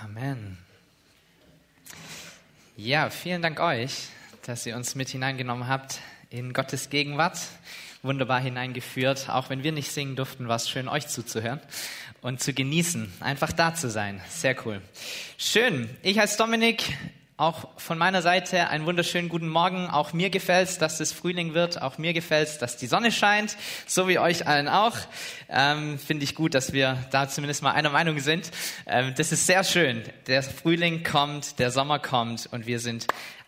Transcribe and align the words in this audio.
Amen. 0.00 0.58
Ja, 2.76 3.10
vielen 3.10 3.42
Dank 3.42 3.60
euch, 3.60 4.08
dass 4.42 4.64
ihr 4.64 4.76
uns 4.76 4.94
mit 4.94 5.10
hineingenommen 5.10 5.68
habt 5.68 6.00
in 6.30 6.52
Gottes 6.52 6.88
Gegenwart. 6.88 7.38
Wunderbar 8.02 8.40
hineingeführt. 8.40 9.28
Auch 9.28 9.50
wenn 9.50 9.62
wir 9.62 9.72
nicht 9.72 9.92
singen 9.92 10.16
durften, 10.16 10.48
war 10.48 10.56
es 10.56 10.68
schön, 10.68 10.88
euch 10.88 11.08
zuzuhören 11.08 11.60
und 12.22 12.40
zu 12.40 12.52
genießen, 12.52 13.12
einfach 13.20 13.52
da 13.52 13.74
zu 13.74 13.90
sein. 13.90 14.20
Sehr 14.28 14.56
cool. 14.66 14.80
Schön. 15.36 15.88
Ich 16.02 16.18
heiße 16.18 16.38
Dominik. 16.38 16.96
Auch 17.38 17.80
von 17.80 17.96
meiner 17.96 18.20
Seite 18.20 18.68
einen 18.68 18.84
wunderschönen 18.84 19.30
guten 19.30 19.48
Morgen. 19.48 19.88
Auch 19.88 20.12
mir 20.12 20.28
gefällt 20.28 20.68
es, 20.68 20.76
dass 20.76 21.00
es 21.00 21.14
Frühling 21.14 21.54
wird. 21.54 21.80
Auch 21.80 21.96
mir 21.96 22.12
gefällt 22.12 22.48
es, 22.48 22.58
dass 22.58 22.76
die 22.76 22.86
Sonne 22.86 23.10
scheint, 23.10 23.56
so 23.86 24.06
wie 24.06 24.18
euch 24.18 24.46
allen 24.46 24.68
auch. 24.68 24.96
Ähm, 25.48 25.98
Finde 25.98 26.24
ich 26.24 26.34
gut, 26.34 26.52
dass 26.52 26.74
wir 26.74 26.98
da 27.10 27.28
zumindest 27.30 27.62
mal 27.62 27.72
einer 27.72 27.88
Meinung 27.88 28.20
sind. 28.20 28.50
Ähm, 28.86 29.14
das 29.16 29.32
ist 29.32 29.46
sehr 29.46 29.64
schön. 29.64 30.02
Der 30.26 30.42
Frühling 30.42 31.04
kommt, 31.04 31.58
der 31.58 31.70
Sommer 31.70 31.98
kommt 31.98 32.50
und 32.52 32.66
wir 32.66 32.78
sind 32.78 33.06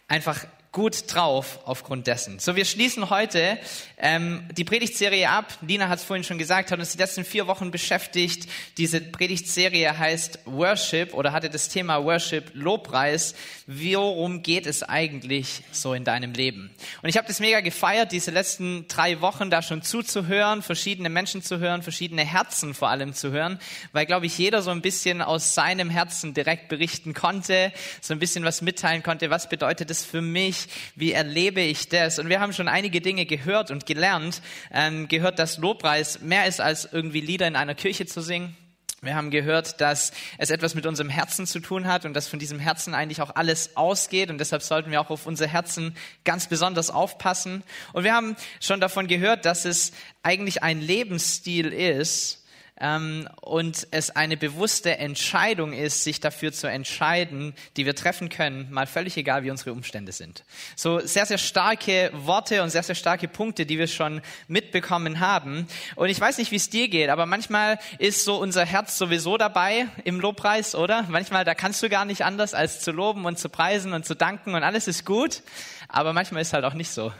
einfach 0.08 0.46
gut 0.74 1.04
drauf 1.14 1.60
aufgrund 1.64 2.08
dessen. 2.08 2.40
So, 2.40 2.56
wir 2.56 2.64
schließen 2.64 3.08
heute 3.08 3.58
ähm, 3.96 4.42
die 4.56 4.64
Predigtserie 4.64 5.30
ab. 5.30 5.56
Lina 5.62 5.88
hat 5.88 6.00
es 6.00 6.04
vorhin 6.04 6.24
schon 6.24 6.36
gesagt, 6.36 6.72
hat 6.72 6.80
uns 6.80 6.90
die 6.90 6.98
letzten 6.98 7.24
vier 7.24 7.46
Wochen 7.46 7.70
beschäftigt. 7.70 8.48
Diese 8.76 9.00
Predigtserie 9.00 9.96
heißt 9.96 10.40
Worship 10.46 11.14
oder 11.14 11.32
hatte 11.32 11.48
das 11.48 11.68
Thema 11.68 12.04
Worship, 12.04 12.50
Lobpreis. 12.54 13.36
Worum 13.68 14.42
geht 14.42 14.66
es 14.66 14.82
eigentlich 14.82 15.62
so 15.70 15.94
in 15.94 16.04
deinem 16.04 16.32
Leben? 16.32 16.74
Und 17.02 17.08
ich 17.08 17.16
habe 17.16 17.28
das 17.28 17.38
mega 17.38 17.60
gefeiert, 17.60 18.10
diese 18.10 18.32
letzten 18.32 18.88
drei 18.88 19.20
Wochen 19.20 19.50
da 19.50 19.62
schon 19.62 19.80
zuzuhören, 19.80 20.60
verschiedene 20.60 21.08
Menschen 21.08 21.40
zu 21.40 21.60
hören, 21.60 21.82
verschiedene 21.82 22.24
Herzen 22.24 22.74
vor 22.74 22.88
allem 22.88 23.14
zu 23.14 23.30
hören, 23.30 23.60
weil, 23.92 24.06
glaube 24.06 24.26
ich, 24.26 24.36
jeder 24.36 24.60
so 24.60 24.72
ein 24.72 24.82
bisschen 24.82 25.22
aus 25.22 25.54
seinem 25.54 25.88
Herzen 25.88 26.34
direkt 26.34 26.68
berichten 26.68 27.14
konnte, 27.14 27.72
so 28.00 28.12
ein 28.12 28.18
bisschen 28.18 28.44
was 28.44 28.60
mitteilen 28.60 29.04
konnte, 29.04 29.30
was 29.30 29.48
bedeutet 29.48 29.88
es 29.92 30.04
für 30.04 30.20
mich, 30.20 30.63
wie 30.94 31.12
erlebe 31.12 31.60
ich 31.60 31.88
das? 31.88 32.18
Und 32.18 32.28
wir 32.28 32.40
haben 32.40 32.52
schon 32.52 32.68
einige 32.68 33.00
Dinge 33.00 33.26
gehört 33.26 33.70
und 33.70 33.86
gelernt, 33.86 34.42
ähm, 34.72 35.08
gehört, 35.08 35.38
dass 35.38 35.58
Lobpreis 35.58 36.20
mehr 36.20 36.46
ist 36.46 36.60
als 36.60 36.88
irgendwie 36.90 37.20
Lieder 37.20 37.46
in 37.46 37.56
einer 37.56 37.74
Kirche 37.74 38.06
zu 38.06 38.20
singen. 38.20 38.56
Wir 39.04 39.16
haben 39.16 39.30
gehört, 39.30 39.82
dass 39.82 40.12
es 40.38 40.48
etwas 40.48 40.74
mit 40.74 40.86
unserem 40.86 41.10
Herzen 41.10 41.46
zu 41.46 41.60
tun 41.60 41.86
hat 41.86 42.06
und 42.06 42.14
dass 42.14 42.26
von 42.26 42.38
diesem 42.38 42.58
Herzen 42.58 42.94
eigentlich 42.94 43.20
auch 43.20 43.36
alles 43.36 43.76
ausgeht 43.76 44.30
und 44.30 44.38
deshalb 44.38 44.62
sollten 44.62 44.90
wir 44.90 45.00
auch 45.00 45.10
auf 45.10 45.26
unser 45.26 45.46
Herzen 45.46 45.94
ganz 46.24 46.46
besonders 46.46 46.90
aufpassen. 46.90 47.62
Und 47.92 48.04
wir 48.04 48.14
haben 48.14 48.34
schon 48.60 48.80
davon 48.80 49.06
gehört, 49.06 49.44
dass 49.44 49.66
es 49.66 49.92
eigentlich 50.22 50.62
ein 50.62 50.80
Lebensstil 50.80 51.66
ist, 51.66 52.43
ähm, 52.80 53.28
und 53.40 53.86
es 53.92 54.10
eine 54.10 54.36
bewusste 54.36 54.98
Entscheidung 54.98 55.72
ist, 55.72 56.02
sich 56.02 56.18
dafür 56.20 56.52
zu 56.52 56.66
entscheiden, 56.66 57.54
die 57.76 57.86
wir 57.86 57.94
treffen 57.94 58.28
können, 58.28 58.68
mal 58.70 58.86
völlig 58.86 59.16
egal, 59.16 59.44
wie 59.44 59.50
unsere 59.50 59.72
Umstände 59.72 60.10
sind. 60.10 60.44
So 60.74 60.98
sehr, 60.98 61.24
sehr 61.26 61.38
starke 61.38 62.10
Worte 62.12 62.62
und 62.62 62.70
sehr, 62.70 62.82
sehr 62.82 62.96
starke 62.96 63.28
Punkte, 63.28 63.64
die 63.64 63.78
wir 63.78 63.86
schon 63.86 64.22
mitbekommen 64.48 65.20
haben. 65.20 65.68
Und 65.94 66.08
ich 66.08 66.20
weiß 66.20 66.38
nicht, 66.38 66.50
wie 66.50 66.56
es 66.56 66.68
dir 66.68 66.88
geht, 66.88 67.10
aber 67.10 67.26
manchmal 67.26 67.78
ist 67.98 68.24
so 68.24 68.36
unser 68.36 68.64
Herz 68.64 68.98
sowieso 68.98 69.36
dabei 69.36 69.86
im 70.02 70.18
Lobpreis, 70.18 70.74
oder? 70.74 71.04
Manchmal, 71.08 71.44
da 71.44 71.54
kannst 71.54 71.82
du 71.82 71.88
gar 71.88 72.04
nicht 72.04 72.24
anders, 72.24 72.54
als 72.54 72.80
zu 72.80 72.90
loben 72.90 73.24
und 73.24 73.38
zu 73.38 73.48
preisen 73.48 73.92
und 73.92 74.04
zu 74.04 74.16
danken 74.16 74.54
und 74.54 74.64
alles 74.64 74.88
ist 74.88 75.04
gut. 75.04 75.42
Aber 75.88 76.12
manchmal 76.12 76.42
ist 76.42 76.52
halt 76.52 76.64
auch 76.64 76.74
nicht 76.74 76.90
so. 76.90 77.12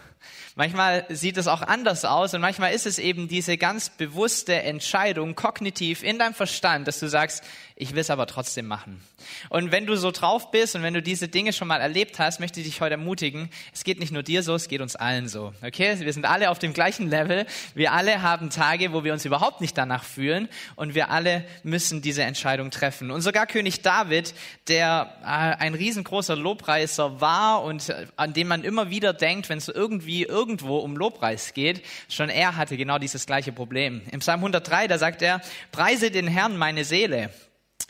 Manchmal 0.57 1.05
sieht 1.09 1.37
es 1.37 1.49
auch 1.49 1.63
anders 1.63 2.05
aus 2.05 2.33
und 2.33 2.41
manchmal 2.41 2.73
ist 2.73 2.87
es 2.87 3.01
eben 3.01 3.27
diese 3.27 3.59
ganz 3.59 3.91
bewusste 3.91 4.55
Entscheidung 4.63 5.35
kognitiv 5.35 6.03
in 6.03 6.19
deinem 6.19 6.35
Verstand, 6.35 6.87
dass 6.87 7.01
du 7.01 7.09
sagst, 7.09 7.43
ich 7.77 7.93
will 7.93 8.01
es 8.01 8.11
aber 8.11 8.29
trotzdem 8.29 8.67
machen. 8.69 9.01
Und 9.49 9.73
wenn 9.73 9.85
du 9.85 9.97
so 9.97 10.13
drauf 10.13 10.53
bist 10.53 10.77
und 10.77 10.85
wenn 10.85 10.95
du 10.95 11.03
diese 11.03 11.27
Dinge 11.27 11.53
schon 11.53 11.67
mal 11.67 11.81
erlebt 11.81 12.21
hast, 12.21 12.39
möchte 12.39 12.61
ich 12.61 12.67
dich 12.67 12.81
heute 12.81 12.93
ermutigen, 12.93 13.51
es 13.73 13.83
geht 13.83 13.99
nicht 13.99 14.13
nur 14.13 14.23
dir 14.23 14.45
so, 14.45 14.55
es 14.55 14.69
geht 14.69 14.81
uns 14.81 14.95
allen 14.95 15.29
so. 15.29 15.53
Okay? 15.61 15.99
Wir 15.99 16.13
sind 16.13 16.25
alle 16.25 16.51
auf 16.51 16.61
dem 16.61 16.73
gleichen 16.73 17.11
Level. 17.11 17.47
Wir 17.75 17.93
alle 17.93 18.23
haben 18.23 18.51
Tage, 18.51 18.93
wo 18.93 19.03
wir 19.03 19.13
uns 19.13 19.25
überhaupt 19.25 19.61
nicht 19.61 19.77
danach 19.77 20.05
fühlen 20.05 20.49
und 20.77 20.95
wir 20.95 21.11
alle 21.11 21.45
müssen 21.65 22.01
diese 22.01 22.23
Entscheidung 22.23 22.71
treffen. 22.71 23.11
Und 23.11 23.23
sogar 23.23 23.47
König 23.47 23.83
David, 23.83 24.35
der 24.69 25.13
äh, 25.23 25.27
ein 25.27 25.75
riesengroßer 25.75 26.37
Lobpreiser 26.37 27.21
war 27.21 27.65
und 27.65 27.89
äh, 27.89 28.07
an 28.15 28.35
dem 28.35 28.47
man 28.47 28.63
immer 28.63 28.91
wieder 28.91 29.13
denkt, 29.13 29.49
wenn 29.49 29.59
es 29.59 29.69
irgendwie 29.69 30.14
irgendwo 30.23 30.79
um 30.79 30.97
Lobpreis 30.97 31.53
geht, 31.55 31.85
schon 32.09 32.29
er 32.29 32.57
hatte 32.57 32.77
genau 32.77 32.99
dieses 32.99 33.27
gleiche 33.27 33.53
Problem. 33.53 34.03
Im 34.11 34.21
Psalm 34.21 34.41
103, 34.41 34.89
da 34.89 34.99
sagt 34.99 35.23
er, 35.23 35.41
preise 35.73 36.11
den 36.11 36.27
Herrn 36.29 36.57
meine 36.57 36.85
Seele 36.85 37.31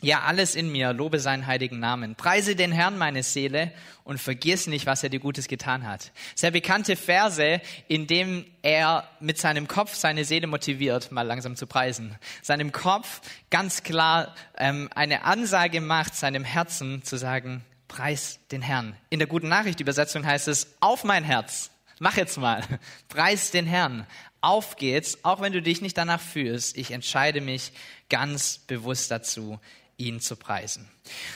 ja, 0.01 0.21
alles 0.21 0.55
in 0.55 0.71
mir, 0.71 0.93
lobe 0.93 1.19
seinen 1.19 1.47
heiligen 1.47 1.79
Namen. 1.79 2.15
Preise 2.15 2.55
den 2.55 2.71
Herrn, 2.71 2.97
meine 2.97 3.23
Seele, 3.23 3.71
und 4.03 4.19
vergiss 4.19 4.67
nicht, 4.67 4.85
was 4.85 5.01
er 5.03 5.09
dir 5.09 5.19
Gutes 5.19 5.47
getan 5.47 5.87
hat. 5.87 6.11
Sehr 6.35 6.51
bekannte 6.51 6.95
Verse, 6.95 7.61
in 7.87 8.05
dem 8.05 8.45
er 8.61 9.09
mit 9.19 9.39
seinem 9.39 9.67
Kopf 9.67 9.95
seine 9.95 10.25
Seele 10.25 10.47
motiviert, 10.47 11.11
mal 11.11 11.23
langsam 11.23 11.55
zu 11.55 11.65
preisen. 11.65 12.15
Seinem 12.43 12.71
Kopf 12.71 13.21
ganz 13.49 13.83
klar 13.83 14.35
ähm, 14.57 14.89
eine 14.93 15.23
Ansage 15.23 15.81
macht, 15.81 16.15
seinem 16.15 16.43
Herzen 16.43 17.03
zu 17.03 17.17
sagen, 17.17 17.63
preis 17.87 18.39
den 18.51 18.61
Herrn. 18.61 18.95
In 19.09 19.19
der 19.19 19.27
guten 19.27 19.47
Nachricht 19.47 19.79
Übersetzung 19.79 20.25
heißt 20.25 20.47
es, 20.49 20.75
auf 20.81 21.03
mein 21.03 21.23
Herz. 21.23 21.71
Mach 21.99 22.17
jetzt 22.17 22.37
mal. 22.37 22.63
Preis 23.07 23.51
den 23.51 23.65
Herrn. 23.65 24.05
Auf 24.41 24.75
geht's, 24.75 25.19
auch 25.23 25.41
wenn 25.41 25.53
du 25.53 25.61
dich 25.61 25.81
nicht 25.81 25.97
danach 25.97 26.21
fühlst. 26.21 26.77
Ich 26.77 26.91
entscheide 26.91 27.41
mich 27.41 27.71
ganz 28.09 28.59
bewusst 28.59 29.09
dazu, 29.11 29.59
ihn 29.97 30.19
zu 30.19 30.35
preisen. 30.35 30.89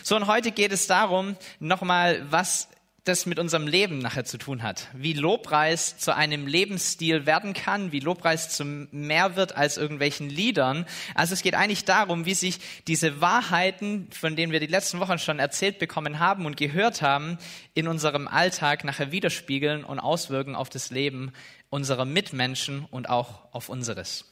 So, 0.03 0.16
und 0.16 0.28
heute 0.28 0.52
geht 0.52 0.72
es 0.72 0.88
darum, 0.88 1.36
nochmal, 1.59 2.25
was 2.30 2.68
das 3.03 3.25
mit 3.25 3.39
unserem 3.39 3.67
Leben 3.67 3.99
nachher 3.99 4.25
zu 4.25 4.37
tun 4.37 4.63
hat. 4.63 4.87
Wie 4.93 5.13
Lobpreis 5.13 5.97
zu 5.97 6.15
einem 6.15 6.47
Lebensstil 6.47 7.25
werden 7.25 7.53
kann, 7.53 7.91
wie 7.91 7.99
Lobpreis 7.99 8.49
zum 8.55 8.87
mehr 8.91 9.35
wird 9.35 9.55
als 9.55 9.77
irgendwelchen 9.77 10.29
Liedern. 10.29 10.85
Also 11.15 11.33
es 11.33 11.41
geht 11.41 11.55
eigentlich 11.55 11.85
darum, 11.85 12.25
wie 12.25 12.33
sich 12.33 12.59
diese 12.87 13.21
Wahrheiten, 13.21 14.07
von 14.11 14.35
denen 14.35 14.51
wir 14.51 14.59
die 14.59 14.67
letzten 14.67 14.99
Wochen 14.99 15.17
schon 15.17 15.39
erzählt 15.39 15.79
bekommen 15.79 16.19
haben 16.19 16.45
und 16.45 16.57
gehört 16.57 17.01
haben, 17.01 17.37
in 17.73 17.87
unserem 17.87 18.27
Alltag 18.27 18.83
nachher 18.83 19.11
widerspiegeln 19.11 19.83
und 19.83 19.99
auswirken 19.99 20.55
auf 20.55 20.69
das 20.69 20.89
Leben 20.89 21.31
unserer 21.69 22.05
Mitmenschen 22.05 22.85
und 22.91 23.09
auch 23.09 23.53
auf 23.53 23.69
unseres. 23.69 24.28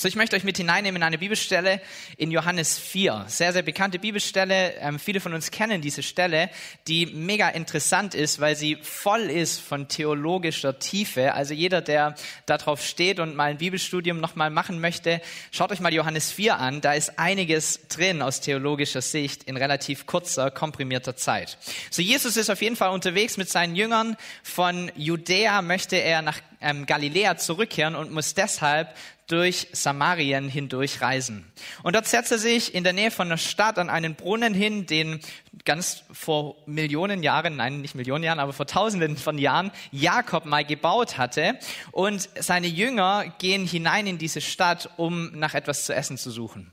So, 0.00 0.08
ich 0.08 0.16
möchte 0.16 0.34
euch 0.34 0.44
mit 0.44 0.56
hineinnehmen 0.56 1.02
in 1.02 1.06
eine 1.06 1.18
Bibelstelle 1.18 1.78
in 2.16 2.30
Johannes 2.30 2.78
4. 2.78 3.26
Sehr, 3.28 3.52
sehr 3.52 3.60
bekannte 3.60 3.98
Bibelstelle. 3.98 4.72
Ähm, 4.76 4.98
viele 4.98 5.20
von 5.20 5.34
uns 5.34 5.50
kennen 5.50 5.82
diese 5.82 6.02
Stelle, 6.02 6.48
die 6.88 7.04
mega 7.04 7.50
interessant 7.50 8.14
ist, 8.14 8.40
weil 8.40 8.56
sie 8.56 8.78
voll 8.80 9.20
ist 9.28 9.60
von 9.60 9.88
theologischer 9.88 10.78
Tiefe. 10.78 11.34
Also 11.34 11.52
jeder, 11.52 11.82
der 11.82 12.14
darauf 12.46 12.82
steht 12.82 13.20
und 13.20 13.36
mal 13.36 13.50
ein 13.50 13.58
Bibelstudium 13.58 14.20
nochmal 14.20 14.48
machen 14.48 14.80
möchte, 14.80 15.20
schaut 15.50 15.70
euch 15.70 15.80
mal 15.80 15.92
Johannes 15.92 16.32
4 16.32 16.56
an. 16.56 16.80
Da 16.80 16.94
ist 16.94 17.18
einiges 17.18 17.86
drin 17.88 18.22
aus 18.22 18.40
theologischer 18.40 19.02
Sicht 19.02 19.42
in 19.42 19.58
relativ 19.58 20.06
kurzer, 20.06 20.50
komprimierter 20.50 21.14
Zeit. 21.14 21.58
So, 21.90 22.00
Jesus 22.00 22.38
ist 22.38 22.48
auf 22.48 22.62
jeden 22.62 22.76
Fall 22.76 22.92
unterwegs 22.92 23.36
mit 23.36 23.50
seinen 23.50 23.76
Jüngern. 23.76 24.16
Von 24.42 24.90
Judäa 24.96 25.60
möchte 25.60 25.96
er 25.96 26.22
nach 26.22 26.38
ähm, 26.62 26.86
Galiläa 26.86 27.36
zurückkehren 27.36 27.94
und 27.94 28.12
muss 28.12 28.34
deshalb 28.34 28.94
durch 29.30 29.68
Samarien 29.72 30.48
hindurch 30.48 31.00
reisen. 31.00 31.50
Und 31.82 31.94
dort 31.94 32.06
setzt 32.06 32.32
er 32.32 32.38
sich 32.38 32.74
in 32.74 32.84
der 32.84 32.92
Nähe 32.92 33.10
von 33.10 33.28
einer 33.28 33.38
Stadt 33.38 33.78
an 33.78 33.88
einen 33.88 34.14
Brunnen 34.14 34.54
hin, 34.54 34.86
den 34.86 35.20
ganz 35.64 36.02
vor 36.12 36.56
Millionen 36.66 37.22
Jahren, 37.22 37.56
nein, 37.56 37.80
nicht 37.80 37.94
Millionen 37.94 38.24
Jahren, 38.24 38.40
aber 38.40 38.52
vor 38.52 38.66
Tausenden 38.66 39.16
von 39.16 39.38
Jahren 39.38 39.70
Jakob 39.92 40.46
mal 40.46 40.64
gebaut 40.64 41.18
hatte. 41.18 41.58
Und 41.92 42.28
seine 42.38 42.66
Jünger 42.66 43.32
gehen 43.38 43.66
hinein 43.66 44.06
in 44.06 44.18
diese 44.18 44.40
Stadt, 44.40 44.90
um 44.96 45.30
nach 45.38 45.54
etwas 45.54 45.86
zu 45.86 45.94
essen 45.94 46.18
zu 46.18 46.30
suchen. 46.30 46.72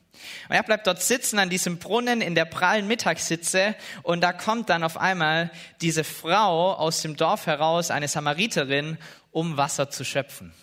Und 0.50 0.56
er 0.56 0.64
bleibt 0.64 0.88
dort 0.88 1.02
sitzen 1.02 1.38
an 1.38 1.50
diesem 1.50 1.78
Brunnen 1.78 2.22
in 2.22 2.34
der 2.34 2.46
prallen 2.46 2.88
Mittagssitze 2.88 3.76
und 4.02 4.22
da 4.22 4.34
kommt 4.34 4.70
dann 4.70 4.84
auf 4.84 4.98
einmal 4.98 5.52
diese 5.82 6.04
Frau 6.04 6.74
aus 6.74 7.04
dem 7.04 7.16
Dorf 7.16 7.46
heraus, 7.46 7.92
eine 7.92 8.08
Samariterin, 8.08 8.98
um 9.32 9.58
Wasser 9.58 9.92
zu 9.92 10.04
schöpfen. 10.04 10.54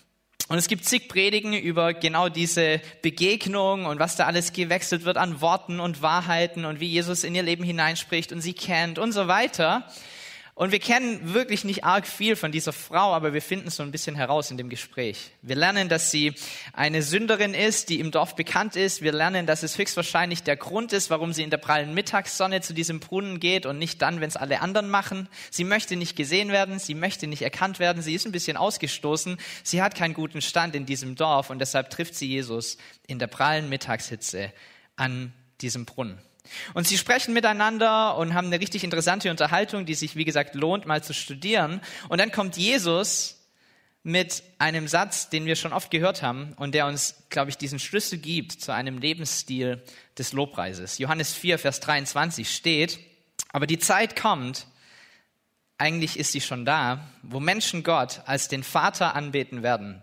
Und 0.48 0.58
es 0.58 0.68
gibt 0.68 0.84
zig 0.84 1.08
Predigen 1.08 1.54
über 1.54 1.94
genau 1.94 2.28
diese 2.28 2.82
Begegnung 3.00 3.86
und 3.86 3.98
was 3.98 4.16
da 4.16 4.26
alles 4.26 4.52
gewechselt 4.52 5.04
wird 5.04 5.16
an 5.16 5.40
Worten 5.40 5.80
und 5.80 6.02
Wahrheiten 6.02 6.66
und 6.66 6.80
wie 6.80 6.86
Jesus 6.86 7.24
in 7.24 7.34
ihr 7.34 7.42
Leben 7.42 7.64
hineinspricht 7.64 8.30
und 8.30 8.42
sie 8.42 8.52
kennt 8.52 8.98
und 8.98 9.12
so 9.12 9.26
weiter. 9.26 9.88
Und 10.56 10.70
wir 10.70 10.78
kennen 10.78 11.34
wirklich 11.34 11.64
nicht 11.64 11.82
arg 11.82 12.06
viel 12.06 12.36
von 12.36 12.52
dieser 12.52 12.72
Frau, 12.72 13.12
aber 13.12 13.34
wir 13.34 13.42
finden 13.42 13.70
so 13.70 13.82
ein 13.82 13.90
bisschen 13.90 14.14
heraus 14.14 14.52
in 14.52 14.56
dem 14.56 14.68
Gespräch. 14.68 15.32
Wir 15.42 15.56
lernen, 15.56 15.88
dass 15.88 16.12
sie 16.12 16.32
eine 16.72 17.02
Sünderin 17.02 17.54
ist, 17.54 17.88
die 17.88 17.98
im 17.98 18.12
Dorf 18.12 18.36
bekannt 18.36 18.76
ist. 18.76 19.02
Wir 19.02 19.10
lernen, 19.10 19.46
dass 19.46 19.64
es 19.64 19.76
höchstwahrscheinlich 19.78 20.44
der 20.44 20.56
Grund 20.56 20.92
ist, 20.92 21.10
warum 21.10 21.32
sie 21.32 21.42
in 21.42 21.50
der 21.50 21.56
prallen 21.56 21.92
Mittagssonne 21.92 22.60
zu 22.60 22.72
diesem 22.72 23.00
Brunnen 23.00 23.40
geht 23.40 23.66
und 23.66 23.78
nicht 23.78 24.00
dann, 24.00 24.20
wenn 24.20 24.28
es 24.28 24.36
alle 24.36 24.60
anderen 24.60 24.88
machen. 24.90 25.28
Sie 25.50 25.64
möchte 25.64 25.96
nicht 25.96 26.14
gesehen 26.14 26.52
werden, 26.52 26.78
sie 26.78 26.94
möchte 26.94 27.26
nicht 27.26 27.42
erkannt 27.42 27.80
werden, 27.80 28.00
sie 28.00 28.14
ist 28.14 28.24
ein 28.24 28.32
bisschen 28.32 28.56
ausgestoßen, 28.56 29.38
sie 29.64 29.82
hat 29.82 29.96
keinen 29.96 30.14
guten 30.14 30.40
Stand 30.40 30.76
in 30.76 30.86
diesem 30.86 31.16
Dorf 31.16 31.50
und 31.50 31.58
deshalb 31.58 31.90
trifft 31.90 32.14
sie 32.14 32.28
Jesus 32.28 32.78
in 33.08 33.18
der 33.18 33.26
prallen 33.26 33.68
Mittagshitze 33.68 34.52
an 34.94 35.32
diesem 35.60 35.84
Brunnen. 35.84 36.20
Und 36.74 36.86
sie 36.86 36.98
sprechen 36.98 37.34
miteinander 37.34 38.16
und 38.16 38.34
haben 38.34 38.48
eine 38.48 38.60
richtig 38.60 38.84
interessante 38.84 39.30
Unterhaltung, 39.30 39.86
die 39.86 39.94
sich, 39.94 40.16
wie 40.16 40.24
gesagt, 40.24 40.54
lohnt, 40.54 40.86
mal 40.86 41.02
zu 41.02 41.14
studieren. 41.14 41.80
Und 42.08 42.18
dann 42.18 42.32
kommt 42.32 42.56
Jesus 42.56 43.40
mit 44.02 44.42
einem 44.58 44.86
Satz, 44.86 45.30
den 45.30 45.46
wir 45.46 45.56
schon 45.56 45.72
oft 45.72 45.90
gehört 45.90 46.22
haben 46.22 46.52
und 46.58 46.74
der 46.74 46.86
uns, 46.86 47.24
glaube 47.30 47.50
ich, 47.50 47.56
diesen 47.56 47.78
Schlüssel 47.78 48.18
gibt 48.18 48.52
zu 48.52 48.72
einem 48.72 48.98
Lebensstil 48.98 49.82
des 50.18 50.32
Lobpreises. 50.34 50.98
Johannes 50.98 51.32
4, 51.32 51.58
Vers 51.58 51.80
23 51.80 52.54
steht, 52.54 52.98
aber 53.50 53.66
die 53.66 53.78
Zeit 53.78 54.14
kommt, 54.14 54.66
eigentlich 55.78 56.18
ist 56.18 56.32
sie 56.32 56.42
schon 56.42 56.66
da, 56.66 57.08
wo 57.22 57.40
Menschen 57.40 57.82
Gott 57.82 58.20
als 58.26 58.48
den 58.48 58.62
Vater 58.62 59.14
anbeten 59.14 59.62
werden. 59.62 60.02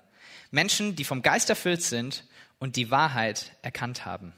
Menschen, 0.50 0.96
die 0.96 1.04
vom 1.04 1.22
Geist 1.22 1.50
erfüllt 1.50 1.84
sind 1.84 2.26
und 2.58 2.76
die 2.76 2.90
Wahrheit 2.90 3.52
erkannt 3.62 4.06
haben. 4.06 4.34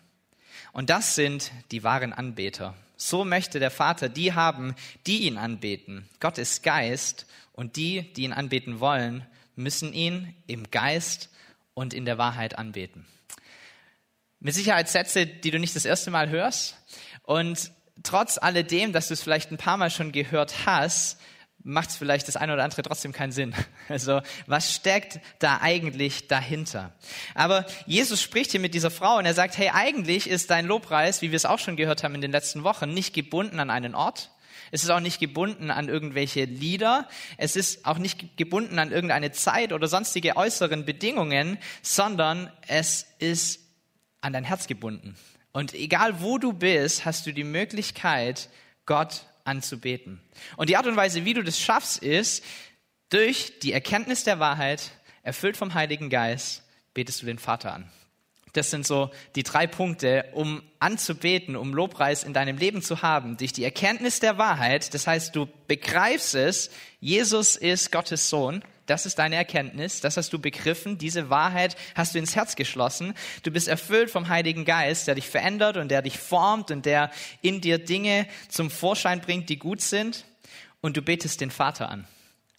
Und 0.74 0.90
das 0.90 1.16
sind 1.16 1.52
die 1.72 1.84
wahren 1.84 2.12
Anbeter. 2.12 2.76
So 2.98 3.24
möchte 3.24 3.60
der 3.60 3.72
Vater 3.72 4.10
die 4.10 4.34
haben, 4.34 4.76
die 5.08 5.28
ihn 5.28 5.38
anbeten. 5.38 6.10
Gott 6.20 6.38
ist 6.38 6.64
Geist 6.64 7.28
und 7.54 7.76
die, 7.76 8.12
die 8.14 8.24
ihn 8.24 8.34
anbeten 8.34 8.80
wollen, 8.80 9.26
müssen 9.56 9.94
ihn 9.94 10.36
im 10.48 10.70
Geist 10.72 11.30
und 11.76 11.94
in 11.94 12.06
der 12.06 12.18
Wahrheit 12.18 12.58
anbeten. 12.58 13.06
Mit 14.40 14.56
Sicherheit 14.56 14.90
Sätze, 14.90 15.28
die 15.28 15.52
du 15.52 15.60
nicht 15.60 15.76
das 15.76 15.86
erste 15.86 16.12
Mal 16.12 16.30
hörst. 16.30 16.76
Und 17.22 17.72
trotz 18.02 18.38
alledem, 18.38 18.94
dass 18.94 19.08
du 19.08 19.14
es 19.14 19.22
vielleicht 19.22 19.52
ein 19.52 19.58
paar 19.58 19.78
Mal 19.78 19.92
schon 19.92 20.12
gehört 20.12 20.66
hast, 20.66 21.20
macht 21.64 21.90
es 21.90 21.98
vielleicht 21.98 22.28
das 22.28 22.36
eine 22.36 22.54
oder 22.54 22.64
andere 22.64 22.82
trotzdem 22.82 23.12
keinen 23.12 23.32
Sinn. 23.32 23.54
Also 23.90 24.22
was 24.48 24.74
steckt 24.74 25.20
da 25.40 25.60
eigentlich 25.62 26.28
dahinter? 26.28 26.94
Aber 27.36 27.66
Jesus 27.86 28.22
spricht 28.22 28.52
hier 28.52 28.60
mit 28.62 28.74
dieser 28.74 28.90
Frau 28.90 29.18
und 29.18 29.26
er 29.26 29.34
sagt, 29.34 29.58
hey, 29.58 29.70
eigentlich 29.74 30.30
ist 30.30 30.50
dein 30.50 30.66
Lobpreis, 30.66 31.22
wie 31.22 31.32
wir 31.32 31.36
es 31.36 31.46
auch 31.46 31.60
schon 31.60 31.76
gehört 31.76 32.04
haben 32.04 32.16
in 32.16 32.22
den 32.22 32.32
letzten 32.32 32.64
Wochen, 32.64 32.94
nicht 32.94 33.14
gebunden 33.14 33.60
an 33.60 33.70
einen 33.70 33.94
Ort. 33.94 34.32
Es 34.72 34.84
ist 34.84 34.90
auch 34.90 35.02
nicht 35.02 35.20
gebunden 35.20 35.70
an 35.70 35.90
irgendwelche 35.90 36.46
Lieder. 36.46 37.08
Es 37.38 37.56
ist 37.56 37.86
auch 37.86 37.98
nicht 37.98 38.38
gebunden 38.38 38.80
an 38.80 38.92
irgendeine 38.92 39.32
Zeit 39.32 39.74
oder 39.74 39.88
sonstige 39.88 40.36
äußeren 40.36 40.86
Bedingungen, 40.86 41.60
sondern 41.82 42.52
es 42.68 43.06
ist 43.20 43.60
an 44.22 44.34
dein 44.34 44.46
Herz 44.46 44.66
gebunden. 44.66 45.16
Und 45.52 45.74
egal 45.76 46.22
wo 46.22 46.40
du 46.40 46.54
bist, 46.54 47.06
hast 47.06 47.28
du 47.28 47.34
die 47.34 47.44
Möglichkeit, 47.44 48.50
Gott 48.86 49.26
anzubeten. 49.44 50.22
Und 50.58 50.70
die 50.70 50.78
Art 50.78 50.88
und 50.88 50.96
Weise, 50.96 51.26
wie 51.26 51.34
du 51.34 51.44
das 51.44 51.60
schaffst, 51.60 52.02
ist 52.02 52.44
durch 53.10 53.60
die 53.60 53.74
Erkenntnis 53.74 54.24
der 54.24 54.40
Wahrheit, 54.40 54.92
erfüllt 55.22 55.58
vom 55.58 55.74
Heiligen 55.74 56.10
Geist, 56.10 56.64
betest 56.94 57.22
du 57.22 57.26
den 57.26 57.40
Vater 57.40 57.74
an. 57.74 57.92
Das 58.54 58.70
sind 58.70 58.86
so 58.86 59.10
die 59.36 59.42
drei 59.42 59.66
Punkte, 59.66 60.26
um 60.34 60.62
anzubeten, 60.80 61.56
um 61.56 61.74
Lobpreis 61.74 62.24
in 62.24 62.34
deinem 62.34 62.58
Leben 62.58 62.84
zu 62.84 63.02
haben. 63.02 63.36
Durch 63.38 63.52
die 63.52 63.64
Erkenntnis 63.64 64.20
der 64.20 64.38
Wahrheit, 64.38 64.94
das 64.94 65.08
heißt, 65.08 65.36
du 65.36 65.48
begreifst 65.68 66.36
es, 66.36 66.70
Jesus 67.00 67.56
ist 67.56 67.92
Gottes 67.92 68.30
Sohn. 68.30 68.64
Das 68.86 69.06
ist 69.06 69.18
deine 69.18 69.38
Erkenntnis, 69.38 70.02
das 70.02 70.18
hast 70.18 70.34
du 70.34 70.40
begriffen, 70.40 70.98
diese 70.98 71.30
Wahrheit 71.30 71.78
hast 71.96 72.14
du 72.16 72.20
ins 72.20 72.36
Herz 72.36 72.58
geschlossen. 72.58 73.14
Du 73.44 73.50
bist 73.50 73.70
erfüllt 73.70 74.12
vom 74.12 74.28
Heiligen 74.28 74.66
Geist, 74.66 75.08
der 75.08 75.16
dich 75.16 75.30
verändert 75.30 75.78
und 75.78 75.90
der 75.90 76.02
dich 76.02 76.20
formt 76.20 76.70
und 76.70 76.86
der 76.86 77.10
in 77.42 77.62
dir 77.62 77.78
Dinge 77.78 78.28
zum 78.50 78.70
Vorschein 78.70 79.22
bringt, 79.22 79.48
die 79.48 79.58
gut 79.58 79.80
sind. 79.80 80.26
Und 80.82 80.98
du 80.98 81.02
betest 81.02 81.40
den 81.40 81.50
Vater 81.50 81.90
an. 81.90 82.06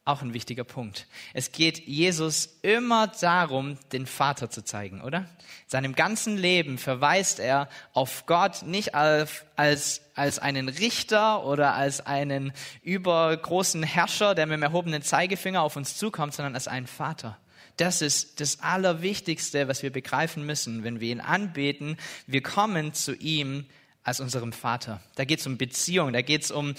Auch 0.06 0.20
ein 0.20 0.34
wichtiger 0.34 0.64
Punkt. 0.64 1.06
Es 1.32 1.50
geht 1.50 1.86
Jesus 1.86 2.58
immer 2.60 3.06
darum, 3.06 3.78
den 3.92 4.04
Vater 4.04 4.50
zu 4.50 4.62
zeigen, 4.62 5.00
oder? 5.00 5.20
In 5.20 5.26
seinem 5.68 5.94
ganzen 5.94 6.36
Leben 6.36 6.76
verweist 6.76 7.40
er 7.40 7.70
auf 7.94 8.26
Gott 8.26 8.64
nicht 8.64 8.94
als, 8.94 9.44
als, 9.56 10.02
als 10.14 10.38
einen 10.38 10.68
Richter 10.68 11.46
oder 11.46 11.72
als 11.72 12.04
einen 12.04 12.52
übergroßen 12.82 13.82
Herrscher, 13.82 14.34
der 14.34 14.44
mit 14.44 14.58
dem 14.58 14.62
erhobenen 14.62 15.00
Zeigefinger 15.00 15.62
auf 15.62 15.76
uns 15.76 15.96
zukommt, 15.96 16.34
sondern 16.34 16.54
als 16.54 16.68
einen 16.68 16.86
Vater. 16.86 17.38
Das 17.78 18.02
ist 18.02 18.40
das 18.40 18.60
Allerwichtigste, 18.60 19.68
was 19.68 19.82
wir 19.82 19.90
begreifen 19.90 20.44
müssen, 20.44 20.84
wenn 20.84 21.00
wir 21.00 21.10
ihn 21.10 21.20
anbeten. 21.20 21.96
Wir 22.26 22.42
kommen 22.42 22.92
zu 22.92 23.14
ihm 23.14 23.64
als 24.04 24.20
unserem 24.20 24.52
Vater. 24.52 25.00
Da 25.16 25.24
geht 25.24 25.40
es 25.40 25.46
um 25.46 25.56
Beziehung, 25.56 26.12
da 26.12 26.20
geht 26.20 26.42
es 26.42 26.50
um 26.50 26.74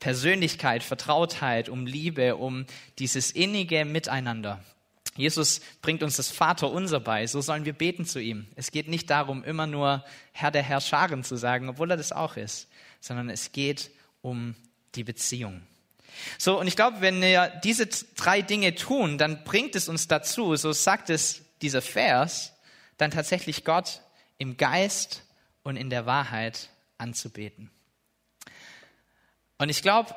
Persönlichkeit, 0.00 0.82
Vertrautheit, 0.82 1.68
um 1.68 1.86
Liebe, 1.86 2.36
um 2.36 2.66
dieses 2.98 3.30
innige 3.30 3.84
Miteinander. 3.84 4.64
Jesus 5.16 5.60
bringt 5.82 6.02
uns 6.02 6.16
das 6.16 6.30
Vaterunser 6.30 7.00
bei, 7.00 7.26
so 7.26 7.40
sollen 7.40 7.64
wir 7.64 7.74
beten 7.74 8.06
zu 8.06 8.20
ihm. 8.20 8.46
Es 8.56 8.70
geht 8.70 8.88
nicht 8.88 9.10
darum, 9.10 9.44
immer 9.44 9.66
nur 9.66 10.04
Herr 10.32 10.50
der 10.50 10.62
Herrscharen 10.62 11.24
zu 11.24 11.36
sagen, 11.36 11.68
obwohl 11.68 11.90
er 11.90 11.96
das 11.96 12.12
auch 12.12 12.36
ist, 12.36 12.68
sondern 13.00 13.28
es 13.28 13.52
geht 13.52 13.90
um 14.22 14.54
die 14.94 15.04
Beziehung. 15.04 15.62
So, 16.38 16.58
und 16.58 16.66
ich 16.66 16.76
glaube, 16.76 17.00
wenn 17.00 17.20
wir 17.20 17.48
diese 17.62 17.86
drei 17.86 18.42
Dinge 18.42 18.74
tun, 18.74 19.18
dann 19.18 19.44
bringt 19.44 19.76
es 19.76 19.88
uns 19.88 20.08
dazu, 20.08 20.56
so 20.56 20.72
sagt 20.72 21.10
es 21.10 21.42
dieser 21.62 21.82
Vers, 21.82 22.52
dann 22.96 23.10
tatsächlich 23.10 23.64
Gott 23.64 24.00
im 24.38 24.56
Geist 24.56 25.24
und 25.62 25.76
in 25.76 25.90
der 25.90 26.06
Wahrheit 26.06 26.70
anzubeten. 26.98 27.70
Und 29.60 29.68
ich 29.68 29.82
glaube, 29.82 30.14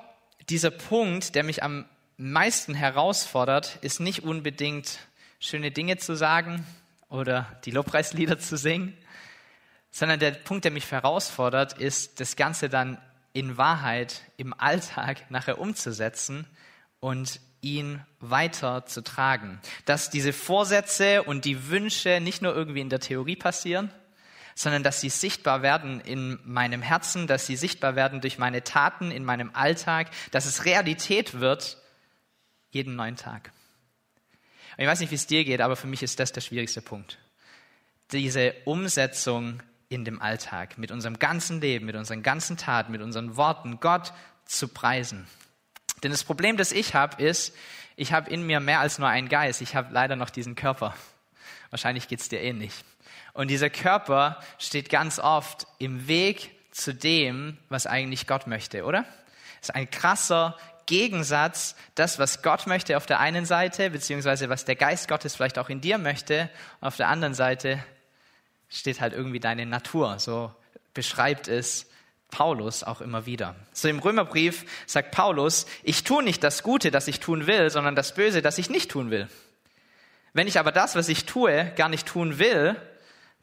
dieser 0.47 0.71
Punkt, 0.71 1.35
der 1.35 1.43
mich 1.43 1.63
am 1.63 1.83
meisten 2.15 2.73
herausfordert, 2.73 3.77
ist 3.81 3.99
nicht 3.99 4.23
unbedingt 4.23 4.99
schöne 5.37 5.69
Dinge 5.69 5.97
zu 5.97 6.15
sagen 6.15 6.65
oder 7.09 7.59
die 7.65 7.71
Lobpreislieder 7.71 8.39
zu 8.39 8.55
singen, 8.55 8.97
sondern 9.91 10.21
der 10.21 10.31
Punkt, 10.31 10.63
der 10.63 10.71
mich 10.71 10.89
herausfordert, 10.89 11.73
ist, 11.73 12.21
das 12.21 12.37
Ganze 12.37 12.69
dann 12.69 12.97
in 13.33 13.57
Wahrheit 13.57 14.21
im 14.37 14.53
Alltag 14.57 15.29
nachher 15.29 15.59
umzusetzen 15.59 16.47
und 17.01 17.41
ihn 17.59 17.99
weiter 18.21 18.85
zu 18.85 19.03
tragen. 19.03 19.59
Dass 19.83 20.09
diese 20.09 20.31
Vorsätze 20.31 21.21
und 21.21 21.43
die 21.43 21.67
Wünsche 21.67 22.21
nicht 22.21 22.41
nur 22.41 22.55
irgendwie 22.55 22.79
in 22.79 22.89
der 22.89 23.01
Theorie 23.01 23.35
passieren, 23.35 23.91
sondern 24.55 24.83
dass 24.83 25.01
sie 25.01 25.09
sichtbar 25.09 25.61
werden 25.61 25.99
in 26.01 26.39
meinem 26.43 26.81
Herzen, 26.81 27.27
dass 27.27 27.45
sie 27.45 27.55
sichtbar 27.55 27.95
werden 27.95 28.21
durch 28.21 28.37
meine 28.37 28.63
Taten 28.63 29.11
in 29.11 29.25
meinem 29.25 29.51
Alltag, 29.53 30.09
dass 30.31 30.45
es 30.45 30.65
Realität 30.65 31.39
wird 31.39 31.77
jeden 32.71 32.95
neuen 32.95 33.15
Tag. 33.15 33.51
Und 34.77 34.83
ich 34.83 34.87
weiß 34.87 34.99
nicht, 34.99 35.11
wie 35.11 35.15
es 35.15 35.27
dir 35.27 35.45
geht, 35.45 35.61
aber 35.61 35.75
für 35.75 35.87
mich 35.87 36.03
ist 36.03 36.19
das 36.19 36.31
der 36.31 36.41
schwierigste 36.41 36.81
Punkt. 36.81 37.19
Diese 38.11 38.53
Umsetzung 38.65 39.61
in 39.89 40.05
dem 40.05 40.21
Alltag, 40.21 40.77
mit 40.77 40.91
unserem 40.91 41.19
ganzen 41.19 41.61
Leben, 41.61 41.85
mit 41.85 41.95
unseren 41.95 42.23
ganzen 42.23 42.57
Taten, 42.57 42.91
mit 42.91 43.01
unseren 43.01 43.37
Worten, 43.37 43.79
Gott 43.79 44.13
zu 44.45 44.67
preisen. 44.67 45.27
Denn 46.01 46.11
das 46.11 46.23
Problem, 46.23 46.57
das 46.57 46.71
ich 46.71 46.95
habe, 46.95 47.21
ist, 47.21 47.55
ich 47.95 48.11
habe 48.11 48.29
in 48.29 48.45
mir 48.45 48.59
mehr 48.59 48.79
als 48.79 48.97
nur 48.97 49.07
einen 49.07 49.29
Geist. 49.29 49.61
Ich 49.61 49.75
habe 49.75 49.93
leider 49.93 50.15
noch 50.15 50.31
diesen 50.31 50.55
Körper. 50.55 50.95
Wahrscheinlich 51.69 52.07
geht 52.07 52.19
es 52.19 52.29
dir 52.29 52.41
ähnlich. 52.41 52.73
Und 53.33 53.49
dieser 53.49 53.69
Körper 53.69 54.39
steht 54.59 54.89
ganz 54.89 55.19
oft 55.19 55.67
im 55.79 56.07
Weg 56.07 56.51
zu 56.71 56.93
dem, 56.93 57.57
was 57.69 57.87
eigentlich 57.87 58.27
Gott 58.27 58.47
möchte, 58.47 58.83
oder? 58.85 59.05
Das 59.59 59.69
ist 59.69 59.75
ein 59.75 59.89
krasser 59.89 60.57
Gegensatz, 60.85 61.75
das, 61.95 62.19
was 62.19 62.41
Gott 62.41 62.67
möchte 62.67 62.97
auf 62.97 63.05
der 63.05 63.19
einen 63.19 63.45
Seite, 63.45 63.89
beziehungsweise 63.89 64.49
was 64.49 64.65
der 64.65 64.75
Geist 64.75 65.07
Gottes 65.07 65.35
vielleicht 65.35 65.57
auch 65.57 65.69
in 65.69 65.81
dir 65.81 65.97
möchte, 65.97 66.49
auf 66.81 66.97
der 66.97 67.07
anderen 67.07 67.33
Seite 67.33 67.83
steht 68.69 69.01
halt 69.01 69.13
irgendwie 69.13 69.39
deine 69.39 69.65
Natur. 69.65 70.19
So 70.19 70.53
beschreibt 70.93 71.47
es 71.47 71.87
Paulus 72.29 72.83
auch 72.83 73.01
immer 73.01 73.25
wieder. 73.25 73.55
So 73.71 73.87
im 73.87 73.99
Römerbrief 73.99 74.65
sagt 74.87 75.11
Paulus, 75.11 75.65
ich 75.83 76.03
tue 76.03 76.23
nicht 76.23 76.43
das 76.43 76.63
Gute, 76.63 76.91
das 76.91 77.07
ich 77.07 77.19
tun 77.19 77.47
will, 77.47 77.69
sondern 77.69 77.95
das 77.95 78.15
Böse, 78.15 78.41
das 78.41 78.57
ich 78.57 78.69
nicht 78.69 78.91
tun 78.91 79.11
will. 79.11 79.29
Wenn 80.33 80.47
ich 80.47 80.59
aber 80.59 80.71
das, 80.71 80.95
was 80.95 81.09
ich 81.09 81.25
tue, 81.25 81.71
gar 81.75 81.89
nicht 81.89 82.07
tun 82.07 82.39
will, 82.39 82.75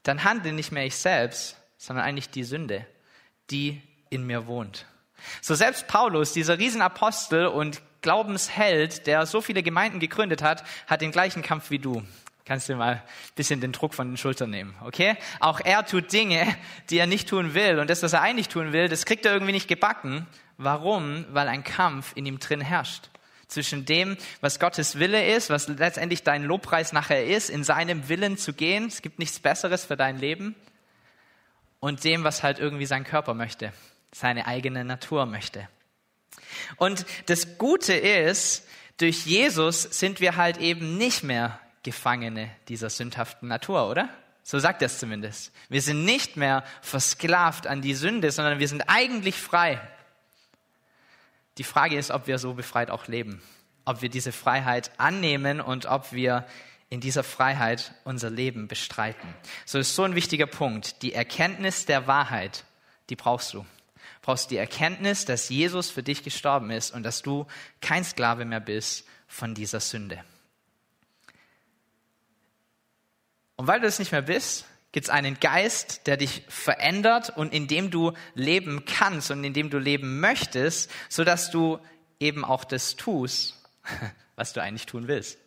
dann 0.03 0.25
handle 0.25 0.53
nicht 0.53 0.73
mehr 0.73 0.87
ich 0.87 0.97
selbst, 0.97 1.57
sondern 1.77 2.05
eigentlich 2.05 2.31
die 2.31 2.45
Sünde, 2.45 2.87
die 3.51 3.81
in 4.09 4.27
mir 4.27 4.47
wohnt. 4.47 4.87
So 5.41 5.55
selbst 5.55 5.87
Paulus, 5.87 6.33
dieser 6.33 6.59
Riesenapostel 6.59 7.47
und 7.47 7.83
Glaubensheld, 8.03 9.07
der 9.07 9.27
so 9.27 9.41
viele 9.41 9.63
Gemeinden 9.63 10.01
gegründet 10.01 10.43
hat, 10.43 10.65
hat 10.87 11.03
den 11.03 11.13
gleichen 11.13 11.43
Kampf 11.43 11.71
wie 11.71 11.79
du. 11.79 12.03
Kannst 12.47 12.69
du 12.69 12.75
mal 12.75 12.95
ein 12.95 13.03
bisschen 13.35 13.61
den 13.61 13.73
Druck 13.73 13.95
von 13.95 14.09
den 14.09 14.17
Schultern 14.17 14.51
nehmen, 14.51 14.75
okay? 14.83 15.17
Auch 15.39 15.61
er 15.61 15.85
tut 15.85 16.13
Dinge, 16.13 16.47
die 16.89 16.99
er 16.99 17.07
nicht 17.07 17.29
tun 17.29 17.55
will. 17.55 17.79
Und 17.79 17.91
das, 17.91 18.03
was 18.03 18.15
er 18.15 18.23
eigentlich 18.23 18.49
tun 18.49 18.73
will, 18.73 18.89
das 18.89 19.05
kriegt 19.05 19.27
er 19.27 19.33
irgendwie 19.33 19.53
nicht 19.53 19.69
gebacken. 19.69 20.27
Warum? 20.57 21.27
Weil 21.31 21.49
ein 21.49 21.63
Kampf 21.63 22.13
in 22.17 22.27
ihm 22.27 22.41
drin 22.41 22.61
herrscht 22.61 23.10
zwischen 23.51 23.85
dem, 23.85 24.17
was 24.41 24.59
Gottes 24.59 24.99
Wille 24.99 25.35
ist, 25.35 25.51
was 25.51 25.69
letztendlich 25.69 26.23
dein 26.23 26.45
Lobpreis 26.45 26.93
nachher 26.93 27.25
ist, 27.27 27.51
in 27.51 27.65
seinem 27.65 28.09
Willen 28.09 28.39
zu 28.39 28.53
gehen. 28.53 28.87
Es 28.87 29.03
gibt 29.03 29.19
nichts 29.19 29.41
Besseres 29.41 29.85
für 29.85 29.97
dein 29.97 30.19
Leben. 30.19 30.55
Und 31.81 32.05
dem, 32.05 32.25
was 32.25 32.43
halt 32.43 32.59
irgendwie 32.59 32.87
sein 32.87 33.05
Körper 33.05 33.35
möchte, 33.35 33.73
seine 34.13 34.47
eigene 34.47 34.85
Natur 34.85 35.27
möchte. 35.27 35.69
Und 36.77 37.07
das 37.27 37.59
Gute 37.59 37.95
ist, 37.95 38.67
durch 38.99 39.25
Jesus 39.25 39.83
sind 39.83 40.21
wir 40.21 40.37
halt 40.37 40.59
eben 40.59 40.99
nicht 40.99 41.23
mehr 41.23 41.59
Gefangene 41.83 42.51
dieser 42.69 42.91
sündhaften 42.91 43.49
Natur, 43.49 43.89
oder? 43.89 44.11
So 44.43 44.59
sagt 44.59 44.83
er 44.83 44.87
es 44.87 44.99
zumindest. 44.99 45.53
Wir 45.69 45.81
sind 45.81 46.05
nicht 46.05 46.37
mehr 46.37 46.65
versklavt 46.83 47.67
an 47.67 47.81
die 47.81 47.95
Sünde, 47.95 48.31
sondern 48.31 48.59
wir 48.59 48.69
sind 48.69 48.83
eigentlich 48.89 49.37
frei. 49.37 49.81
Die 51.61 51.65
Frage 51.65 51.99
ist, 51.99 52.11
ob 52.11 52.27
wir 52.27 52.39
so 52.39 52.55
befreit 52.55 52.91
auch 52.91 53.07
leben, 53.07 53.43
ob 53.85 54.01
wir 54.01 54.09
diese 54.09 54.33
Freiheit 54.33 54.93
annehmen 54.99 55.61
und 55.61 55.85
ob 55.85 56.11
wir 56.11 56.47
in 56.89 57.03
dieser 57.03 57.23
Freiheit 57.23 57.93
unser 58.03 58.31
Leben 58.31 58.67
bestreiten. 58.67 59.29
So 59.67 59.79
ist 59.79 59.95
so 59.95 60.05
ein 60.05 60.15
wichtiger 60.15 60.47
Punkt. 60.47 61.03
Die 61.03 61.13
Erkenntnis 61.13 61.85
der 61.85 62.07
Wahrheit, 62.07 62.65
die 63.11 63.15
brauchst 63.15 63.53
du. 63.53 63.67
Brauchst 64.23 64.51
die 64.51 64.57
Erkenntnis, 64.57 65.27
dass 65.27 65.51
Jesus 65.51 65.91
für 65.91 66.03
dich 66.03 66.23
gestorben 66.23 66.71
ist 66.71 66.95
und 66.95 67.03
dass 67.03 67.21
du 67.21 67.47
kein 67.83 68.05
Sklave 68.05 68.47
mehr 68.47 68.61
bist 68.61 69.07
von 69.29 69.55
dieser 69.55 69.81
Sünde. 69.81 70.25
Und 73.57 73.67
weil 73.67 73.81
du 73.81 73.87
es 73.87 73.99
nicht 73.99 74.13
mehr 74.13 74.23
bist, 74.23 74.65
gibt 74.93 75.07
es 75.07 75.11
einen 75.11 75.39
Geist, 75.39 76.07
der 76.07 76.17
dich 76.17 76.43
verändert 76.49 77.31
und 77.31 77.53
in 77.53 77.69
dem 77.69 77.91
du 77.91 78.13
leben 78.35 78.85
kannst 78.85 79.31
und 79.31 79.45
in 79.45 79.53
dem 79.53 79.71
du 79.71 79.79
leben 79.79 80.21
möchtest, 80.21 80.91
sodass 81.09 81.51
du 81.51 81.79
eben 82.19 82.45
auch 82.45 82.65
das 82.65 82.97
tust, 82.97 83.63
was 84.37 84.53
du 84.53 84.61
eigentlich 84.61 84.87
tun 84.87 85.09
willst. 85.09 85.39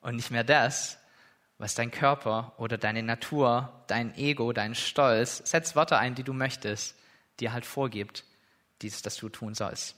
Und 0.00 0.16
nicht 0.16 0.30
mehr 0.30 0.44
das, 0.44 0.98
was 1.58 1.74
dein 1.74 1.90
Körper 1.90 2.54
oder 2.56 2.78
deine 2.78 3.02
Natur, 3.02 3.84
dein 3.86 4.16
Ego, 4.16 4.52
dein 4.52 4.74
Stolz, 4.74 5.42
setz 5.44 5.76
Wörter 5.76 5.98
ein, 5.98 6.14
die 6.14 6.24
du 6.24 6.32
möchtest, 6.32 6.96
dir 7.38 7.52
halt 7.52 7.66
vorgibt, 7.66 8.24
dies, 8.80 9.02
das 9.02 9.16
du 9.16 9.28
tun 9.28 9.54
sollst. 9.54 9.96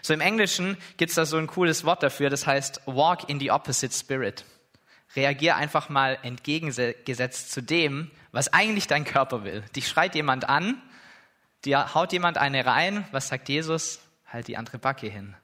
So 0.00 0.14
im 0.14 0.20
Englischen 0.20 0.76
gibt 0.96 1.10
es 1.10 1.16
da 1.16 1.26
so 1.26 1.36
ein 1.36 1.46
cooles 1.46 1.84
Wort 1.84 2.02
dafür, 2.02 2.30
das 2.30 2.46
heißt 2.46 2.82
walk 2.86 3.28
in 3.28 3.40
the 3.40 3.50
opposite 3.50 3.94
spirit. 3.94 4.44
Reagier 5.14 5.56
einfach 5.56 5.88
mal 5.88 6.18
entgegengesetzt 6.22 7.52
zu 7.52 7.62
dem, 7.62 8.10
was 8.30 8.52
eigentlich 8.52 8.86
dein 8.86 9.04
Körper 9.04 9.44
will. 9.44 9.62
Dich 9.76 9.88
schreit 9.88 10.14
jemand 10.14 10.48
an, 10.48 10.80
dir 11.64 11.94
haut 11.94 12.12
jemand 12.12 12.38
eine 12.38 12.64
rein, 12.64 13.06
was 13.12 13.28
sagt 13.28 13.48
Jesus? 13.48 14.00
Halt 14.26 14.48
die 14.48 14.56
andere 14.56 14.78
Backe 14.78 15.08
hin. 15.08 15.34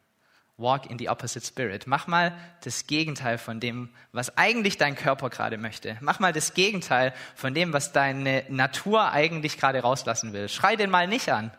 Walk 0.56 0.90
in 0.90 0.98
the 0.98 1.08
opposite 1.08 1.46
spirit. 1.46 1.87
Mach 1.87 2.08
mal 2.08 2.37
das 2.64 2.87
Gegenteil 2.87 3.38
von 3.38 3.60
dem, 3.60 3.90
was 4.10 4.37
eigentlich 4.37 4.76
dein 4.76 4.96
Körper 4.96 5.30
gerade 5.30 5.56
möchte. 5.56 5.96
Mach 6.00 6.18
mal 6.18 6.32
das 6.32 6.52
Gegenteil 6.54 7.14
von 7.37 7.54
dem, 7.54 7.72
was 7.72 7.92
deine 7.92 8.44
Natur 8.48 9.12
eigentlich 9.12 9.56
gerade 9.56 9.80
rauslassen 9.80 10.32
will. 10.32 10.48
Schrei 10.48 10.75
den 10.75 10.90
mal 10.90 11.06
nicht 11.06 11.28
an, 11.28 11.52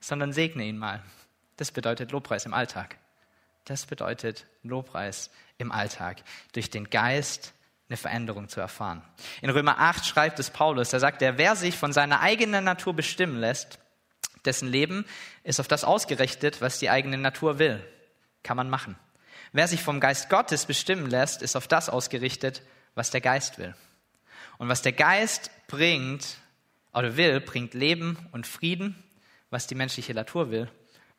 sondern 0.00 0.32
segne 0.32 0.64
ihn 0.64 0.76
mal. 0.76 1.02
Das 1.56 1.70
bedeutet 1.70 2.10
Lobpreis 2.10 2.44
im 2.44 2.54
Alltag. 2.54 2.96
Das 3.64 3.86
bedeutet 3.86 4.46
Lobpreis 4.62 5.30
im 5.58 5.70
Alltag, 5.72 6.22
durch 6.52 6.70
den 6.70 6.90
Geist 6.90 7.54
eine 7.88 7.96
Veränderung 7.96 8.48
zu 8.48 8.60
erfahren. 8.60 9.02
In 9.42 9.50
Römer 9.50 9.78
8 9.78 10.06
schreibt 10.06 10.38
es 10.38 10.50
Paulus, 10.50 10.90
da 10.90 10.98
sagt 10.98 11.22
er, 11.22 11.38
wer 11.38 11.56
sich 11.56 11.76
von 11.76 11.92
seiner 11.92 12.20
eigenen 12.20 12.64
Natur 12.64 12.94
bestimmen 12.94 13.38
lässt, 13.38 13.78
dessen 14.44 14.68
Leben 14.68 15.04
ist 15.44 15.60
auf 15.60 15.68
das 15.68 15.84
ausgerichtet, 15.84 16.60
was 16.60 16.78
die 16.78 16.90
eigene 16.90 17.18
Natur 17.18 17.58
will. 17.58 17.84
Kann 18.42 18.56
man 18.56 18.70
machen. 18.70 18.96
Wer 19.52 19.68
sich 19.68 19.82
vom 19.82 20.00
Geist 20.00 20.30
Gottes 20.30 20.66
bestimmen 20.66 21.08
lässt, 21.08 21.42
ist 21.42 21.56
auf 21.56 21.68
das 21.68 21.88
ausgerichtet, 21.88 22.62
was 22.94 23.10
der 23.10 23.20
Geist 23.20 23.58
will. 23.58 23.74
Und 24.58 24.68
was 24.68 24.82
der 24.82 24.92
Geist 24.92 25.50
bringt 25.66 26.38
oder 26.92 27.16
will, 27.16 27.40
bringt 27.40 27.74
Leben 27.74 28.16
und 28.32 28.46
Frieden. 28.46 29.02
Was 29.50 29.66
die 29.66 29.74
menschliche 29.74 30.14
Natur 30.14 30.50
will, 30.50 30.70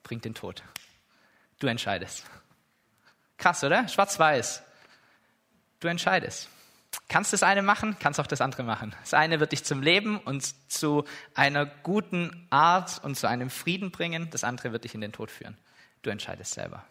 bringt 0.01 0.25
den 0.25 0.33
Tod. 0.33 0.63
Du 1.63 1.69
entscheidest. 1.69 2.25
Krass, 3.37 3.63
oder? 3.63 3.87
Schwarz-Weiß. 3.87 4.63
Du 5.79 5.87
entscheidest. 5.87 6.49
Kannst 7.07 7.31
das 7.31 7.41
eine 7.41 7.61
machen, 7.61 7.95
kannst 8.01 8.19
auch 8.19 8.27
das 8.27 8.41
andere 8.41 8.63
machen. 8.63 8.93
Das 8.99 9.13
eine 9.13 9.39
wird 9.39 9.53
dich 9.53 9.63
zum 9.63 9.81
Leben 9.81 10.17
und 10.17 10.43
zu 10.69 11.05
einer 11.33 11.65
guten 11.65 12.47
Art 12.49 13.01
und 13.05 13.15
zu 13.15 13.27
einem 13.27 13.49
Frieden 13.49 13.91
bringen. 13.91 14.29
Das 14.29 14.43
andere 14.43 14.73
wird 14.73 14.83
dich 14.83 14.93
in 14.93 14.99
den 14.99 15.13
Tod 15.13 15.31
führen. 15.31 15.57
Du 16.01 16.09
entscheidest 16.09 16.53
selber, 16.53 16.83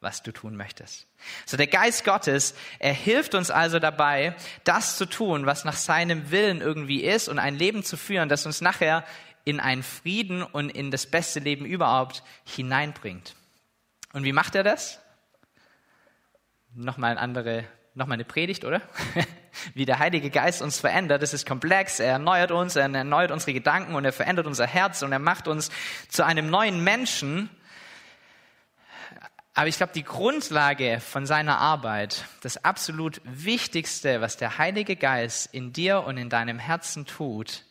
was 0.00 0.22
du 0.22 0.32
tun 0.32 0.54
möchtest. 0.54 1.06
So 1.46 1.56
der 1.56 1.68
Geist 1.68 2.04
Gottes, 2.04 2.54
er 2.78 2.92
hilft 2.92 3.34
uns 3.34 3.50
also 3.50 3.78
dabei, 3.78 4.36
das 4.64 4.98
zu 4.98 5.06
tun, 5.06 5.46
was 5.46 5.64
nach 5.64 5.76
seinem 5.76 6.30
Willen 6.30 6.60
irgendwie 6.60 7.04
ist 7.04 7.30
und 7.30 7.38
ein 7.38 7.56
Leben 7.56 7.84
zu 7.84 7.96
führen, 7.96 8.28
das 8.28 8.44
uns 8.44 8.60
nachher 8.60 9.02
in 9.44 9.60
einen 9.60 9.82
Frieden 9.82 10.42
und 10.42 10.68
in 10.68 10.90
das 10.90 11.06
beste 11.06 11.40
Leben 11.40 11.64
überhaupt 11.64 12.22
hineinbringt. 12.44 13.34
Und 14.12 14.24
wie 14.24 14.32
macht 14.32 14.54
er 14.54 14.64
das? 14.64 15.00
Nochmal 16.74 17.12
eine 17.12 17.20
andere, 17.20 17.64
nochmal 17.94 18.14
eine 18.14 18.24
Predigt, 18.24 18.64
oder? 18.64 18.82
wie 19.74 19.84
der 19.84 19.98
Heilige 19.98 20.30
Geist 20.30 20.62
uns 20.62 20.78
verändert. 20.78 21.22
Das 21.22 21.32
ist 21.32 21.46
komplex. 21.46 22.00
Er 22.00 22.12
erneuert 22.12 22.50
uns, 22.50 22.76
er 22.76 22.92
erneuert 22.92 23.30
unsere 23.30 23.52
Gedanken 23.52 23.94
und 23.94 24.04
er 24.04 24.12
verändert 24.12 24.46
unser 24.46 24.66
Herz 24.66 25.02
und 25.02 25.12
er 25.12 25.18
macht 25.18 25.48
uns 25.48 25.70
zu 26.08 26.24
einem 26.24 26.50
neuen 26.50 26.82
Menschen. 26.82 27.50
Aber 29.54 29.66
ich 29.66 29.76
glaube, 29.76 29.92
die 29.92 30.04
Grundlage 30.04 31.00
von 31.00 31.26
seiner 31.26 31.58
Arbeit, 31.58 32.24
das 32.42 32.64
absolut 32.64 33.20
Wichtigste, 33.24 34.20
was 34.20 34.36
der 34.36 34.58
Heilige 34.58 34.96
Geist 34.96 35.52
in 35.52 35.72
dir 35.72 36.04
und 36.04 36.16
in 36.16 36.30
deinem 36.30 36.58
Herzen 36.58 37.04
tut, 37.04 37.64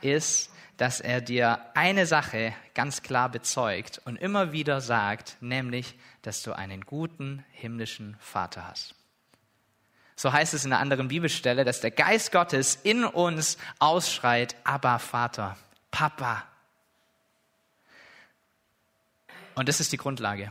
ist, 0.00 0.50
dass 0.80 0.98
er 0.98 1.20
dir 1.20 1.60
eine 1.74 2.06
Sache 2.06 2.54
ganz 2.72 3.02
klar 3.02 3.28
bezeugt 3.28 4.00
und 4.06 4.16
immer 4.16 4.52
wieder 4.52 4.80
sagt, 4.80 5.36
nämlich, 5.42 5.94
dass 6.22 6.42
du 6.42 6.56
einen 6.56 6.86
guten 6.86 7.44
himmlischen 7.52 8.16
Vater 8.18 8.66
hast. 8.66 8.94
So 10.16 10.32
heißt 10.32 10.54
es 10.54 10.64
in 10.64 10.72
einer 10.72 10.80
anderen 10.80 11.08
Bibelstelle, 11.08 11.66
dass 11.66 11.82
der 11.82 11.90
Geist 11.90 12.32
Gottes 12.32 12.76
in 12.76 13.04
uns 13.04 13.58
ausschreit, 13.78 14.56
Abba 14.64 14.98
Vater, 14.98 15.58
Papa. 15.90 16.44
Und 19.56 19.68
das 19.68 19.80
ist 19.80 19.92
die 19.92 19.98
Grundlage. 19.98 20.50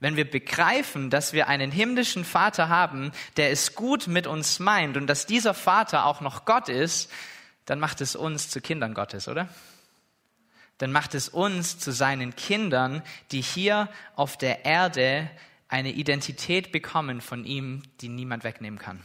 Wenn 0.00 0.16
wir 0.16 0.28
begreifen, 0.28 1.10
dass 1.10 1.32
wir 1.32 1.46
einen 1.46 1.70
himmlischen 1.70 2.24
Vater 2.24 2.68
haben, 2.68 3.12
der 3.36 3.52
es 3.52 3.76
gut 3.76 4.08
mit 4.08 4.26
uns 4.26 4.58
meint 4.58 4.96
und 4.96 5.06
dass 5.06 5.26
dieser 5.26 5.54
Vater 5.54 6.06
auch 6.06 6.20
noch 6.20 6.44
Gott 6.44 6.68
ist, 6.68 7.08
dann 7.68 7.80
macht 7.80 8.00
es 8.00 8.16
uns 8.16 8.48
zu 8.48 8.62
Kindern 8.62 8.94
Gottes, 8.94 9.28
oder? 9.28 9.46
Dann 10.78 10.90
macht 10.90 11.14
es 11.14 11.28
uns 11.28 11.78
zu 11.78 11.92
seinen 11.92 12.34
Kindern, 12.34 13.02
die 13.30 13.42
hier 13.42 13.90
auf 14.16 14.38
der 14.38 14.64
Erde 14.64 15.28
eine 15.68 15.92
Identität 15.92 16.72
bekommen 16.72 17.20
von 17.20 17.44
ihm, 17.44 17.82
die 18.00 18.08
niemand 18.08 18.42
wegnehmen 18.42 18.78
kann. 18.78 19.02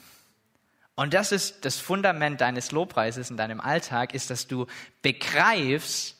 Und 0.95 1.13
das 1.13 1.33
ist 1.33 1.65
das 1.65 1.79
Fundament 1.79 2.39
deines 2.39 2.71
Lobpreises 2.71 3.29
in 3.29 3.35
deinem 3.35 3.59
Alltag, 3.59 4.13
ist, 4.13 4.29
dass 4.29 4.47
du 4.47 4.65
begreifst, 5.01 6.15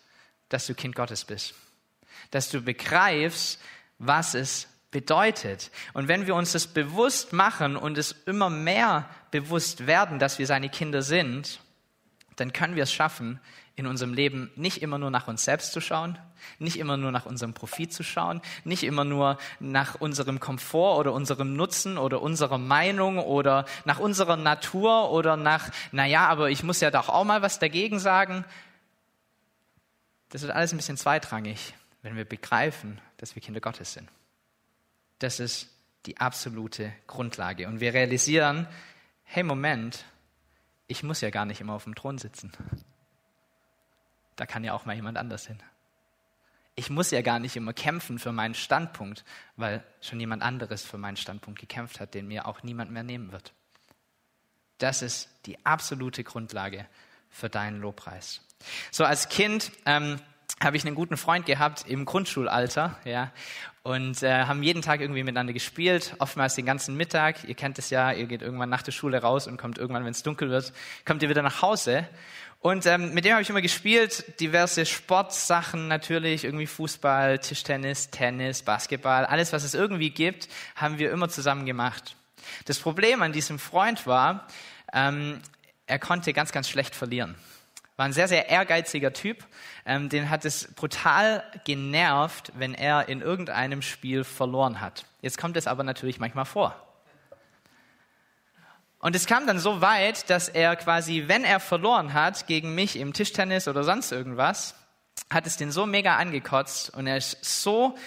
dass 0.50 0.67
du 0.67 0.75
Kind 0.75 0.95
Gottes 0.95 1.23
bist. 1.23 1.53
Dass 2.29 2.50
du 2.50 2.59
begreifst, 2.59 3.62
was 4.00 4.33
es 4.33 4.67
bedeutet. 4.91 5.71
Und 5.93 6.09
wenn 6.09 6.27
wir 6.27 6.35
uns 6.35 6.51
das 6.51 6.67
bewusst 6.67 7.31
machen 7.31 7.77
und 7.77 7.97
es 7.97 8.12
immer 8.25 8.50
mehr 8.50 9.09
bewusst 9.31 9.88
werden, 9.88 10.19
dass 10.19 10.39
wir 10.39 10.47
seine 10.47 10.67
Kinder 10.67 11.03
sind, 11.03 11.62
dann 12.39 12.53
können 12.53 12.75
wir 12.75 12.83
es 12.83 12.93
schaffen, 12.93 13.39
in 13.75 13.87
unserem 13.87 14.13
Leben 14.13 14.51
nicht 14.55 14.81
immer 14.81 14.99
nur 14.99 15.09
nach 15.09 15.27
uns 15.27 15.43
selbst 15.43 15.71
zu 15.73 15.81
schauen, 15.81 16.19
nicht 16.59 16.77
immer 16.77 16.95
nur 16.95 17.11
nach 17.11 17.25
unserem 17.25 17.53
Profit 17.53 17.91
zu 17.91 18.03
schauen, 18.03 18.41
nicht 18.63 18.83
immer 18.83 19.03
nur 19.03 19.37
nach 19.59 19.95
unserem 19.95 20.39
Komfort 20.39 20.99
oder 20.99 21.13
unserem 21.13 21.55
Nutzen 21.55 21.97
oder 21.97 22.21
unserer 22.21 22.59
Meinung 22.59 23.17
oder 23.17 23.65
nach 23.85 23.99
unserer 23.99 24.37
Natur 24.37 25.11
oder 25.11 25.37
nach, 25.37 25.69
naja, 25.91 26.27
aber 26.27 26.51
ich 26.51 26.63
muss 26.63 26.81
ja 26.81 26.91
doch 26.91 27.09
auch 27.09 27.23
mal 27.23 27.41
was 27.41 27.57
dagegen 27.57 27.99
sagen. 27.99 28.45
Das 30.29 30.43
wird 30.43 30.51
alles 30.51 30.71
ein 30.71 30.77
bisschen 30.77 30.97
zweitrangig, 30.97 31.73
wenn 32.03 32.15
wir 32.15 32.25
begreifen, 32.25 33.01
dass 33.17 33.35
wir 33.35 33.41
Kinder 33.41 33.61
Gottes 33.61 33.93
sind. 33.93 34.07
Das 35.17 35.39
ist 35.39 35.69
die 36.05 36.17
absolute 36.17 36.93
Grundlage. 37.07 37.67
Und 37.67 37.79
wir 37.79 37.93
realisieren, 37.93 38.67
hey 39.23 39.41
Moment, 39.41 40.05
ich 40.87 41.03
muss 41.03 41.21
ja 41.21 41.29
gar 41.29 41.45
nicht 41.45 41.61
immer 41.61 41.73
auf 41.73 41.85
dem 41.85 41.95
Thron 41.95 42.17
sitzen. 42.17 42.51
Da 44.35 44.45
kann 44.45 44.63
ja 44.63 44.73
auch 44.73 44.85
mal 44.85 44.95
jemand 44.95 45.17
anders 45.17 45.47
hin. 45.47 45.59
Ich 46.75 46.89
muss 46.89 47.11
ja 47.11 47.21
gar 47.21 47.39
nicht 47.39 47.55
immer 47.55 47.73
kämpfen 47.73 48.17
für 48.17 48.31
meinen 48.31 48.55
Standpunkt, 48.55 49.23
weil 49.57 49.83
schon 50.01 50.19
jemand 50.19 50.41
anderes 50.41 50.83
für 50.83 50.97
meinen 50.97 51.17
Standpunkt 51.17 51.59
gekämpft 51.59 51.99
hat, 51.99 52.15
den 52.15 52.27
mir 52.27 52.47
auch 52.47 52.63
niemand 52.63 52.91
mehr 52.91 53.03
nehmen 53.03 53.31
wird. 53.31 53.53
Das 54.79 55.03
ist 55.03 55.29
die 55.45 55.63
absolute 55.65 56.23
Grundlage 56.23 56.87
für 57.29 57.49
deinen 57.49 57.79
Lobpreis. 57.79 58.41
So 58.91 59.05
als 59.05 59.29
Kind 59.29 59.71
ähm, 59.85 60.19
habe 60.61 60.77
ich 60.77 60.85
einen 60.85 60.95
guten 60.95 61.17
Freund 61.17 61.45
gehabt 61.45 61.85
im 61.87 62.05
Grundschulalter, 62.05 62.97
ja, 63.05 63.31
und 63.83 64.23
äh, 64.23 64.45
haben 64.45 64.63
jeden 64.63 64.81
Tag 64.81 65.01
irgendwie 65.01 65.23
miteinander 65.23 65.53
gespielt, 65.53 66.15
oftmals 66.19 66.55
den 66.55 66.65
ganzen 66.65 66.95
Mittag. 66.95 67.43
Ihr 67.43 67.53
kennt 67.53 67.77
es 67.77 67.89
ja, 67.89 68.11
ihr 68.13 68.25
geht 68.25 68.41
irgendwann 68.41 68.69
nach 68.69 68.81
der 68.81 68.93
Schule 68.93 69.21
raus 69.21 69.45
und 69.45 69.57
kommt 69.57 69.77
irgendwann, 69.77 70.05
wenn 70.05 70.11
es 70.11 70.23
dunkel 70.23 70.49
wird, 70.49 70.71
kommt 71.05 71.21
ihr 71.21 71.29
wieder 71.29 71.41
nach 71.41 71.61
Hause. 71.61 72.07
Und 72.61 72.85
ähm, 72.85 73.13
mit 73.13 73.25
dem 73.25 73.33
habe 73.33 73.41
ich 73.41 73.49
immer 73.49 73.61
gespielt, 73.61 74.39
diverse 74.39 74.85
Sportsachen 74.85 75.89
natürlich, 75.89 76.45
irgendwie 76.45 76.65
Fußball, 76.65 77.39
Tischtennis, 77.39 78.09
Tennis, 78.09 78.61
Basketball, 78.61 79.25
alles, 79.25 79.51
was 79.51 79.65
es 79.65 79.73
irgendwie 79.73 80.11
gibt, 80.11 80.47
haben 80.77 80.97
wir 80.97 81.11
immer 81.11 81.27
zusammen 81.27 81.65
gemacht. 81.65 82.15
Das 82.63 82.79
Problem 82.79 83.21
an 83.21 83.33
diesem 83.33 83.59
Freund 83.59 84.07
war, 84.07 84.47
ähm, 84.93 85.41
er 85.87 85.99
konnte 85.99 86.31
ganz, 86.31 86.53
ganz 86.53 86.69
schlecht 86.69 86.95
verlieren. 86.95 87.35
War 87.95 88.05
ein 88.05 88.13
sehr, 88.13 88.27
sehr 88.27 88.50
ehrgeiziger 88.50 89.13
Typ. 89.13 89.45
Ähm, 89.85 90.09
den 90.09 90.29
hat 90.29 90.45
es 90.45 90.73
brutal 90.73 91.43
genervt, 91.65 92.51
wenn 92.55 92.73
er 92.73 93.07
in 93.07 93.21
irgendeinem 93.21 93.81
Spiel 93.81 94.23
verloren 94.23 94.81
hat. 94.81 95.05
Jetzt 95.21 95.38
kommt 95.38 95.57
es 95.57 95.67
aber 95.67 95.83
natürlich 95.83 96.19
manchmal 96.19 96.45
vor. 96.45 96.75
Und 99.00 99.15
es 99.15 99.25
kam 99.25 99.45
dann 99.45 99.59
so 99.59 99.81
weit, 99.81 100.29
dass 100.29 100.47
er 100.47 100.75
quasi, 100.77 101.25
wenn 101.27 101.43
er 101.43 101.59
verloren 101.59 102.13
hat 102.13 102.47
gegen 102.47 102.73
mich 102.73 102.95
im 102.95 103.12
Tischtennis 103.12 103.67
oder 103.67 103.83
sonst 103.83 104.13
irgendwas, 104.13 104.75
hat 105.29 105.45
es 105.45 105.57
den 105.57 105.71
so 105.71 105.85
mega 105.85 106.15
angekotzt 106.15 106.89
und 106.91 107.05
er 107.05 107.17
ist 107.17 107.38
so 107.43 107.97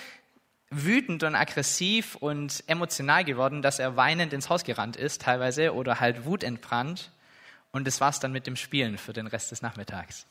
wütend 0.70 1.22
und 1.22 1.34
aggressiv 1.34 2.16
und 2.16 2.64
emotional 2.66 3.24
geworden, 3.24 3.62
dass 3.62 3.78
er 3.78 3.96
weinend 3.96 4.32
ins 4.32 4.48
Haus 4.48 4.64
gerannt 4.64 4.96
ist, 4.96 5.22
teilweise, 5.22 5.74
oder 5.74 6.00
halt 6.00 6.24
wutentbrannt. 6.24 7.10
Und 7.72 7.86
das 7.86 8.00
war's 8.00 8.20
dann 8.20 8.32
mit 8.32 8.46
dem 8.46 8.56
Spielen 8.56 8.98
für 8.98 9.12
den 9.12 9.26
Rest 9.26 9.50
des 9.50 9.62
Nachmittags. 9.62 10.26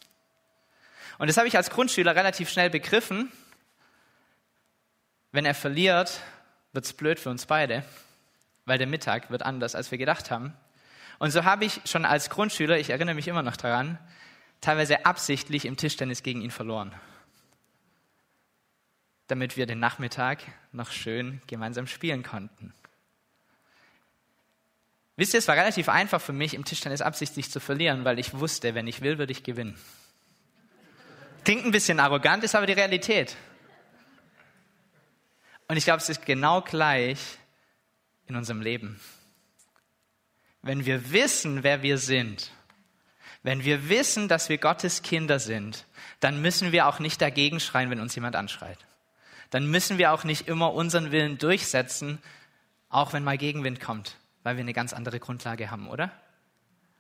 Und 1.18 1.28
das 1.28 1.38
habe 1.38 1.48
ich 1.48 1.58
als 1.58 1.70
Grundschüler 1.70 2.16
relativ 2.16 2.50
schnell 2.50 2.70
begriffen. 2.70 3.32
Wenn 5.32 5.46
er 5.46 5.54
verliert, 5.54 6.22
wird's 6.74 6.94
blöd 6.94 7.20
für 7.20 7.30
uns 7.30 7.46
beide, 7.46 7.84
weil 8.66 8.78
der 8.78 8.88
Mittag 8.88 9.30
wird 9.30 9.44
anders, 9.44 9.76
als 9.76 9.92
wir 9.92 9.98
gedacht 9.98 10.32
haben. 10.32 10.54
Und 11.20 11.32
so 11.32 11.44
habe 11.44 11.66
ich 11.66 11.82
schon 11.86 12.06
als 12.06 12.30
Grundschüler, 12.30 12.78
ich 12.78 12.90
erinnere 12.90 13.16
mich 13.16 13.28
immer 13.28 13.44
noch 13.44 13.58
daran, 13.58 13.98
teilweise 14.60 15.06
absichtlich 15.06 15.66
im 15.66 15.78
Tischtennis 15.78 16.24
gegen 16.24 16.42
ihn 16.42 16.52
verloren 16.52 16.94
damit 19.28 19.58
wir 19.58 19.66
den 19.66 19.80
Nachmittag 19.80 20.40
noch 20.72 20.92
schön 20.92 21.42
gemeinsam 21.48 21.88
spielen 21.88 22.24
konnten. 22.24 22.74
Wisst 25.18 25.34
ihr, 25.34 25.40
es 25.40 25.48
war 25.48 25.56
relativ 25.56 25.90
einfach 25.90 26.22
für 26.22 26.34
mich, 26.34 26.54
im 26.54 26.66
Tischtennis 26.66 27.02
absichtlich 27.02 27.50
zu 27.50 27.60
verlieren, 27.60 28.04
weil 28.04 28.20
ich 28.20 28.34
wusste, 28.34 28.76
wenn 28.76 28.88
ich 28.88 29.02
will, 29.02 29.18
würde 29.18 29.32
ich 29.32 29.44
gewinnen. 29.44 29.80
Klingt 31.44 31.66
ein 31.66 31.72
bisschen 31.72 32.00
arrogant, 32.00 32.44
ist 32.44 32.56
aber 32.56 32.66
die 32.66 32.74
Realität. 32.74 33.36
Und 35.68 35.78
ich 35.78 35.86
glaube, 35.86 36.00
es 36.00 36.10
ist 36.10 36.26
genau 36.26 36.62
gleich 36.62 37.20
in 38.28 38.36
unserem 38.36 38.62
Leben. 38.62 39.00
Wenn 40.62 40.86
wir 40.86 41.12
wissen, 41.12 41.64
wer 41.64 41.82
wir 41.82 41.98
sind, 41.98 42.52
wenn 43.44 43.64
wir 43.64 43.90
wissen, 43.90 44.28
dass 44.28 44.50
wir 44.50 44.58
Gottes 44.58 45.04
Kinder 45.04 45.40
sind, 45.40 45.86
dann 46.20 46.42
müssen 46.42 46.72
wir 46.72 46.88
auch 46.88 47.00
nicht 47.00 47.22
dagegen 47.22 47.60
schreien, 47.60 47.90
wenn 47.90 48.00
uns 48.00 48.16
jemand 48.16 48.36
anschreit 48.36 48.80
dann 49.50 49.68
müssen 49.68 49.98
wir 49.98 50.12
auch 50.12 50.26
nicht 50.26 50.50
immer 50.50 50.74
unseren 50.74 51.12
Willen 51.12 51.38
durchsetzen, 51.38 52.20
auch 52.90 53.14
wenn 53.14 53.24
mal 53.24 53.38
Gegenwind 53.38 53.80
kommt, 53.80 54.18
weil 54.46 54.58
wir 54.58 54.62
eine 54.62 54.74
ganz 54.74 54.94
andere 54.94 55.20
Grundlage 55.20 55.72
haben, 55.72 55.90
oder? 55.90 56.12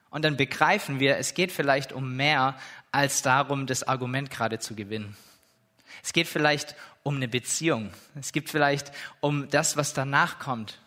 Und 0.09 0.25
dann 0.25 0.35
begreifen 0.35 0.99
wir, 0.99 1.17
es 1.17 1.35
geht 1.35 1.51
vielleicht 1.51 1.93
um 1.93 2.15
mehr 2.15 2.57
als 2.91 3.21
darum, 3.21 3.67
das 3.67 3.83
Argument 3.83 4.31
gerade 4.31 4.57
zu 4.57 4.73
gewinnen. 4.73 5.15
Es 6.03 6.11
geht 6.11 6.27
vielleicht 6.27 6.75
um 7.03 7.17
eine 7.17 7.27
Beziehung. 7.27 7.93
Es 8.19 8.31
geht 8.31 8.49
vielleicht 8.49 8.91
um 9.19 9.47
das, 9.49 9.77
was 9.77 9.93
danach 9.93 10.39
kommt. 10.39 10.79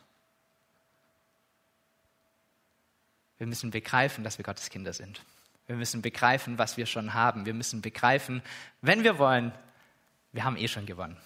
Wir 3.38 3.46
müssen 3.46 3.70
begreifen, 3.70 4.24
dass 4.24 4.38
wir 4.38 4.44
Gottes 4.44 4.68
Kinder 4.68 4.92
sind. 4.92 5.22
Wir 5.68 5.76
müssen 5.76 6.02
begreifen, 6.02 6.58
was 6.58 6.76
wir 6.76 6.86
schon 6.86 7.14
haben. 7.14 7.46
Wir 7.46 7.54
müssen 7.54 7.82
begreifen, 7.82 8.42
wenn 8.82 9.04
wir 9.04 9.18
wollen, 9.18 9.52
wir 10.32 10.42
haben 10.42 10.56
eh 10.56 10.66
schon 10.66 10.86
gewonnen. 10.86 11.16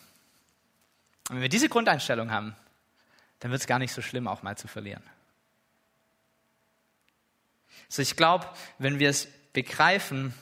Und 1.30 1.36
wenn 1.36 1.42
wir 1.42 1.48
diese 1.48 1.70
Grundeinstellung 1.70 2.30
haben, 2.30 2.54
dann 3.38 3.50
wird 3.50 3.62
es 3.62 3.66
gar 3.66 3.78
nicht 3.78 3.94
so 3.94 4.02
schlimm, 4.02 4.28
auch 4.28 4.42
mal 4.42 4.58
zu 4.58 4.68
verlieren. 4.68 5.02
So, 7.92 8.00
ich 8.00 8.16
glaube, 8.16 8.48
wenn 8.78 8.98
wir 8.98 9.10
es 9.10 9.28
begreifen, 9.52 10.32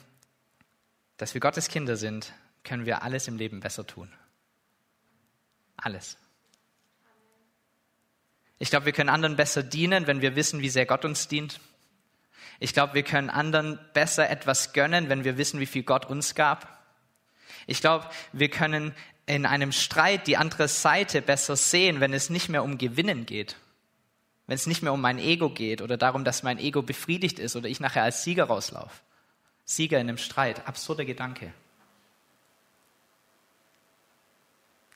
dass 1.17 1.33
wir 1.33 1.41
Gottes 1.41 1.67
Kinder 1.67 1.97
sind, 1.97 2.31
können 2.63 2.85
wir 2.85 3.03
alles 3.03 3.27
im 3.27 3.35
Leben 3.35 3.59
besser 3.59 3.85
tun. 3.85 4.09
Alles. 5.75 6.15
Ich 8.57 8.69
glaube, 8.69 8.85
wir 8.85 8.93
können 8.93 9.09
anderen 9.09 9.35
besser 9.35 9.63
dienen, 9.63 10.07
wenn 10.07 10.21
wir 10.21 10.37
wissen, 10.37 10.61
wie 10.61 10.69
sehr 10.69 10.85
Gott 10.85 11.03
uns 11.03 11.27
dient. 11.27 11.59
Ich 12.61 12.71
glaube, 12.71 12.93
wir 12.93 13.03
können 13.03 13.29
anderen 13.29 13.77
besser 13.91 14.29
etwas 14.29 14.71
gönnen, 14.71 15.09
wenn 15.09 15.25
wir 15.25 15.37
wissen, 15.37 15.59
wie 15.59 15.65
viel 15.65 15.83
Gott 15.83 16.05
uns 16.05 16.35
gab. 16.35 16.81
Ich 17.67 17.81
glaube, 17.81 18.09
wir 18.31 18.49
können 18.49 18.95
in 19.25 19.45
einem 19.45 19.73
Streit 19.73 20.25
die 20.27 20.37
andere 20.37 20.69
Seite 20.69 21.21
besser 21.21 21.57
sehen, 21.57 21.99
wenn 21.99 22.13
es 22.13 22.29
nicht 22.29 22.47
mehr 22.47 22.63
um 22.63 22.77
Gewinnen 22.77 23.25
geht. 23.25 23.57
Wenn 24.51 24.57
es 24.57 24.67
nicht 24.67 24.83
mehr 24.83 24.91
um 24.91 24.99
mein 24.99 25.17
Ego 25.17 25.49
geht 25.49 25.81
oder 25.81 25.95
darum, 25.95 26.25
dass 26.25 26.43
mein 26.43 26.59
Ego 26.59 26.81
befriedigt 26.81 27.39
ist 27.39 27.55
oder 27.55 27.69
ich 27.69 27.79
nachher 27.79 28.03
als 28.03 28.25
Sieger 28.25 28.43
rauslaufe. 28.43 28.99
Sieger 29.63 29.97
in 29.97 30.09
einem 30.09 30.17
Streit. 30.17 30.67
Absurder 30.67 31.05
Gedanke. 31.05 31.53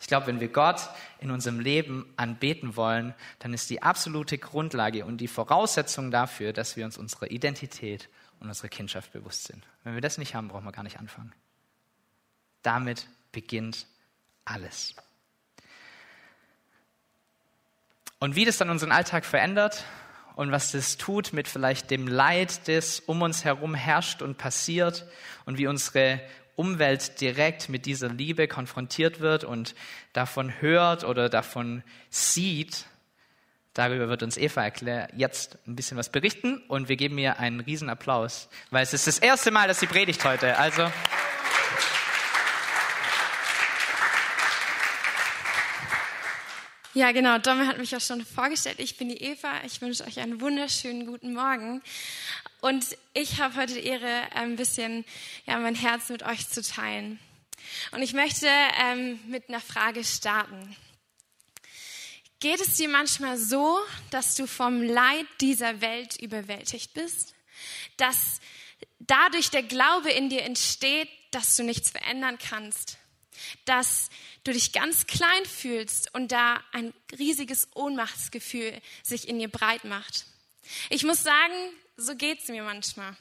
Ich 0.02 0.08
glaube, 0.08 0.28
wenn 0.28 0.42
wir 0.42 0.50
Gott 0.50 0.90
in 1.20 1.32
unserem 1.32 1.62
Leben 1.62 2.06
anbeten 2.18 2.76
wollen, 2.76 3.16
dann 3.40 3.54
ist 3.54 3.70
die 3.70 3.82
absolute 3.82 4.38
Grundlage 4.38 5.06
und 5.06 5.20
die 5.20 5.30
Voraussetzung 5.30 6.12
dafür, 6.12 6.52
dass 6.52 6.76
wir 6.76 6.84
uns 6.84 6.98
unserer 6.98 7.32
Identität 7.32 8.10
und 8.42 8.50
unserer 8.50 8.68
Kindschaft 8.68 9.14
bewusst 9.14 9.46
sind. 9.46 9.66
Wenn 9.86 9.94
wir 9.94 10.02
das 10.02 10.18
nicht 10.18 10.36
haben, 10.36 10.50
brauchen 10.50 10.66
wir 10.66 10.74
gar 10.74 10.84
nicht 10.84 11.00
anfangen. 11.00 11.32
Damit 12.62 13.08
beginnt 13.32 13.88
alles. 14.44 14.96
Und 18.26 18.36
wie 18.36 18.44
das 18.44 18.58
dann 18.58 18.72
unseren 18.72 18.92
Alltag 18.92 19.24
verändert 19.24 19.84
und 20.36 20.52
was 20.52 20.72
das 20.72 20.98
tut 20.98 21.32
mit 21.32 21.48
vielleicht 21.48 21.92
dem 21.92 22.08
Leid, 22.08 22.68
das 22.68 23.00
um 23.02 23.22
uns 23.22 23.46
herum 23.46 23.76
herrscht 23.76 24.24
und 24.24 24.40
passiert 24.40 25.06
und 25.46 25.60
wie 25.60 25.68
unsere 25.68 26.20
Umwelt 26.56 27.22
direkt 27.22 27.70
mit 27.70 27.86
dieser 27.86 28.10
Liebe 28.10 28.48
konfrontiert 28.48 29.20
wird 29.20 29.44
und 29.44 29.76
davon 30.12 30.60
hört 30.60 31.04
oder 31.04 31.30
davon 31.30 31.84
sieht, 32.10 32.88
darüber 33.76 34.10
wird 34.10 34.24
uns 34.24 34.38
Eva 34.38 34.64
erklär, 34.64 35.08
jetzt 35.16 35.60
ein 35.68 35.76
bisschen 35.76 35.96
was 35.96 36.10
berichten 36.10 36.64
und 36.68 36.90
wir 36.90 36.96
geben 36.96 37.20
ihr 37.20 37.38
einen 37.38 37.60
riesen 37.60 37.92
Applaus, 37.92 38.50
weil 38.72 38.82
es 38.82 38.96
ist 38.96 39.06
das 39.06 39.20
erste 39.20 39.52
Mal, 39.52 39.68
dass 39.68 39.82
sie 39.82 39.86
predigt 39.86 40.26
heute. 40.26 40.58
Also 40.58 40.92
Ja, 46.96 47.12
genau. 47.12 47.38
Domme 47.40 47.68
hat 47.68 47.78
mich 47.78 47.92
ja 47.92 48.00
schon 48.00 48.26
vorgestellt. 48.26 48.80
Ich 48.80 48.96
bin 48.96 49.10
die 49.10 49.22
Eva. 49.22 49.62
Ich 49.66 49.82
wünsche 49.82 50.06
euch 50.06 50.18
einen 50.22 50.40
wunderschönen 50.40 51.06
guten 51.06 51.34
Morgen. 51.34 51.82
Und 52.62 52.86
ich 53.14 53.42
habe 53.42 53.58
heute 53.58 53.74
die 53.74 53.86
Ehre, 53.86 54.32
ein 54.32 54.56
bisschen 54.56 55.04
ja, 55.46 55.60
mein 55.60 55.76
Herz 55.76 56.08
mit 56.08 56.24
euch 56.24 56.48
zu 56.48 56.62
teilen. 56.62 57.20
Und 57.92 58.02
ich 58.02 58.14
möchte 58.14 58.48
ähm, 58.82 59.20
mit 59.28 59.50
einer 59.50 59.60
Frage 59.60 60.06
starten. 60.06 60.74
Geht 62.40 62.62
es 62.62 62.78
dir 62.78 62.88
manchmal 62.88 63.38
so, 63.38 63.78
dass 64.10 64.36
du 64.36 64.48
vom 64.48 64.82
Leid 64.82 65.28
dieser 65.42 65.82
Welt 65.82 66.16
überwältigt 66.22 66.94
bist? 66.94 67.36
Dass 67.98 68.40
dadurch 69.00 69.50
der 69.50 69.64
Glaube 69.64 70.12
in 70.12 70.30
dir 70.30 70.44
entsteht, 70.44 71.10
dass 71.32 71.58
du 71.58 71.64
nichts 71.64 71.90
verändern 71.90 72.38
kannst? 72.38 73.00
Dass 73.66 74.10
du 74.46 74.54
dich 74.54 74.72
ganz 74.72 75.08
klein 75.08 75.46
fühlst 75.46 76.14
und 76.14 76.32
da 76.32 76.64
ein 76.72 76.94
riesiges 77.18 77.68
Ohnmachtsgefühl 77.74 78.80
sich 79.04 79.28
in 79.28 79.40
dir 79.40 79.50
breit 79.50 79.84
macht. 79.84 80.26
Ich 80.90 81.04
muss 81.04 81.24
sagen, 81.24 81.54
so 81.98 82.16
geht's 82.16 82.48
mir 82.48 82.64
manchmal. 82.64 83.16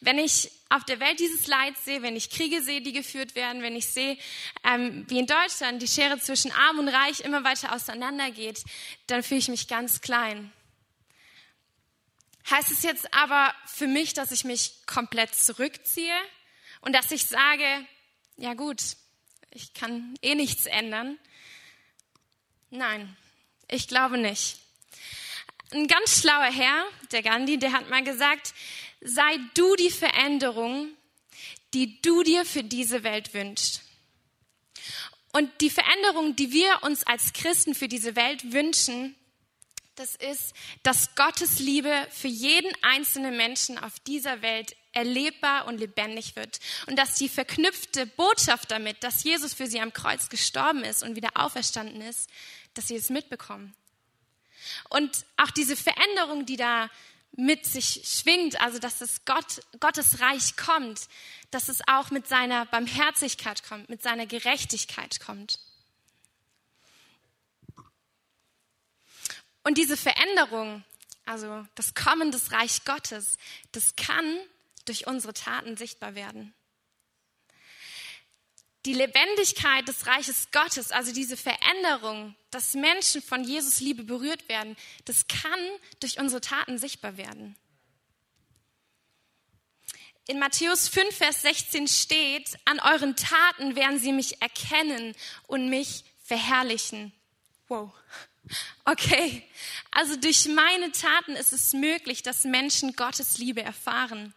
Wenn 0.00 0.18
ich 0.18 0.50
auf 0.68 0.84
der 0.84 1.00
Welt 1.00 1.18
dieses 1.18 1.46
Leid 1.46 1.74
sehe, 1.78 2.02
wenn 2.02 2.16
ich 2.16 2.28
Kriege 2.28 2.62
sehe, 2.62 2.82
die 2.82 2.92
geführt 2.92 3.34
werden, 3.34 3.62
wenn 3.62 3.74
ich 3.74 3.86
sehe, 3.86 4.18
ähm, 4.62 5.06
wie 5.08 5.18
in 5.18 5.26
Deutschland 5.26 5.80
die 5.80 5.88
Schere 5.88 6.18
zwischen 6.20 6.52
Arm 6.52 6.78
und 6.78 6.88
Reich 6.88 7.20
immer 7.20 7.44
weiter 7.44 7.72
auseinandergeht, 7.74 8.62
dann 9.06 9.22
fühle 9.22 9.40
ich 9.40 9.48
mich 9.48 9.66
ganz 9.66 10.02
klein. 10.02 10.52
Heißt 12.50 12.70
es 12.70 12.82
jetzt 12.82 13.14
aber 13.14 13.54
für 13.66 13.86
mich, 13.86 14.12
dass 14.12 14.30
ich 14.30 14.44
mich 14.44 14.84
komplett 14.84 15.34
zurückziehe 15.34 16.14
und 16.82 16.92
dass 16.92 17.10
ich 17.10 17.24
sage, 17.24 17.86
ja 18.36 18.52
gut, 18.52 18.82
ich 19.54 19.72
kann 19.72 20.18
eh 20.20 20.34
nichts 20.34 20.66
ändern. 20.66 21.18
Nein, 22.70 23.16
ich 23.68 23.88
glaube 23.88 24.18
nicht. 24.18 24.58
Ein 25.70 25.86
ganz 25.86 26.20
schlauer 26.20 26.50
Herr, 26.52 26.84
der 27.12 27.22
Gandhi, 27.22 27.56
der 27.56 27.72
hat 27.72 27.88
mal 27.88 28.02
gesagt, 28.02 28.52
sei 29.00 29.38
du 29.54 29.76
die 29.76 29.90
Veränderung, 29.90 30.88
die 31.72 32.02
du 32.02 32.22
dir 32.22 32.44
für 32.44 32.64
diese 32.64 33.04
Welt 33.04 33.32
wünschst. 33.32 33.82
Und 35.32 35.50
die 35.60 35.70
Veränderung, 35.70 36.36
die 36.36 36.52
wir 36.52 36.82
uns 36.82 37.04
als 37.04 37.32
Christen 37.32 37.74
für 37.74 37.88
diese 37.88 38.16
Welt 38.16 38.52
wünschen, 38.52 39.14
das 39.94 40.16
ist, 40.16 40.54
dass 40.82 41.14
Gottes 41.14 41.60
Liebe 41.60 42.06
für 42.10 42.28
jeden 42.28 42.72
einzelnen 42.82 43.36
Menschen 43.36 43.78
auf 43.78 44.00
dieser 44.00 44.42
Welt 44.42 44.76
erlebbar 44.94 45.66
und 45.66 45.78
lebendig 45.78 46.36
wird. 46.36 46.60
Und 46.86 46.96
dass 46.96 47.16
die 47.16 47.28
verknüpfte 47.28 48.06
Botschaft 48.06 48.70
damit, 48.70 49.02
dass 49.02 49.24
Jesus 49.24 49.54
für 49.54 49.66
sie 49.66 49.80
am 49.80 49.92
Kreuz 49.92 50.28
gestorben 50.28 50.84
ist 50.84 51.02
und 51.02 51.16
wieder 51.16 51.30
auferstanden 51.34 52.00
ist, 52.02 52.30
dass 52.74 52.88
sie 52.88 52.96
es 52.96 53.10
mitbekommen. 53.10 53.74
Und 54.88 55.26
auch 55.36 55.50
diese 55.50 55.76
Veränderung, 55.76 56.46
die 56.46 56.56
da 56.56 56.90
mit 57.36 57.66
sich 57.66 58.02
schwingt, 58.04 58.60
also 58.60 58.78
dass 58.78 59.00
es 59.00 59.24
Gott, 59.24 59.62
Gottes 59.80 60.20
Reich 60.20 60.56
kommt, 60.56 61.08
dass 61.50 61.68
es 61.68 61.80
auch 61.88 62.10
mit 62.10 62.28
seiner 62.28 62.66
Barmherzigkeit 62.66 63.64
kommt, 63.64 63.88
mit 63.88 64.02
seiner 64.02 64.26
Gerechtigkeit 64.26 65.20
kommt. 65.20 65.58
Und 69.64 69.78
diese 69.78 69.96
Veränderung, 69.96 70.84
also 71.24 71.66
das 71.74 71.94
Kommen 71.94 72.30
des 72.30 72.52
Reich 72.52 72.84
Gottes, 72.84 73.38
das 73.72 73.96
kann 73.96 74.38
durch 74.84 75.06
unsere 75.06 75.34
Taten 75.34 75.76
sichtbar 75.76 76.14
werden. 76.14 76.54
Die 78.86 78.92
Lebendigkeit 78.92 79.88
des 79.88 80.06
Reiches 80.06 80.50
Gottes, 80.52 80.90
also 80.90 81.12
diese 81.12 81.38
Veränderung, 81.38 82.34
dass 82.50 82.74
Menschen 82.74 83.22
von 83.22 83.42
Jesus 83.42 83.80
Liebe 83.80 84.04
berührt 84.04 84.46
werden, 84.48 84.76
das 85.06 85.26
kann 85.26 85.58
durch 86.00 86.18
unsere 86.18 86.42
Taten 86.42 86.78
sichtbar 86.78 87.16
werden. 87.16 87.56
In 90.26 90.38
Matthäus 90.38 90.88
5, 90.88 91.16
Vers 91.16 91.42
16 91.42 91.88
steht, 91.88 92.58
an 92.66 92.80
euren 92.80 93.16
Taten 93.16 93.74
werden 93.76 93.98
sie 93.98 94.12
mich 94.12 94.40
erkennen 94.40 95.14
und 95.46 95.68
mich 95.68 96.04
verherrlichen. 96.22 97.12
Wow. 97.68 97.92
Okay, 98.84 99.42
also 99.90 100.16
durch 100.16 100.46
meine 100.46 100.92
Taten 100.92 101.32
ist 101.36 101.52
es 101.54 101.72
möglich, 101.72 102.22
dass 102.22 102.44
Menschen 102.44 102.94
Gottes 102.96 103.38
Liebe 103.38 103.62
erfahren. 103.62 104.34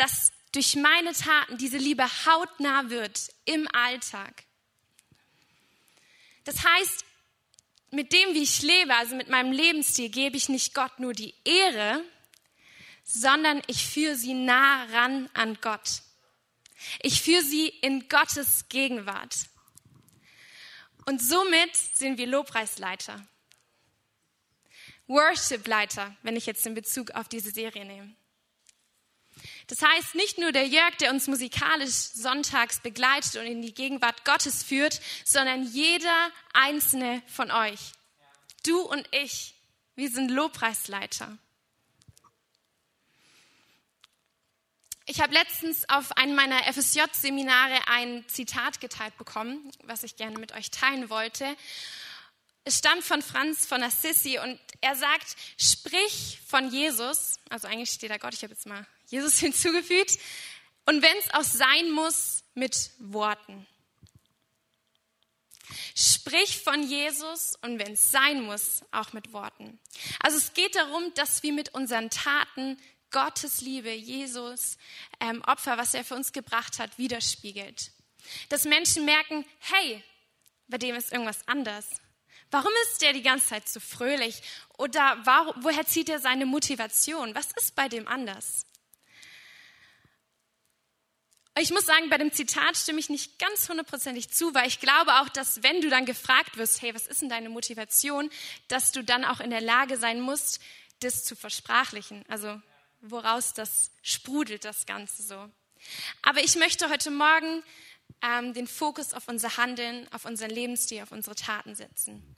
Dass 0.00 0.32
durch 0.52 0.76
meine 0.76 1.12
Taten 1.12 1.58
diese 1.58 1.76
Liebe 1.76 2.04
hautnah 2.24 2.88
wird 2.88 3.28
im 3.44 3.68
Alltag. 3.74 4.44
Das 6.44 6.64
heißt, 6.64 7.04
mit 7.90 8.10
dem, 8.14 8.32
wie 8.32 8.42
ich 8.42 8.62
lebe, 8.62 8.94
also 8.94 9.14
mit 9.14 9.28
meinem 9.28 9.52
Lebensstil, 9.52 10.08
gebe 10.08 10.38
ich 10.38 10.48
nicht 10.48 10.72
Gott 10.72 10.98
nur 11.00 11.12
die 11.12 11.34
Ehre, 11.44 12.02
sondern 13.04 13.62
ich 13.66 13.84
führe 13.84 14.16
sie 14.16 14.32
nah 14.32 14.84
ran 14.84 15.28
an 15.34 15.58
Gott. 15.60 16.00
Ich 17.02 17.20
führe 17.20 17.42
sie 17.42 17.68
in 17.68 18.08
Gottes 18.08 18.70
Gegenwart. 18.70 19.36
Und 21.04 21.20
somit 21.20 21.76
sind 21.76 22.16
wir 22.16 22.26
Lobpreisleiter. 22.26 23.22
Worshipleiter, 25.08 26.16
wenn 26.22 26.36
ich 26.36 26.46
jetzt 26.46 26.64
den 26.64 26.74
Bezug 26.74 27.10
auf 27.10 27.28
diese 27.28 27.50
Serie 27.50 27.84
nehme. 27.84 28.14
Das 29.70 29.82
heißt, 29.82 30.16
nicht 30.16 30.36
nur 30.36 30.50
der 30.50 30.66
Jörg, 30.66 30.96
der 30.96 31.12
uns 31.12 31.28
musikalisch 31.28 31.92
sonntags 31.92 32.80
begleitet 32.80 33.36
und 33.36 33.46
in 33.46 33.62
die 33.62 33.72
Gegenwart 33.72 34.24
Gottes 34.24 34.64
führt, 34.64 35.00
sondern 35.24 35.62
jeder 35.62 36.32
einzelne 36.52 37.22
von 37.28 37.52
euch. 37.52 37.92
Du 38.66 38.80
und 38.80 39.08
ich, 39.12 39.54
wir 39.94 40.10
sind 40.10 40.32
Lobpreisleiter. 40.32 41.38
Ich 45.06 45.20
habe 45.20 45.34
letztens 45.34 45.88
auf 45.88 46.16
einem 46.16 46.34
meiner 46.34 46.60
FSJ-Seminare 46.72 47.86
ein 47.86 48.24
Zitat 48.26 48.80
geteilt 48.80 49.16
bekommen, 49.18 49.70
was 49.84 50.02
ich 50.02 50.16
gerne 50.16 50.40
mit 50.40 50.50
euch 50.50 50.72
teilen 50.72 51.10
wollte. 51.10 51.46
Es 52.64 52.78
stammt 52.78 53.04
von 53.04 53.22
Franz 53.22 53.66
von 53.66 53.84
Assisi 53.84 54.40
und 54.40 54.58
er 54.80 54.96
sagt, 54.96 55.36
sprich 55.56 56.40
von 56.44 56.70
Jesus, 56.70 57.38
also 57.50 57.68
eigentlich 57.68 57.90
steht 57.90 58.10
da 58.10 58.18
Gott, 58.18 58.34
ich 58.34 58.42
habe 58.42 58.52
jetzt 58.52 58.66
mal 58.66 58.84
Jesus 59.10 59.38
hinzugefügt. 59.38 60.18
Und 60.86 61.02
wenn 61.02 61.16
es 61.18 61.34
auch 61.34 61.44
sein 61.44 61.90
muss, 61.90 62.42
mit 62.54 62.90
Worten. 62.98 63.66
Sprich 65.94 66.58
von 66.62 66.82
Jesus 66.82 67.54
und 67.62 67.78
wenn 67.78 67.92
es 67.92 68.10
sein 68.10 68.42
muss, 68.42 68.82
auch 68.90 69.12
mit 69.12 69.32
Worten. 69.32 69.78
Also 70.18 70.36
es 70.36 70.52
geht 70.52 70.74
darum, 70.74 71.14
dass 71.14 71.42
wir 71.42 71.52
mit 71.52 71.74
unseren 71.74 72.10
Taten 72.10 72.76
Gottes 73.10 73.60
Liebe, 73.60 73.92
Jesus, 73.92 74.78
ähm, 75.20 75.42
Opfer, 75.42 75.78
was 75.78 75.94
er 75.94 76.04
für 76.04 76.14
uns 76.14 76.32
gebracht 76.32 76.78
hat, 76.78 76.98
widerspiegelt. 76.98 77.92
Dass 78.48 78.64
Menschen 78.64 79.04
merken, 79.04 79.44
hey, 79.58 80.02
bei 80.68 80.78
dem 80.78 80.94
ist 80.94 81.12
irgendwas 81.12 81.46
anders. 81.46 81.86
Warum 82.50 82.72
ist 82.84 83.02
der 83.02 83.12
die 83.12 83.22
ganze 83.22 83.48
Zeit 83.48 83.68
so 83.68 83.80
fröhlich? 83.80 84.42
Oder 84.78 85.18
warum, 85.24 85.54
woher 85.62 85.86
zieht 85.86 86.08
er 86.08 86.18
seine 86.18 86.46
Motivation? 86.46 87.34
Was 87.34 87.50
ist 87.52 87.74
bei 87.74 87.88
dem 87.88 88.08
anders? 88.08 88.66
Ich 91.58 91.70
muss 91.70 91.84
sagen, 91.84 92.08
bei 92.08 92.16
dem 92.16 92.32
Zitat 92.32 92.76
stimme 92.76 93.00
ich 93.00 93.10
nicht 93.10 93.38
ganz 93.38 93.68
hundertprozentig 93.68 94.30
zu, 94.30 94.54
weil 94.54 94.68
ich 94.68 94.80
glaube 94.80 95.20
auch, 95.20 95.28
dass 95.28 95.62
wenn 95.62 95.80
du 95.80 95.90
dann 95.90 96.06
gefragt 96.06 96.56
wirst, 96.56 96.80
hey, 96.80 96.94
was 96.94 97.06
ist 97.06 97.22
denn 97.22 97.28
deine 97.28 97.48
Motivation, 97.48 98.30
dass 98.68 98.92
du 98.92 99.02
dann 99.02 99.24
auch 99.24 99.40
in 99.40 99.50
der 99.50 99.60
Lage 99.60 99.96
sein 99.96 100.20
musst, 100.20 100.60
das 101.00 101.24
zu 101.24 101.34
versprachlichen. 101.34 102.24
Also 102.28 102.60
woraus 103.00 103.52
das 103.52 103.90
sprudelt, 104.02 104.64
das 104.64 104.86
Ganze 104.86 105.22
so. 105.22 105.50
Aber 106.22 106.42
ich 106.42 106.56
möchte 106.56 106.88
heute 106.88 107.10
Morgen 107.10 107.62
ähm, 108.22 108.54
den 108.54 108.66
Fokus 108.66 109.12
auf 109.14 109.28
unser 109.28 109.56
Handeln, 109.56 110.06
auf 110.12 110.24
unseren 110.24 110.50
Lebensstil, 110.50 111.02
auf 111.02 111.12
unsere 111.12 111.34
Taten 111.34 111.74
setzen. 111.74 112.36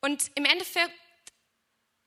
Und 0.00 0.30
im 0.34 0.44
Endeffekt 0.44 0.94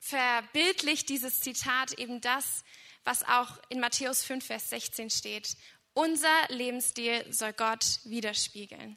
verbildlicht 0.00 1.08
dieses 1.08 1.40
Zitat 1.40 1.92
eben 1.94 2.20
das, 2.20 2.64
was 3.04 3.22
auch 3.22 3.58
in 3.68 3.80
Matthäus 3.80 4.24
5, 4.24 4.44
Vers 4.44 4.70
16 4.70 5.10
steht. 5.10 5.56
Unser 5.92 6.48
Lebensstil 6.48 7.32
soll 7.32 7.52
Gott 7.52 8.00
widerspiegeln. 8.04 8.96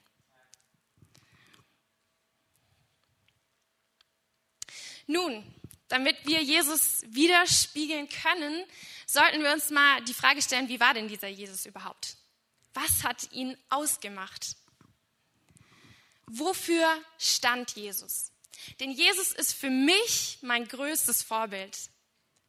Nun, 5.05 5.43
damit 5.87 6.17
wir 6.25 6.41
Jesus 6.41 7.01
widerspiegeln 7.07 8.09
können, 8.09 8.65
sollten 9.05 9.41
wir 9.41 9.53
uns 9.53 9.69
mal 9.69 10.03
die 10.03 10.13
Frage 10.13 10.41
stellen, 10.41 10.67
wie 10.67 10.79
war 10.79 10.93
denn 10.93 11.07
dieser 11.07 11.29
Jesus 11.29 11.65
überhaupt? 11.65 12.17
Was 12.73 13.03
hat 13.03 13.31
ihn 13.31 13.57
ausgemacht? 13.69 14.57
Wofür 16.25 17.01
stand 17.17 17.71
Jesus? 17.71 18.33
Denn 18.79 18.91
Jesus 18.91 19.31
ist 19.31 19.53
für 19.53 19.69
mich 19.69 20.39
mein 20.41 20.67
größtes 20.67 21.23
Vorbild. 21.23 21.77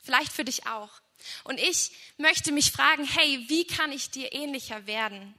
Vielleicht 0.00 0.32
für 0.32 0.44
dich 0.44 0.66
auch. 0.66 1.00
Und 1.44 1.58
ich 1.58 1.92
möchte 2.16 2.52
mich 2.52 2.72
fragen, 2.72 3.04
hey, 3.04 3.44
wie 3.48 3.66
kann 3.66 3.92
ich 3.92 4.10
dir 4.10 4.32
ähnlicher 4.32 4.86
werden? 4.86 5.34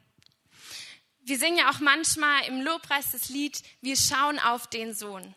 Wir 1.21 1.37
singen 1.37 1.57
ja 1.57 1.69
auch 1.69 1.79
manchmal 1.79 2.45
im 2.45 2.61
Lobpreis 2.61 3.11
das 3.11 3.29
Lied, 3.29 3.61
wir 3.81 3.95
schauen 3.95 4.39
auf 4.39 4.67
den 4.67 4.93
Sohn. 4.93 5.35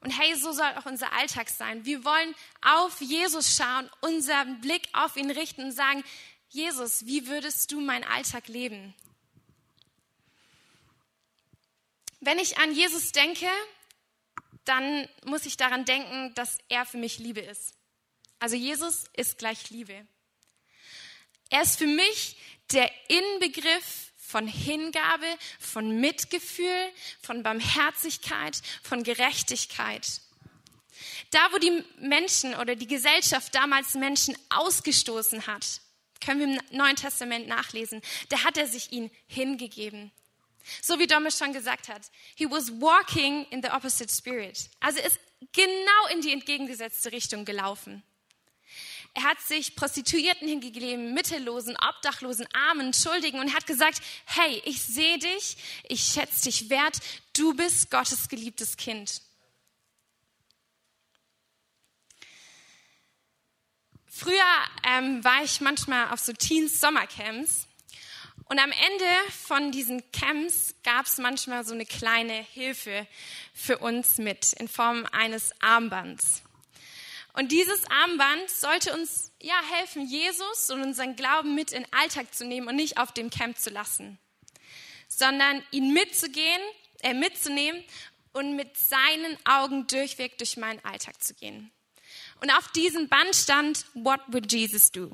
Und 0.00 0.10
hey, 0.10 0.34
so 0.36 0.52
soll 0.52 0.70
auch 0.76 0.86
unser 0.86 1.12
Alltag 1.12 1.48
sein. 1.48 1.86
Wir 1.86 2.04
wollen 2.04 2.34
auf 2.60 3.00
Jesus 3.00 3.56
schauen, 3.56 3.90
unseren 4.02 4.60
Blick 4.60 4.86
auf 4.92 5.16
ihn 5.16 5.30
richten 5.30 5.64
und 5.64 5.72
sagen, 5.72 6.04
Jesus, 6.50 7.06
wie 7.06 7.26
würdest 7.26 7.72
du 7.72 7.80
meinen 7.80 8.04
Alltag 8.04 8.48
leben? 8.48 8.94
Wenn 12.20 12.38
ich 12.38 12.58
an 12.58 12.72
Jesus 12.74 13.12
denke, 13.12 13.48
dann 14.64 15.08
muss 15.24 15.46
ich 15.46 15.56
daran 15.56 15.84
denken, 15.84 16.34
dass 16.34 16.58
er 16.68 16.86
für 16.86 16.98
mich 16.98 17.18
Liebe 17.18 17.40
ist. 17.40 17.74
Also 18.38 18.56
Jesus 18.56 19.04
ist 19.14 19.38
gleich 19.38 19.70
Liebe. 19.70 20.06
Er 21.50 21.62
ist 21.62 21.78
für 21.78 21.86
mich 21.86 22.36
der 22.72 22.90
Inbegriff 23.08 24.12
von 24.16 24.48
Hingabe, 24.48 25.26
von 25.60 26.00
Mitgefühl, 26.00 26.92
von 27.22 27.42
Barmherzigkeit, 27.42 28.60
von 28.82 29.02
Gerechtigkeit. 29.02 30.20
Da, 31.30 31.48
wo 31.52 31.58
die 31.58 31.84
Menschen 31.98 32.54
oder 32.54 32.76
die 32.76 32.86
Gesellschaft 32.86 33.54
damals 33.54 33.94
Menschen 33.94 34.36
ausgestoßen 34.48 35.46
hat, 35.46 35.80
können 36.24 36.40
wir 36.40 36.46
im 36.46 36.76
Neuen 36.76 36.96
Testament 36.96 37.48
nachlesen, 37.48 38.00
da 38.28 38.44
hat 38.44 38.56
er 38.56 38.66
sich 38.66 38.92
ihnen 38.92 39.10
hingegeben. 39.26 40.10
So 40.80 40.98
wie 40.98 41.06
Domis 41.06 41.38
schon 41.38 41.52
gesagt 41.52 41.88
hat, 41.88 42.10
he 42.36 42.50
was 42.50 42.70
walking 42.80 43.44
in 43.50 43.62
the 43.62 43.68
opposite 43.70 44.12
spirit. 44.12 44.70
Also 44.80 45.00
ist 45.00 45.18
genau 45.52 46.06
in 46.12 46.22
die 46.22 46.32
entgegengesetzte 46.32 47.12
Richtung 47.12 47.44
gelaufen. 47.44 48.02
Er 49.14 49.22
hat 49.22 49.40
sich 49.40 49.76
Prostituierten 49.76 50.48
hingegeben, 50.48 51.14
Mittellosen, 51.14 51.76
Obdachlosen, 51.76 52.48
Armen, 52.52 52.92
Schuldigen 52.92 53.38
und 53.38 53.54
hat 53.54 53.66
gesagt, 53.66 54.02
hey, 54.26 54.60
ich 54.64 54.82
sehe 54.82 55.18
dich, 55.18 55.56
ich 55.84 56.02
schätze 56.02 56.44
dich 56.44 56.68
wert, 56.68 56.98
du 57.36 57.54
bist 57.54 57.92
Gottes 57.92 58.28
geliebtes 58.28 58.76
Kind. 58.76 59.22
Früher 64.06 64.34
ähm, 64.84 65.22
war 65.22 65.44
ich 65.44 65.60
manchmal 65.60 66.10
auf 66.10 66.18
so 66.20 66.32
Teens-Sommercamps 66.32 67.68
und 68.46 68.58
am 68.58 68.70
Ende 68.70 69.32
von 69.46 69.72
diesen 69.72 70.02
Camps 70.12 70.74
gab 70.82 71.06
es 71.06 71.18
manchmal 71.18 71.64
so 71.64 71.72
eine 71.72 71.86
kleine 71.86 72.34
Hilfe 72.34 73.06
für 73.54 73.78
uns 73.78 74.18
mit 74.18 74.52
in 74.54 74.68
Form 74.68 75.06
eines 75.12 75.52
Armbands. 75.60 76.42
Und 77.34 77.50
dieses 77.50 77.84
Armband 77.90 78.48
sollte 78.48 78.94
uns 78.94 79.32
ja 79.40 79.60
helfen, 79.72 80.06
Jesus 80.06 80.70
und 80.70 80.82
unseren 80.82 81.16
Glauben 81.16 81.56
mit 81.56 81.72
in 81.72 81.82
den 81.82 81.92
Alltag 81.92 82.32
zu 82.32 82.44
nehmen 82.44 82.68
und 82.68 82.76
nicht 82.76 82.96
auf 82.96 83.12
dem 83.12 83.28
Camp 83.28 83.58
zu 83.58 83.70
lassen, 83.70 84.18
sondern 85.08 85.62
ihn 85.72 85.92
mitzugehen, 85.92 86.62
äh, 87.02 87.12
mitzunehmen 87.12 87.82
und 88.32 88.54
mit 88.54 88.76
seinen 88.76 89.36
Augen 89.44 89.88
durchweg 89.88 90.38
durch 90.38 90.56
meinen 90.56 90.82
Alltag 90.84 91.20
zu 91.22 91.34
gehen. 91.34 91.72
Und 92.40 92.50
auf 92.52 92.68
diesem 92.68 93.08
Band 93.08 93.34
stand, 93.34 93.84
What 93.94 94.20
would 94.28 94.52
Jesus 94.52 94.92
do? 94.92 95.10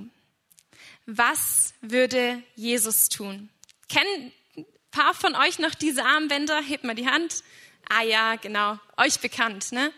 Was 1.07 1.73
würde 1.81 2.43
Jesus 2.55 3.09
tun? 3.09 3.49
Kennen 3.89 4.33
ein 4.57 4.67
paar 4.91 5.15
von 5.15 5.35
euch 5.37 5.59
noch 5.59 5.75
diese 5.75 6.05
Armbänder? 6.05 6.61
Hebt 6.61 6.85
mal 6.85 6.95
die 6.95 7.09
Hand. 7.09 7.43
Ah 7.89 8.03
ja, 8.03 8.37
genau. 8.37 8.79
Euch 8.99 9.21
bekannt, 9.21 9.73
ne? 9.73 9.91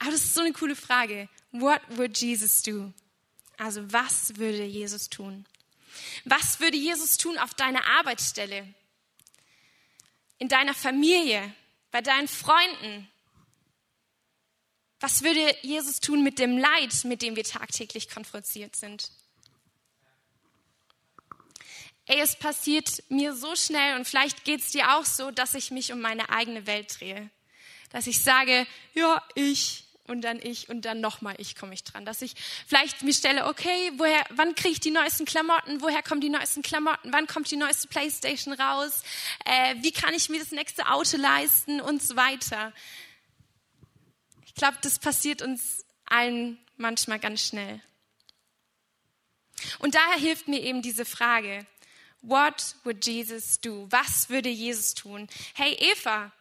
Aber 0.00 0.10
das 0.10 0.24
ist 0.24 0.34
so 0.34 0.40
eine 0.40 0.52
coole 0.52 0.74
Frage. 0.74 1.28
What 1.52 1.80
would 1.90 2.18
Jesus 2.18 2.62
do? 2.62 2.92
Also 3.58 3.92
was 3.92 4.36
würde 4.36 4.64
Jesus 4.64 5.10
tun? 5.10 5.46
Was 6.24 6.58
würde 6.60 6.76
Jesus 6.76 7.18
tun 7.18 7.36
auf 7.38 7.54
deiner 7.54 7.84
Arbeitsstelle? 7.98 8.66
In 10.38 10.48
deiner 10.48 10.74
Familie? 10.74 11.54
Bei 11.90 12.00
deinen 12.00 12.28
Freunden? 12.28 13.10
Was 15.00 15.22
würde 15.22 15.54
Jesus 15.62 16.00
tun 16.00 16.22
mit 16.22 16.38
dem 16.38 16.56
Leid, 16.56 17.04
mit 17.04 17.20
dem 17.20 17.36
wir 17.36 17.44
tagtäglich 17.44 18.08
konfrontiert 18.08 18.76
sind? 18.76 19.10
Ey, 22.06 22.20
es 22.20 22.36
passiert 22.36 23.02
mir 23.10 23.34
so 23.34 23.54
schnell 23.54 23.96
und 23.96 24.06
vielleicht 24.06 24.44
geht 24.44 24.60
es 24.60 24.72
dir 24.72 24.96
auch 24.96 25.04
so, 25.04 25.30
dass 25.30 25.54
ich 25.54 25.70
mich 25.70 25.92
um 25.92 26.00
meine 26.00 26.30
eigene 26.30 26.66
Welt 26.66 26.98
drehe. 26.98 27.30
Dass 27.90 28.06
ich 28.06 28.20
sage, 28.22 28.66
ja, 28.94 29.22
ich 29.34 29.84
und 30.10 30.22
dann 30.22 30.40
ich 30.42 30.68
und 30.68 30.84
dann 30.84 31.00
nochmal 31.00 31.34
ich 31.38 31.56
komme 31.56 31.72
ich 31.72 31.84
dran. 31.84 32.04
Dass 32.04 32.20
ich 32.20 32.34
vielleicht 32.66 33.02
mir 33.02 33.14
stelle, 33.14 33.46
okay, 33.46 33.92
woher, 33.96 34.24
wann 34.30 34.54
kriege 34.54 34.72
ich 34.72 34.80
die 34.80 34.90
neuesten 34.90 35.24
Klamotten? 35.24 35.80
Woher 35.80 36.02
kommen 36.02 36.20
die 36.20 36.28
neuesten 36.28 36.62
Klamotten? 36.62 37.12
Wann 37.12 37.26
kommt 37.26 37.50
die 37.50 37.56
neueste 37.56 37.88
Playstation 37.88 38.52
raus? 38.54 39.02
Äh, 39.44 39.76
wie 39.80 39.92
kann 39.92 40.12
ich 40.12 40.28
mir 40.28 40.40
das 40.40 40.50
nächste 40.50 40.90
Auto 40.90 41.16
leisten 41.16 41.80
und 41.80 42.02
so 42.02 42.16
weiter? 42.16 42.72
Ich 44.44 44.54
glaube, 44.54 44.76
das 44.82 44.98
passiert 44.98 45.42
uns 45.42 45.84
allen 46.04 46.58
manchmal 46.76 47.18
ganz 47.18 47.46
schnell. 47.46 47.80
Und 49.78 49.94
daher 49.94 50.18
hilft 50.18 50.48
mir 50.48 50.60
eben 50.60 50.82
diese 50.82 51.04
Frage, 51.04 51.66
What 52.22 52.74
would 52.84 53.06
Jesus 53.06 53.58
do? 53.60 53.86
Was 53.90 54.28
würde 54.28 54.50
Jesus 54.50 54.94
tun? 54.94 55.26
Hey 55.54 55.74
Eva, 55.80 56.32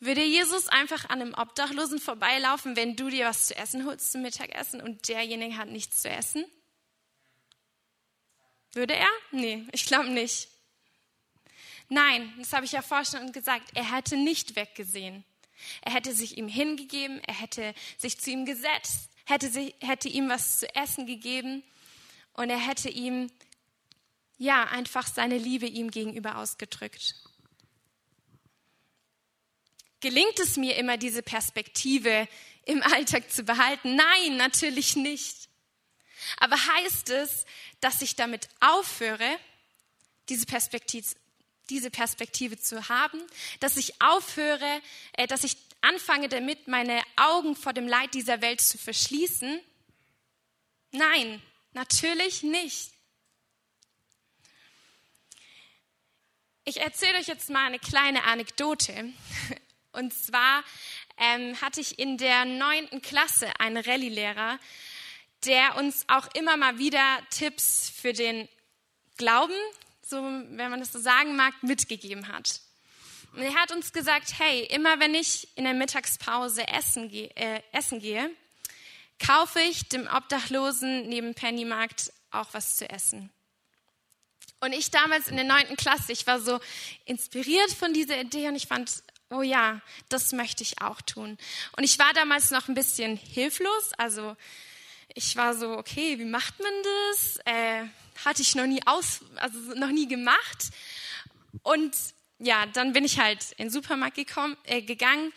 würde 0.00 0.22
Jesus 0.22 0.68
einfach 0.68 1.06
an 1.06 1.20
einem 1.20 1.34
Obdachlosen 1.34 1.98
vorbeilaufen, 1.98 2.76
wenn 2.76 2.96
du 2.96 3.08
dir 3.10 3.26
was 3.26 3.48
zu 3.48 3.56
essen 3.56 3.84
holst 3.84 4.12
zum 4.12 4.22
Mittagessen 4.22 4.80
und 4.80 5.08
derjenige 5.08 5.56
hat 5.56 5.68
nichts 5.68 6.02
zu 6.02 6.08
essen? 6.08 6.44
Würde 8.72 8.94
er? 8.94 9.10
Nee, 9.32 9.66
ich 9.72 9.86
glaube 9.86 10.08
nicht. 10.10 10.48
Nein, 11.88 12.32
das 12.38 12.52
habe 12.52 12.66
ich 12.66 12.72
ja 12.72 12.82
vorher 12.82 13.06
schon 13.06 13.32
gesagt. 13.32 13.70
Er 13.74 13.92
hätte 13.92 14.16
nicht 14.16 14.56
weggesehen. 14.56 15.24
Er 15.80 15.92
hätte 15.92 16.14
sich 16.14 16.38
ihm 16.38 16.48
hingegeben, 16.48 17.20
er 17.24 17.34
hätte 17.34 17.74
sich 17.96 18.20
zu 18.20 18.30
ihm 18.30 18.44
gesetzt, 18.44 19.08
hätte, 19.24 19.48
sich, 19.48 19.74
hätte 19.80 20.08
ihm 20.08 20.28
was 20.28 20.60
zu 20.60 20.74
essen 20.74 21.06
gegeben 21.06 21.64
und 22.34 22.50
er 22.50 22.58
hätte 22.58 22.88
ihm 22.88 23.30
ja, 24.38 24.64
einfach 24.64 25.06
seine 25.06 25.36
Liebe 25.36 25.66
ihm 25.66 25.90
gegenüber 25.90 26.38
ausgedrückt. 26.38 27.16
Gelingt 30.00 30.38
es 30.38 30.56
mir 30.56 30.76
immer, 30.76 30.96
diese 30.96 31.22
Perspektive 31.22 32.28
im 32.64 32.82
Alltag 32.82 33.30
zu 33.30 33.42
behalten? 33.42 33.96
Nein, 33.96 34.36
natürlich 34.36 34.94
nicht. 34.94 35.48
Aber 36.36 36.56
heißt 36.56 37.10
es, 37.10 37.44
dass 37.80 38.02
ich 38.02 38.16
damit 38.16 38.48
aufhöre, 38.60 39.38
diese 40.28 40.46
Perspektive, 40.46 41.08
diese 41.70 41.90
Perspektive 41.90 42.58
zu 42.58 42.88
haben, 42.88 43.20
dass 43.60 43.76
ich 43.76 44.00
aufhöre, 44.00 44.80
äh, 45.14 45.26
dass 45.26 45.44
ich 45.44 45.56
anfange 45.80 46.28
damit, 46.28 46.68
meine 46.68 47.02
Augen 47.16 47.56
vor 47.56 47.72
dem 47.72 47.86
Leid 47.86 48.14
dieser 48.14 48.40
Welt 48.40 48.60
zu 48.60 48.78
verschließen? 48.78 49.60
Nein, 50.92 51.42
natürlich 51.72 52.42
nicht. 52.42 52.92
Ich 56.64 56.80
erzähle 56.80 57.18
euch 57.18 57.26
jetzt 57.26 57.50
mal 57.50 57.66
eine 57.66 57.78
kleine 57.78 58.24
Anekdote. 58.24 59.12
Und 59.98 60.14
zwar 60.14 60.62
ähm, 61.16 61.60
hatte 61.60 61.80
ich 61.80 61.98
in 61.98 62.18
der 62.18 62.44
neunten 62.44 63.02
Klasse 63.02 63.48
einen 63.58 63.78
Rallye-Lehrer, 63.78 64.60
der 65.44 65.76
uns 65.76 66.04
auch 66.06 66.28
immer 66.34 66.56
mal 66.56 66.78
wieder 66.78 67.02
Tipps 67.30 67.90
für 67.90 68.12
den 68.12 68.48
Glauben, 69.16 69.58
so 70.00 70.22
wenn 70.22 70.70
man 70.70 70.78
das 70.78 70.92
so 70.92 71.00
sagen 71.00 71.34
mag, 71.34 71.52
mitgegeben 71.62 72.28
hat. 72.28 72.60
Und 73.32 73.42
er 73.42 73.54
hat 73.54 73.72
uns 73.72 73.92
gesagt, 73.92 74.38
hey, 74.38 74.62
immer 74.66 75.00
wenn 75.00 75.16
ich 75.16 75.48
in 75.56 75.64
der 75.64 75.74
Mittagspause 75.74 76.68
essen, 76.68 77.08
ge 77.08 77.30
äh, 77.34 77.60
essen 77.72 77.98
gehe, 77.98 78.30
kaufe 79.18 79.60
ich 79.60 79.88
dem 79.88 80.06
Obdachlosen 80.06 81.08
neben 81.08 81.34
Pennymarkt 81.34 82.12
auch 82.30 82.46
was 82.52 82.76
zu 82.76 82.88
essen. 82.88 83.30
Und 84.60 84.72
ich 84.72 84.90
damals 84.90 85.28
in 85.28 85.36
der 85.36 85.44
neunten 85.44 85.76
Klasse, 85.76 86.12
ich 86.12 86.26
war 86.26 86.40
so 86.40 86.58
inspiriert 87.04 87.70
von 87.72 87.92
dieser 87.92 88.20
Idee 88.20 88.48
und 88.48 88.56
ich 88.56 88.66
fand, 88.66 89.02
oh 89.30 89.42
ja, 89.42 89.80
das 90.08 90.32
möchte 90.32 90.62
ich 90.62 90.80
auch 90.80 91.00
tun. 91.02 91.38
Und 91.76 91.84
ich 91.84 91.98
war 91.98 92.12
damals 92.14 92.50
noch 92.50 92.68
ein 92.68 92.74
bisschen 92.74 93.16
hilflos, 93.16 93.92
also 93.96 94.36
ich 95.14 95.36
war 95.36 95.54
so, 95.54 95.76
okay, 95.76 96.18
wie 96.18 96.24
macht 96.24 96.60
man 96.60 96.72
das? 96.82 97.38
Äh, 97.46 97.84
hatte 98.24 98.42
ich 98.42 98.54
noch 98.54 98.66
nie 98.66 98.80
aus, 98.86 99.20
also 99.36 99.58
noch 99.74 99.88
nie 99.88 100.06
gemacht. 100.06 100.70
Und 101.62 101.96
ja, 102.38 102.66
dann 102.66 102.92
bin 102.92 103.04
ich 103.04 103.18
halt 103.18 103.52
in 103.52 103.66
den 103.66 103.70
Supermarkt 103.70 104.16
gekommen, 104.16 104.56
äh, 104.64 104.82
gegangen 104.82 105.32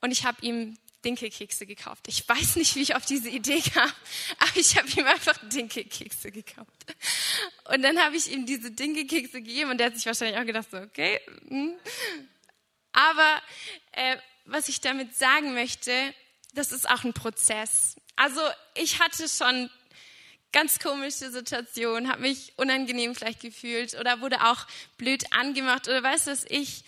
und 0.00 0.10
ich 0.10 0.24
habe 0.24 0.38
ihm 0.42 0.76
Dinkelkekse 1.04 1.64
gekauft. 1.66 2.06
Ich 2.08 2.28
weiß 2.28 2.56
nicht, 2.56 2.74
wie 2.74 2.82
ich 2.82 2.94
auf 2.96 3.06
diese 3.06 3.28
Idee 3.28 3.60
kam, 3.60 3.90
aber 4.38 4.56
ich 4.56 4.76
habe 4.76 4.88
ihm 4.96 5.06
einfach 5.06 5.38
Dinkelkekse 5.48 6.30
gekauft. 6.30 6.94
Und 7.72 7.82
dann 7.82 7.98
habe 7.98 8.16
ich 8.16 8.30
ihm 8.30 8.46
diese 8.46 8.70
Dinkelkekse 8.70 9.42
gegeben 9.42 9.70
und 9.70 9.78
der 9.78 9.88
hat 9.88 9.94
sich 9.94 10.06
wahrscheinlich 10.06 10.38
auch 10.38 10.46
gedacht, 10.46 10.68
so, 10.70 10.78
okay. 10.78 11.20
Hm. 11.48 11.74
Aber 12.92 13.42
äh, 13.92 14.16
was 14.44 14.68
ich 14.68 14.80
damit 14.80 15.14
sagen 15.16 15.54
möchte, 15.54 15.92
das 16.54 16.72
ist 16.72 16.88
auch 16.88 17.04
ein 17.04 17.12
Prozess. 17.12 17.96
Also 18.16 18.40
ich 18.74 19.00
hatte 19.00 19.28
schon 19.28 19.70
ganz 20.52 20.78
komische 20.78 21.30
Situationen, 21.30 22.10
habe 22.10 22.22
mich 22.22 22.52
unangenehm 22.56 23.14
vielleicht 23.14 23.40
gefühlt 23.40 23.94
oder 23.94 24.20
wurde 24.20 24.44
auch 24.46 24.66
blöd 24.96 25.32
angemacht 25.32 25.88
oder 25.88 26.02
weiß 26.02 26.26
was 26.26 26.44
ich. 26.48 26.84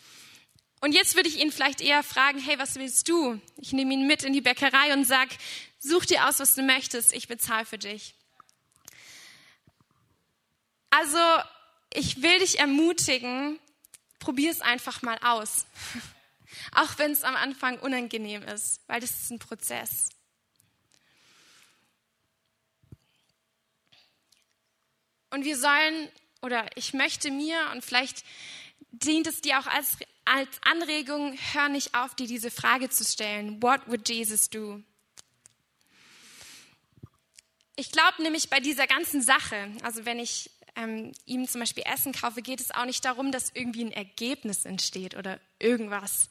Und 0.80 0.92
jetzt 0.92 1.14
würde 1.14 1.28
ich 1.28 1.38
ihn 1.38 1.52
vielleicht 1.52 1.82
eher 1.82 2.02
fragen, 2.02 2.38
hey, 2.38 2.58
was 2.58 2.76
willst 2.76 3.08
du? 3.08 3.38
Ich 3.58 3.72
nehme 3.72 3.92
ihn 3.92 4.06
mit 4.06 4.22
in 4.22 4.32
die 4.32 4.40
Bäckerei 4.40 4.94
und 4.94 5.04
sag, 5.04 5.28
such 5.78 6.06
dir 6.06 6.26
aus, 6.26 6.40
was 6.40 6.54
du 6.54 6.62
möchtest, 6.62 7.12
ich 7.12 7.28
bezahle 7.28 7.66
für 7.66 7.78
dich. 7.78 8.14
Also, 10.88 11.18
ich 11.92 12.22
will 12.22 12.38
dich 12.38 12.58
ermutigen, 12.58 13.58
probier 14.20 14.52
es 14.52 14.61
einfach 14.61 15.02
mal 15.02 15.18
aus. 15.22 15.66
Auch 16.72 16.98
wenn 16.98 17.11
es 17.11 17.24
am 17.24 17.35
Anfang 17.37 17.78
unangenehm 17.78 18.42
ist, 18.42 18.80
weil 18.87 19.00
das 19.00 19.11
ist 19.11 19.30
ein 19.30 19.38
Prozess. 19.38 20.11
Und 25.30 25.44
wir 25.44 25.56
sollen, 25.56 26.09
oder 26.42 26.68
ich 26.76 26.92
möchte 26.92 27.30
mir, 27.30 27.70
und 27.72 27.85
vielleicht 27.85 28.24
dient 28.90 29.28
es 29.28 29.40
dir 29.40 29.61
auch 29.61 29.68
als 29.68 29.96
als 30.30 30.48
Anregung, 30.62 31.37
hör 31.52 31.68
nicht 31.68 31.94
auf, 31.94 32.14
dir 32.14 32.28
diese 32.28 32.52
Frage 32.52 32.88
zu 32.88 33.04
stellen. 33.04 33.61
What 33.62 33.80
would 33.88 34.09
Jesus 34.09 34.48
do? 34.48 34.80
Ich 37.74 37.90
glaube 37.90 38.22
nämlich 38.22 38.48
bei 38.48 38.61
dieser 38.61 38.87
ganzen 38.87 39.22
Sache, 39.22 39.72
also 39.83 40.04
wenn 40.04 40.20
ich 40.20 40.50
ähm, 40.81 41.12
ihm 41.27 41.47
zum 41.47 41.61
Beispiel 41.61 41.85
Essen 41.87 42.12
kaufe, 42.12 42.43
geht 42.43 42.61
es 42.61 42.71
auch 42.71 42.85
nicht 42.85 43.05
darum, 43.05 43.33
dass 43.33 43.51
irgendwie 43.55 43.85
ein 43.85 43.93
Ergebnis 43.93 44.64
entsteht 44.64 45.16
oder 45.16 45.40
irgendwas, 45.59 46.29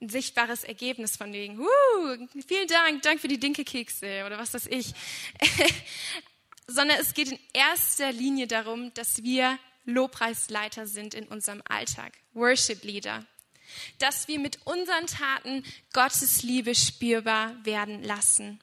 ein 0.00 0.08
sichtbares 0.08 0.64
Ergebnis 0.64 1.16
von 1.16 1.32
wegen, 1.32 1.58
uh, 1.58 2.28
vielen 2.46 2.68
Dank, 2.68 3.02
Dank 3.02 3.20
für 3.20 3.28
die 3.28 3.38
Dinkelkekse 3.38 4.24
oder 4.26 4.38
was 4.38 4.54
weiß 4.54 4.66
ich, 4.66 4.94
sondern 6.66 6.98
es 7.00 7.14
geht 7.14 7.30
in 7.30 7.38
erster 7.52 8.12
Linie 8.12 8.46
darum, 8.46 8.92
dass 8.94 9.22
wir 9.22 9.58
Lobpreisleiter 9.84 10.86
sind 10.86 11.14
in 11.14 11.28
unserem 11.28 11.62
Alltag, 11.68 12.12
Worship-Leader 12.32 13.24
dass 13.98 14.28
wir 14.28 14.38
mit 14.38 14.58
unseren 14.66 15.06
Taten 15.06 15.64
Gottes 15.92 16.42
Liebe 16.42 16.74
spürbar 16.74 17.54
werden 17.64 18.02
lassen. 18.02 18.60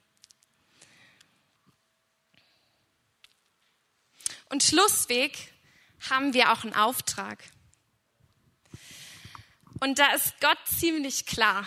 Und 4.52 4.64
Schlussweg 4.64 5.54
haben 6.10 6.34
wir 6.34 6.52
auch 6.52 6.66
einen 6.66 6.74
Auftrag. 6.74 7.42
Und 9.80 9.98
da 9.98 10.14
ist 10.14 10.42
Gott 10.42 10.58
ziemlich 10.68 11.26
klar. 11.26 11.66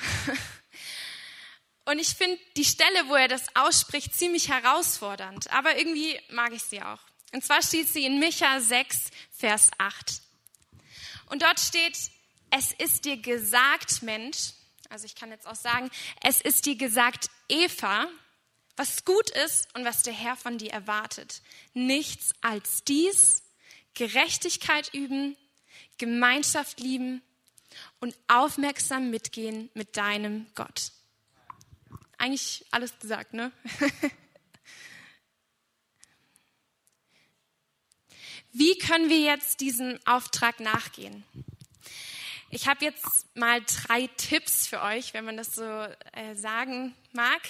Und 1.87 1.99
ich 1.99 2.09
finde 2.09 2.39
die 2.57 2.65
Stelle, 2.65 3.09
wo 3.09 3.15
er 3.15 3.29
das 3.29 3.47
ausspricht, 3.57 4.15
ziemlich 4.15 4.51
herausfordernd. 4.51 5.51
Aber 5.51 5.79
irgendwie 5.79 6.21
mag 6.31 6.53
ich 6.53 6.63
sie 6.63 6.83
auch. 6.83 7.01
Und 7.33 7.43
zwar 7.43 7.63
steht 7.63 7.89
sie 7.89 8.05
in 8.05 8.19
Micha 8.19 8.61
6, 8.61 9.11
Vers 9.33 9.71
8. 9.79 10.21
Und 11.31 11.41
dort 11.41 11.61
steht, 11.61 11.97
es 12.51 12.73
ist 12.73 13.07
dir 13.07 13.17
gesagt, 13.17 14.03
Mensch, 14.03 14.53
Also 14.91 15.07
ich 15.07 15.15
kann 15.15 15.31
jetzt 15.31 15.47
auch 15.47 15.57
sagen, 15.57 15.91
es 16.23 16.43
ist 16.43 16.67
dir 16.67 16.77
gesagt, 16.77 17.31
Eva, 17.49 18.09
was 18.77 19.05
gut 19.05 19.31
ist 19.31 19.69
und 19.75 19.85
was 19.85 20.03
der 20.03 20.13
Herr 20.13 20.37
von 20.37 20.59
dir 20.59 20.73
erwartet. 20.73 21.43
Nichts 21.73 22.33
als 22.41 22.85
dies, 22.85 23.43
Gerechtigkeit 23.95 24.93
üben, 24.93 25.37
Gemeinschaft 25.99 26.81
lieben 26.81 27.23
und 28.01 28.17
aufmerksam 28.29 29.11
mitgehen 29.11 29.71
mit 29.75 29.97
deinem 29.97 30.47
Gott. 30.55 30.93
Eigentlich 32.19 32.65
alles 32.71 32.99
gesagt, 32.99 33.35
ne? 33.35 33.53
Wie 38.53 38.79
können 38.79 39.09
wir 39.09 39.19
jetzt 39.21 39.61
diesem 39.61 39.99
Auftrag 40.05 40.61
nachgehen? 40.61 41.25
Ich 42.55 42.69
habe 42.69 42.85
jetzt 42.85 43.27
mal 43.35 43.61
drei 43.63 44.07
Tipps 44.17 44.69
für 44.69 44.81
euch, 44.81 45.13
wenn 45.13 45.25
man 45.25 45.37
das 45.37 45.57
so 45.57 45.65
äh, 45.65 46.37
sagen 46.37 46.95
mag, 47.11 47.41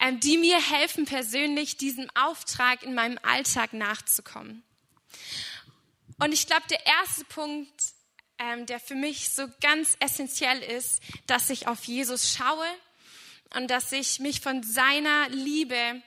ähm, 0.00 0.20
die 0.20 0.38
mir 0.38 0.58
helfen, 0.58 1.04
persönlich 1.04 1.76
diesem 1.76 2.08
Auftrag 2.14 2.82
in 2.82 2.94
meinem 2.94 3.18
Alltag 3.22 3.74
nachzukommen. 3.74 4.62
Und 6.18 6.32
ich 6.32 6.46
glaube, 6.46 6.62
der 6.70 6.80
erste 6.86 7.26
Punkt, 7.26 7.74
ähm, 8.38 8.64
der 8.64 8.80
für 8.80 8.94
mich 8.94 9.28
so 9.34 9.46
ganz 9.60 9.98
essentiell 10.00 10.62
ist, 10.62 11.02
dass 11.26 11.50
ich 11.50 11.66
auf 11.66 11.84
Jesus 11.84 12.32
schaue 12.32 12.66
und 13.54 13.70
dass 13.70 13.92
ich 13.92 14.18
mich 14.18 14.40
von 14.40 14.62
seiner 14.62 15.28
Liebe 15.28 16.00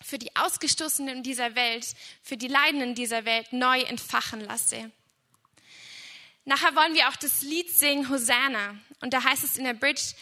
für 0.00 0.16
die 0.16 0.34
Ausgestoßenen 0.36 1.22
dieser 1.22 1.54
Welt, 1.54 1.86
für 2.22 2.38
die 2.38 2.48
Leidenden 2.48 2.94
dieser 2.94 3.26
Welt 3.26 3.52
neu 3.52 3.82
entfachen 3.82 4.40
lasse. 4.40 4.90
Nachher 6.44 6.74
wollen 6.76 6.94
wir 6.94 7.08
auch 7.08 7.16
das 7.16 7.42
Lied 7.42 7.70
singen, 7.70 8.08
Hosanna. 8.08 8.76
Und 9.00 9.14
da 9.14 9.22
heißt 9.24 9.44
es 9.44 9.56
in 9.56 9.64
der 9.64 9.74
Bridge, 9.74 10.14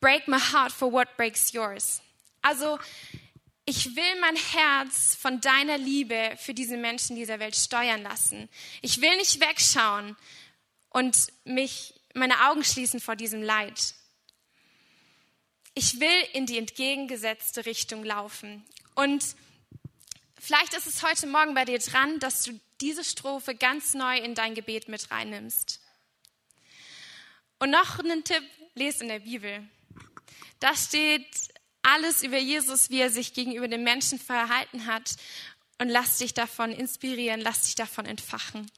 Break 0.00 0.28
my 0.28 0.38
heart 0.38 0.72
for 0.72 0.90
what 0.90 1.16
breaks 1.16 1.52
yours. 1.52 2.00
Also, 2.40 2.78
ich 3.66 3.94
will 3.94 4.20
mein 4.20 4.36
Herz 4.36 5.14
von 5.14 5.40
deiner 5.40 5.76
Liebe 5.76 6.34
für 6.38 6.54
diese 6.54 6.76
Menschen 6.76 7.16
dieser 7.16 7.38
Welt 7.38 7.54
steuern 7.54 8.02
lassen. 8.02 8.48
Ich 8.80 9.00
will 9.02 9.14
nicht 9.18 9.40
wegschauen 9.40 10.16
und 10.88 11.28
mich, 11.44 11.94
meine 12.14 12.48
Augen 12.48 12.64
schließen 12.64 12.98
vor 12.98 13.14
diesem 13.14 13.42
Leid. 13.42 13.94
Ich 15.74 16.00
will 16.00 16.26
in 16.32 16.46
die 16.46 16.58
entgegengesetzte 16.58 17.66
Richtung 17.66 18.04
laufen. 18.04 18.64
Und 18.94 19.22
vielleicht 20.38 20.74
ist 20.74 20.86
es 20.86 21.02
heute 21.02 21.26
Morgen 21.26 21.54
bei 21.54 21.64
dir 21.64 21.78
dran, 21.78 22.18
dass 22.18 22.42
du 22.42 22.58
diese 22.80 23.04
Strophe 23.04 23.54
ganz 23.54 23.94
neu 23.94 24.18
in 24.18 24.34
dein 24.34 24.54
Gebet 24.54 24.88
mit 24.88 25.10
reinnimmst. 25.10 25.80
Und 27.58 27.70
noch 27.70 27.98
einen 27.98 28.24
Tipp, 28.24 28.42
lest 28.74 29.02
in 29.02 29.08
der 29.08 29.20
Bibel. 29.20 29.68
Da 30.60 30.74
steht 30.74 31.26
alles 31.82 32.22
über 32.22 32.38
Jesus, 32.38 32.90
wie 32.90 33.00
er 33.00 33.10
sich 33.10 33.34
gegenüber 33.34 33.68
den 33.68 33.84
Menschen 33.84 34.18
verhalten 34.18 34.86
hat. 34.86 35.16
Und 35.78 35.88
lass 35.88 36.18
dich 36.18 36.34
davon 36.34 36.72
inspirieren, 36.72 37.40
lass 37.40 37.62
dich 37.62 37.74
davon 37.74 38.04
entfachen. 38.04 38.70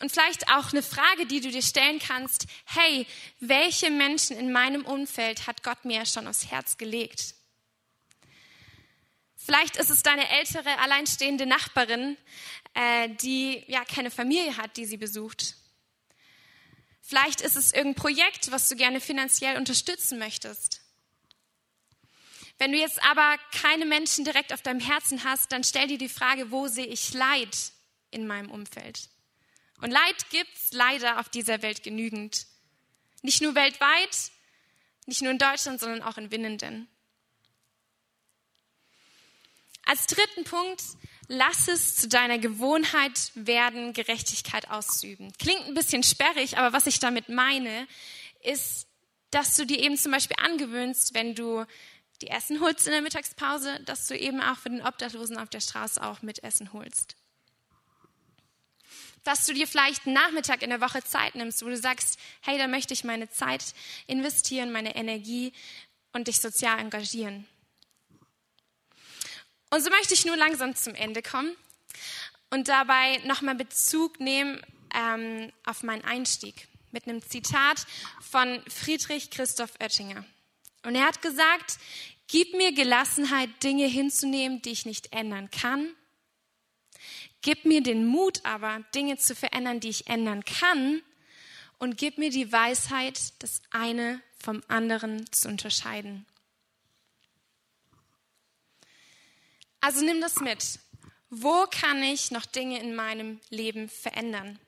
Und 0.00 0.12
vielleicht 0.12 0.48
auch 0.50 0.72
eine 0.72 0.82
Frage, 0.82 1.24
die 1.24 1.40
du 1.40 1.50
dir 1.50 1.62
stellen 1.62 1.98
kannst. 1.98 2.46
Hey, 2.66 3.06
welche 3.40 3.90
Menschen 3.90 4.36
in 4.36 4.52
meinem 4.52 4.84
Umfeld 4.84 5.46
hat 5.46 5.62
Gott 5.62 5.86
mir 5.86 6.04
schon 6.04 6.26
aufs 6.26 6.50
Herz 6.50 6.76
gelegt? 6.76 7.34
Vielleicht 9.46 9.76
ist 9.76 9.90
es 9.90 10.02
deine 10.02 10.28
ältere, 10.28 10.76
alleinstehende 10.80 11.46
Nachbarin, 11.46 12.16
äh, 12.74 13.08
die 13.08 13.62
ja 13.68 13.84
keine 13.84 14.10
Familie 14.10 14.56
hat, 14.56 14.76
die 14.76 14.86
sie 14.86 14.96
besucht. 14.96 15.54
Vielleicht 17.00 17.40
ist 17.42 17.54
es 17.54 17.72
irgendein 17.72 18.02
Projekt, 18.02 18.50
was 18.50 18.68
du 18.68 18.74
gerne 18.74 19.00
finanziell 19.00 19.56
unterstützen 19.56 20.18
möchtest. 20.18 20.80
Wenn 22.58 22.72
du 22.72 22.78
jetzt 22.78 23.00
aber 23.04 23.38
keine 23.52 23.86
Menschen 23.86 24.24
direkt 24.24 24.52
auf 24.52 24.62
deinem 24.62 24.80
Herzen 24.80 25.22
hast, 25.22 25.52
dann 25.52 25.62
stell 25.62 25.86
dir 25.86 25.98
die 25.98 26.08
Frage, 26.08 26.50
wo 26.50 26.66
sehe 26.66 26.86
ich 26.86 27.14
Leid 27.14 27.56
in 28.10 28.26
meinem 28.26 28.50
Umfeld? 28.50 29.10
Und 29.80 29.92
Leid 29.92 30.28
gibt's 30.30 30.72
leider 30.72 31.20
auf 31.20 31.28
dieser 31.28 31.62
Welt 31.62 31.84
genügend. 31.84 32.48
Nicht 33.22 33.42
nur 33.42 33.54
weltweit, 33.54 34.32
nicht 35.06 35.22
nur 35.22 35.30
in 35.30 35.38
Deutschland, 35.38 35.78
sondern 35.78 36.02
auch 36.02 36.18
in 36.18 36.32
Winnenden. 36.32 36.88
Als 39.86 40.08
dritten 40.08 40.42
Punkt, 40.42 40.82
lass 41.28 41.68
es 41.68 41.94
zu 41.94 42.08
deiner 42.08 42.38
Gewohnheit 42.38 43.30
werden, 43.34 43.92
Gerechtigkeit 43.92 44.68
auszuüben. 44.68 45.32
Klingt 45.38 45.62
ein 45.66 45.74
bisschen 45.74 46.02
sperrig, 46.02 46.58
aber 46.58 46.72
was 46.72 46.88
ich 46.88 46.98
damit 46.98 47.28
meine, 47.28 47.86
ist, 48.42 48.88
dass 49.30 49.56
du 49.56 49.64
dir 49.64 49.78
eben 49.78 49.96
zum 49.96 50.10
Beispiel 50.10 50.36
angewöhnst, 50.42 51.14
wenn 51.14 51.36
du 51.36 51.64
die 52.20 52.28
Essen 52.28 52.60
holst 52.60 52.86
in 52.86 52.92
der 52.92 53.02
Mittagspause, 53.02 53.78
dass 53.84 54.08
du 54.08 54.18
eben 54.18 54.40
auch 54.40 54.58
für 54.58 54.70
den 54.70 54.82
Obdachlosen 54.82 55.38
auf 55.38 55.50
der 55.50 55.60
Straße 55.60 56.02
auch 56.02 56.20
mit 56.20 56.42
Essen 56.42 56.72
holst. 56.72 57.14
Dass 59.22 59.46
du 59.46 59.54
dir 59.54 59.68
vielleicht 59.68 60.06
einen 60.06 60.14
Nachmittag 60.14 60.62
in 60.62 60.70
der 60.70 60.80
Woche 60.80 61.04
Zeit 61.04 61.36
nimmst, 61.36 61.64
wo 61.64 61.68
du 61.68 61.76
sagst, 61.76 62.18
hey, 62.40 62.58
da 62.58 62.66
möchte 62.66 62.92
ich 62.92 63.04
meine 63.04 63.30
Zeit 63.30 63.74
investieren, 64.08 64.72
meine 64.72 64.96
Energie 64.96 65.52
und 66.12 66.26
dich 66.26 66.40
sozial 66.40 66.80
engagieren. 66.80 67.46
Und 69.70 69.82
so 69.82 69.90
möchte 69.90 70.14
ich 70.14 70.24
nur 70.24 70.36
langsam 70.36 70.74
zum 70.74 70.94
Ende 70.94 71.22
kommen 71.22 71.56
und 72.50 72.68
dabei 72.68 73.18
nochmal 73.24 73.56
Bezug 73.56 74.20
nehmen 74.20 74.60
ähm, 74.94 75.52
auf 75.64 75.82
meinen 75.82 76.04
Einstieg 76.04 76.68
mit 76.92 77.06
einem 77.06 77.22
Zitat 77.22 77.84
von 78.20 78.62
Friedrich 78.68 79.30
Christoph 79.30 79.72
Oettinger. 79.80 80.24
Und 80.84 80.94
er 80.94 81.04
hat 81.04 81.20
gesagt, 81.20 81.78
gib 82.28 82.54
mir 82.54 82.72
Gelassenheit, 82.72 83.50
Dinge 83.62 83.86
hinzunehmen, 83.86 84.62
die 84.62 84.70
ich 84.70 84.86
nicht 84.86 85.12
ändern 85.12 85.50
kann. 85.50 85.90
Gib 87.42 87.64
mir 87.64 87.82
den 87.82 88.06
Mut 88.06 88.40
aber, 88.44 88.84
Dinge 88.94 89.18
zu 89.18 89.34
verändern, 89.34 89.80
die 89.80 89.88
ich 89.88 90.06
ändern 90.06 90.44
kann. 90.44 91.02
Und 91.78 91.98
gib 91.98 92.18
mir 92.18 92.30
die 92.30 92.50
Weisheit, 92.50 93.32
das 93.40 93.60
eine 93.70 94.22
vom 94.38 94.62
anderen 94.68 95.30
zu 95.32 95.48
unterscheiden. 95.48 96.24
Also 99.80 100.04
nimm 100.04 100.20
das 100.20 100.40
mit. 100.40 100.78
Wo 101.30 101.66
kann 101.66 102.02
ich 102.02 102.30
noch 102.30 102.46
Dinge 102.46 102.80
in 102.80 102.94
meinem 102.94 103.40
Leben 103.50 103.88
verändern? 103.88 104.58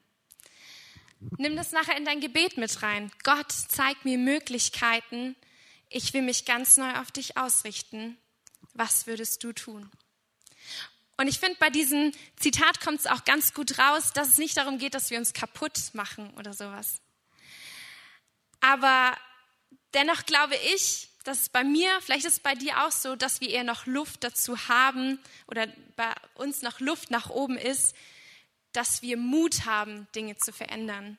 Nimm 1.37 1.57
das 1.57 1.73
nachher 1.73 1.97
in 1.97 2.05
dein 2.05 2.21
Gebet 2.21 2.57
mit 2.57 2.83
rein. 2.83 3.11
Gott, 3.25 3.53
zeig 3.53 4.05
mir 4.05 4.19
Möglichkeiten. 4.19 5.35
Ich 5.89 6.15
will 6.15 6.23
mich 6.23 6.45
ganz 6.45 6.77
neu 6.77 6.95
auf 6.97 7.11
dich 7.11 7.37
ausrichten. 7.37 8.17
Was 8.75 9.07
würdest 9.07 9.43
du 9.43 9.53
tun? 9.53 9.91
Und 11.17 11.27
ich 11.27 11.41
finde, 11.41 11.57
bei 11.59 11.71
diesem 11.71 12.13
Zitat 12.37 12.81
kommt 12.81 13.01
es 13.01 13.07
auch 13.09 13.25
ganz 13.25 13.53
gut 13.53 13.79
raus, 13.79 14.13
dass 14.13 14.29
es 14.29 14.39
nicht 14.39 14.57
darum 14.57 14.79
geht, 14.79 14.95
dass 14.95 15.11
wir 15.11 15.19
uns 15.19 15.33
kaputt 15.33 15.91
machen 15.93 16.31
oder 16.35 16.53
sowas. 16.53 17.01
Aber 18.61 19.17
dennoch 19.95 20.27
glaube 20.27 20.55
ich, 20.75 21.09
dass 21.29 21.43
es 21.43 21.49
bei 21.51 21.63
mir, 21.63 21.91
vielleicht 22.01 22.25
ist 22.25 22.33
es 22.35 22.41
bei 22.41 22.55
dir 22.55 22.87
auch 22.87 22.91
so, 22.91 23.15
dass 23.15 23.43
wir 23.43 23.51
eher 23.51 23.63
noch 23.63 23.85
Luft 23.85 24.25
dazu 24.25 24.57
haben 24.67 25.19
oder 25.47 25.67
bei 25.95 26.11
uns 26.35 26.63
noch 26.63 26.81
Luft 26.81 27.11
nach 27.11 27.29
oben 27.29 27.59
ist, 27.59 27.95
dass 28.73 29.03
wir 29.03 29.19
Mut 29.19 29.67
haben, 29.67 30.07
Dinge 30.15 30.39
zu 30.39 30.53
verändern. 30.53 31.19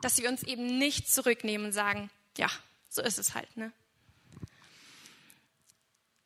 Dass 0.00 0.20
wir 0.20 0.28
uns 0.28 0.42
eben 0.42 0.78
nicht 0.78 1.08
zurücknehmen 1.08 1.68
und 1.68 1.72
sagen, 1.72 2.10
ja, 2.36 2.50
so 2.88 3.00
ist 3.00 3.18
es 3.18 3.34
halt, 3.34 3.56
ne? 3.56 3.70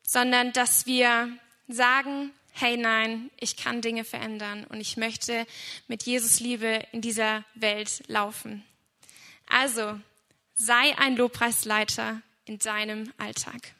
Sondern 0.06 0.54
dass 0.54 0.86
wir 0.86 1.36
sagen, 1.68 2.30
hey 2.52 2.78
nein, 2.78 3.30
ich 3.38 3.58
kann 3.58 3.82
Dinge 3.82 4.04
verändern 4.04 4.64
und 4.64 4.80
ich 4.80 4.96
möchte 4.96 5.46
mit 5.86 6.04
Jesus 6.04 6.40
Liebe 6.40 6.86
in 6.92 7.02
dieser 7.02 7.44
Welt 7.54 8.04
laufen. 8.06 8.64
Also, 9.48 10.00
sei 10.54 10.96
ein 10.96 11.16
Lobpreisleiter 11.16 12.22
in 12.44 12.58
deinem 12.58 13.12
Alltag. 13.18 13.74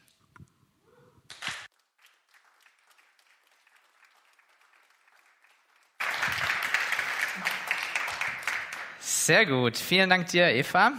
Sehr 8.99 9.45
gut. 9.45 9.77
Vielen 9.77 10.09
Dank 10.09 10.27
dir, 10.27 10.47
Eva. 10.47 10.91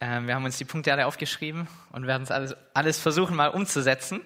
Ähm, 0.00 0.26
wir 0.26 0.34
haben 0.34 0.46
uns 0.46 0.56
die 0.56 0.64
Punkte 0.64 0.92
alle 0.92 1.06
aufgeschrieben 1.06 1.68
und 1.92 2.06
werden 2.06 2.22
es 2.22 2.30
alles, 2.30 2.54
alles 2.72 2.98
versuchen, 2.98 3.36
mal 3.36 3.48
umzusetzen. 3.48 4.22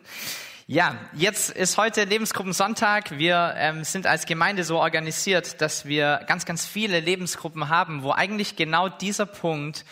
Ja, 0.68 0.97
jetzt 1.12 1.51
ist 1.51 1.77
heute 1.77 2.05
Lebensgruppensonntag. 2.05 3.18
Wir 3.18 3.55
ähm, 3.57 3.83
sind 3.83 4.07
als 4.07 4.25
Gemeinde 4.27 4.62
so 4.62 4.79
organisiert, 4.79 5.61
dass 5.61 5.85
wir 5.85 6.20
ganz, 6.29 6.47
ganz 6.47 6.64
viele 6.64 7.01
Lebensgruppen 7.01 7.68
haben, 7.68 8.05
wo 8.05 8.12
eigentlich 8.12 8.55
genau 8.55 8.89
dieser 8.89 9.27
Punkt 9.27 9.85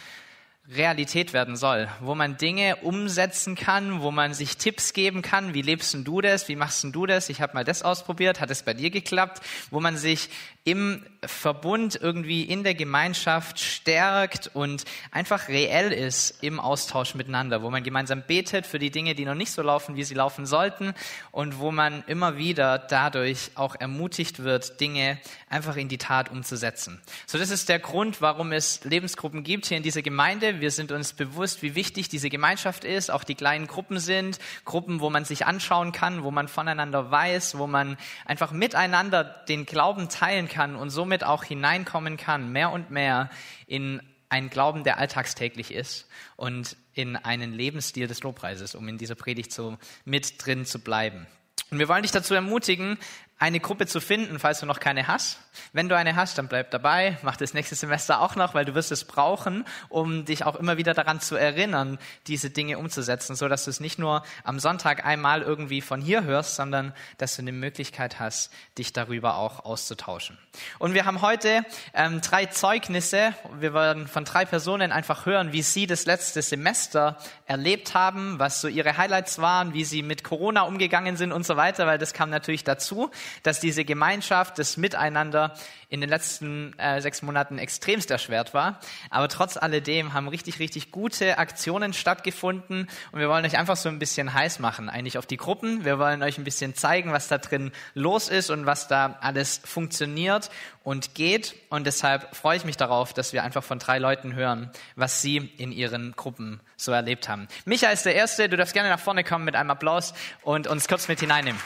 Realität 0.69 1.33
werden 1.33 1.57
soll, 1.57 1.89
wo 2.01 2.15
man 2.15 2.37
Dinge 2.37 2.77
umsetzen 2.77 3.57
kann, 3.57 4.01
wo 4.01 4.13
man 4.13 4.33
sich 4.33 4.57
Tipps 4.59 4.93
geben 4.93 5.21
kann, 5.21 5.55
wie 5.55 5.63
lebst 5.63 5.93
denn 5.93 6.05
du 6.05 6.21
das, 6.21 6.49
wie 6.49 6.55
machst 6.55 6.85
denn 6.85 6.93
du 6.93 7.05
das, 7.05 7.29
ich 7.29 7.41
habe 7.41 7.55
mal 7.55 7.65
das 7.65 7.83
ausprobiert, 7.83 8.41
hat 8.41 8.51
es 8.51 8.63
bei 8.63 8.73
dir 8.73 8.91
geklappt, 8.91 9.43
wo 9.71 9.81
man 9.81 9.97
sich 9.97 10.29
im 10.65 11.05
Verbund 11.25 11.99
irgendwie 12.01 12.43
in 12.43 12.63
der 12.63 12.75
Gemeinschaft 12.75 13.59
stärkt 13.59 14.49
und 14.55 14.85
einfach 15.11 15.49
reell 15.49 15.93
ist 15.93 16.43
im 16.43 16.61
Austausch 16.61 17.17
miteinander, 17.17 17.63
wo 17.63 17.71
man 17.71 17.83
gemeinsam 17.83 18.23
betet 18.25 18.67
für 18.67 18.79
die 18.79 18.91
Dinge, 18.91 19.17
die 19.17 19.25
noch 19.25 19.35
nicht 19.35 19.51
so 19.51 19.63
laufen, 19.63 19.97
wie 19.97 20.05
sie 20.05 20.15
laufen 20.15 20.47
sollten 20.47 20.95
und 21.33 21.59
wo 21.59 21.73
man 21.73 22.05
immer 22.07 22.37
wieder 22.37 22.79
dadurch 22.79 23.51
auch 23.57 23.75
ermutigt 23.75 24.45
wird, 24.45 24.81
Dinge 24.81 25.19
einfach 25.49 25.77
in 25.77 25.89
die 25.89 25.99
Tat 25.99 26.31
umzusetzen. 26.31 27.01
So, 27.27 27.39
das 27.39 27.51
ist 27.51 27.69
der 27.69 27.81
Grund, 27.81 28.21
warum 28.21 28.53
es 28.53 28.85
Lebensgruppen 28.85 29.43
gibt 29.43 29.67
hier 29.67 29.77
in 29.77 29.83
dieser 29.83 30.03
Gemeinde. 30.03 30.61
Wir 30.61 30.71
sind 30.71 30.93
uns 30.93 31.13
bewusst, 31.13 31.63
wie 31.63 31.75
wichtig 31.75 32.09
diese 32.09 32.31
Gemeinschaft 32.31 32.85
ist, 32.85 33.11
auch 33.11 33.25
die 33.25 33.35
kleinen 33.35 33.67
Gruppen 33.67 33.99
sind, 33.99 34.39
Gruppen, 34.65 35.01
wo 35.01 35.11
man 35.11 35.25
sich 35.25 35.45
anschauen 35.45 35.91
kann, 35.91 36.23
wo 36.23 36.31
man 36.31 36.47
voneinander 36.47 37.11
weiß, 37.11 37.59
wo 37.59 37.67
man 37.67 37.97
einfach 38.27 38.53
miteinander 38.53 39.25
den 39.25 39.67
Glauben 39.67 40.09
teilen 40.09 40.49
kann 40.49 40.52
und 40.77 40.91
somit 40.91 41.25
auch 41.25 41.45
hineinkommen 41.45 42.17
kann, 42.17 42.53
mehr 42.53 42.71
und 42.71 42.91
mehr 42.91 43.31
in 43.67 44.01
einen 44.29 44.49
Glauben, 44.49 44.83
der 44.83 44.99
alltagstäglich 44.99 45.73
ist 45.73 46.09
und 46.37 46.77
in 46.95 47.17
einen 47.17 47.53
Lebensstil 47.53 48.07
des 48.07 48.23
Lobpreises, 48.23 48.75
um 48.75 48.89
in 48.89 48.97
dieser 48.97 49.15
Predigt 49.15 49.53
so 49.53 49.77
mit 50.05 50.45
drin 50.45 50.65
zu 50.65 50.79
bleiben. 50.79 51.27
Und 51.71 51.79
wir 51.79 51.89
wollen 51.89 52.03
dich 52.03 52.13
dazu 52.13 52.35
ermutigen, 52.35 52.99
eine 53.43 53.59
Gruppe 53.59 53.89
zu 53.89 54.01
finden, 54.01 54.39
falls 54.39 54.61
du 54.61 54.67
noch 54.67 54.79
keine 54.79 55.09
hast. 55.09 55.41
Wenn 55.73 55.89
du 55.89 55.97
eine 55.97 56.15
hast, 56.15 56.39
dann 56.39 56.47
bleib 56.47 56.71
dabei, 56.71 57.19
mach 57.23 57.37
das 57.37 57.55
nächste 57.55 57.75
Semester 57.75 58.21
auch 58.21 58.37
noch, 58.37 58.55
weil 58.55 58.65
du 58.65 58.77
wirst 58.77 58.93
es 58.93 59.05
brauchen, 59.05 59.65
um 59.89 60.25
dich 60.25 60.45
auch 60.45 60.55
immer 60.55 60.77
wieder 60.77 60.95
daran 60.95 61.21
zu 61.21 61.35
erinnern, 61.35 61.99
diese 62.29 62.51
Dinge 62.51 62.79
umzusetzen, 62.79 63.35
so 63.35 63.49
dass 63.49 63.65
du 63.65 63.71
es 63.71 63.81
nicht 63.81 63.99
nur 63.99 64.23
am 64.45 64.61
Sonntag 64.61 65.05
einmal 65.05 65.43
irgendwie 65.43 65.81
von 65.81 66.01
hier 66.01 66.23
hörst, 66.23 66.55
sondern 66.55 66.95
dass 67.19 67.35
du 67.35 67.43
eine 67.43 67.51
Möglichkeit 67.51 68.21
hast, 68.21 68.53
dich 68.79 68.93
darüber 68.93 69.35
auch 69.39 69.65
auszutauschen. 69.65 70.39
Und 70.79 70.95
wir 70.95 71.05
haben 71.05 71.21
heute 71.21 71.65
ähm, 71.95 72.21
drei 72.21 72.47
Zeugnisse. 72.47 73.35
Wir 73.59 73.75
werden 73.75 74.07
von 74.07 74.25
drei 74.25 74.45
Personen 74.45 74.93
einfach 74.93 75.27
hören, 75.27 75.53
wie 75.53 75.63
sie 75.63 75.89
das 75.89 76.07
letzte 76.07 76.43
Semester 76.43 77.19
erlebt 77.47 77.95
haben, 77.95 78.39
was 78.39 78.61
so 78.61 78.69
ihre 78.69 78.97
Highlights 78.99 79.41
waren, 79.41 79.75
wie 79.75 79.85
sie 79.85 80.05
mit 80.05 80.23
Corona 80.23 80.63
umgegangen 80.63 81.17
sind 81.17 81.33
und 81.33 81.45
so 81.45 81.57
weiter, 81.57 81.89
weil 81.89 81.99
das 81.99 82.13
kam 82.13 82.31
natürlich 82.31 82.63
dazu 82.63 83.11
dass 83.43 83.61
diese 83.61 83.85
Gemeinschaft, 83.85 84.59
das 84.59 84.77
Miteinander 84.77 85.55
in 85.93 86.01
den 86.01 86.09
letzten 86.09 86.77
äh, 86.79 87.03
sechs 87.03 87.21
Monaten 87.21 87.59
extremst 87.59 88.11
erschwert 88.11 88.55
war. 88.55 88.81
Aber 89.11 89.29
trotz 89.29 89.59
alledem 89.59 90.15
haben 90.15 90.27
richtig, 90.27 90.59
richtig 90.59 90.91
gute 90.91 91.37
Aktionen 91.37 91.93
stattgefunden 91.93 92.89
und 93.13 93.21
wir 93.21 93.29
wollen 93.29 93.45
euch 93.45 93.59
einfach 93.59 93.77
so 93.77 93.91
ein 93.91 93.99
bisschen 93.99 94.33
heiß 94.33 94.59
machen, 94.59 94.89
eigentlich 94.89 95.19
auf 95.19 95.27
die 95.27 95.37
Gruppen. 95.37 95.85
Wir 95.85 95.99
wollen 95.99 96.23
euch 96.23 96.39
ein 96.39 96.45
bisschen 96.45 96.75
zeigen, 96.75 97.13
was 97.13 97.29
da 97.29 97.37
drin 97.37 97.73
los 97.93 98.31
ist 98.31 98.49
und 98.49 98.65
was 98.65 98.89
da 98.89 99.19
alles 99.21 99.61
funktioniert 99.65 100.51
und 100.83 101.15
geht. 101.15 101.55
Und 101.69 101.87
deshalb 101.87 102.35
freue 102.35 102.57
ich 102.57 102.65
mich 102.65 102.79
darauf, 102.79 103.13
dass 103.13 103.35
wir 103.35 103.43
einfach 103.43 103.63
von 103.63 103.79
drei 103.79 103.99
Leuten 103.99 104.35
hören, 104.35 104.71
was 104.97 105.21
sie 105.21 105.53
in 105.59 105.73
ihren 105.73 106.13
Gruppen 106.13 106.61
so 106.77 106.93
erlebt 106.93 107.29
haben. 107.29 107.49
Micha 107.67 107.91
ist 107.91 108.07
der 108.07 108.15
Erste. 108.15 108.49
Du 108.49 108.57
darfst 108.57 108.73
gerne 108.73 108.89
nach 108.89 108.99
vorne 108.99 109.25
kommen 109.25 109.45
mit 109.45 109.57
einem 109.57 109.71
Applaus 109.71 110.15
und 110.41 110.67
uns 110.67 110.89
kurz 110.89 111.09
mit 111.09 111.21
hineinnehmen. 111.21 111.61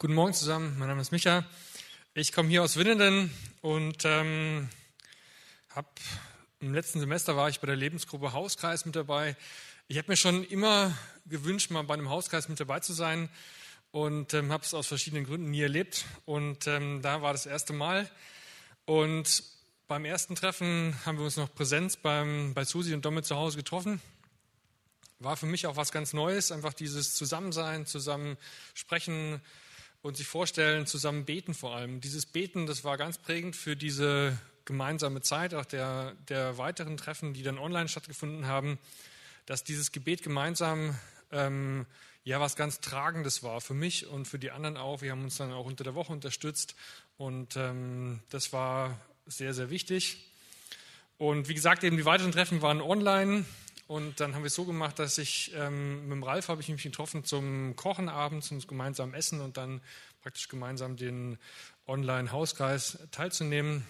Guten 0.00 0.14
Morgen 0.14 0.32
zusammen, 0.32 0.76
mein 0.78 0.86
Name 0.86 1.00
ist 1.00 1.10
Micha. 1.10 1.44
Ich 2.14 2.32
komme 2.32 2.48
hier 2.48 2.62
aus 2.62 2.76
Winnenden 2.76 3.32
und 3.62 4.04
ähm, 4.04 4.68
habe 5.70 5.88
im 6.60 6.72
letzten 6.72 7.00
Semester 7.00 7.36
war 7.36 7.48
ich 7.48 7.58
bei 7.58 7.66
der 7.66 7.74
Lebensgruppe 7.74 8.32
Hauskreis 8.32 8.86
mit 8.86 8.94
dabei. 8.94 9.36
Ich 9.88 9.98
habe 9.98 10.12
mir 10.12 10.16
schon 10.16 10.44
immer 10.44 10.96
gewünscht, 11.26 11.72
mal 11.72 11.82
bei 11.82 11.94
einem 11.94 12.10
Hauskreis 12.10 12.48
mit 12.48 12.60
dabei 12.60 12.78
zu 12.78 12.92
sein 12.92 13.28
und 13.90 14.34
ähm, 14.34 14.52
habe 14.52 14.62
es 14.62 14.72
aus 14.72 14.86
verschiedenen 14.86 15.24
Gründen 15.24 15.50
nie 15.50 15.62
erlebt. 15.62 16.04
Und 16.26 16.68
ähm, 16.68 17.02
da 17.02 17.20
war 17.20 17.32
das 17.32 17.46
erste 17.46 17.72
Mal. 17.72 18.08
Und 18.84 19.42
beim 19.88 20.04
ersten 20.04 20.36
Treffen 20.36 20.94
haben 21.06 21.18
wir 21.18 21.24
uns 21.24 21.36
noch 21.36 21.52
Präsenz 21.52 21.96
beim, 21.96 22.54
bei 22.54 22.64
Susi 22.64 22.94
und 22.94 23.04
Domme 23.04 23.24
zu 23.24 23.34
Hause 23.34 23.56
getroffen. 23.56 24.00
War 25.18 25.36
für 25.36 25.46
mich 25.46 25.66
auch 25.66 25.74
was 25.74 25.90
ganz 25.90 26.12
Neues, 26.12 26.52
einfach 26.52 26.72
dieses 26.72 27.16
Zusammensein, 27.16 27.84
zusammen 27.84 28.36
sprechen, 28.74 29.42
und 30.02 30.16
sich 30.16 30.26
vorstellen, 30.26 30.86
zusammen 30.86 31.24
beten 31.24 31.54
vor 31.54 31.74
allem. 31.74 32.00
Dieses 32.00 32.26
Beten, 32.26 32.66
das 32.66 32.84
war 32.84 32.96
ganz 32.96 33.18
prägend 33.18 33.56
für 33.56 33.76
diese 33.76 34.38
gemeinsame 34.64 35.22
Zeit, 35.22 35.54
auch 35.54 35.64
der, 35.64 36.14
der 36.28 36.58
weiteren 36.58 36.96
Treffen, 36.96 37.32
die 37.32 37.42
dann 37.42 37.58
online 37.58 37.88
stattgefunden 37.88 38.46
haben, 38.46 38.78
dass 39.46 39.64
dieses 39.64 39.92
Gebet 39.92 40.22
gemeinsam 40.22 40.94
ähm, 41.32 41.86
ja 42.24 42.40
was 42.40 42.56
ganz 42.56 42.80
Tragendes 42.80 43.42
war 43.42 43.60
für 43.60 43.74
mich 43.74 44.06
und 44.06 44.28
für 44.28 44.38
die 44.38 44.50
anderen 44.50 44.76
auch. 44.76 45.00
Wir 45.00 45.12
haben 45.12 45.24
uns 45.24 45.38
dann 45.38 45.52
auch 45.52 45.64
unter 45.64 45.84
der 45.84 45.94
Woche 45.94 46.12
unterstützt 46.12 46.74
und 47.16 47.56
ähm, 47.56 48.20
das 48.30 48.52
war 48.52 49.00
sehr, 49.26 49.54
sehr 49.54 49.70
wichtig. 49.70 50.28
Und 51.16 51.48
wie 51.48 51.54
gesagt, 51.54 51.82
eben 51.82 51.96
die 51.96 52.04
weiteren 52.04 52.30
Treffen 52.30 52.62
waren 52.62 52.80
online. 52.80 53.44
Und 53.88 54.20
dann 54.20 54.34
haben 54.34 54.42
wir 54.42 54.48
es 54.48 54.54
so 54.54 54.66
gemacht, 54.66 54.98
dass 54.98 55.16
ich 55.16 55.50
ähm, 55.54 56.02
mit 56.02 56.12
dem 56.12 56.22
Ralf 56.22 56.48
habe 56.48 56.60
ich 56.60 56.68
mich 56.68 56.82
getroffen 56.82 57.24
zum 57.24 57.74
Kochen 57.74 58.10
abends, 58.10 58.48
zum 58.48 58.60
gemeinsamen 58.60 59.14
Essen 59.14 59.40
und 59.40 59.56
dann 59.56 59.80
praktisch 60.20 60.48
gemeinsam 60.48 60.96
den 60.96 61.38
Online-Hauskreis 61.86 62.98
teilzunehmen. 63.12 63.86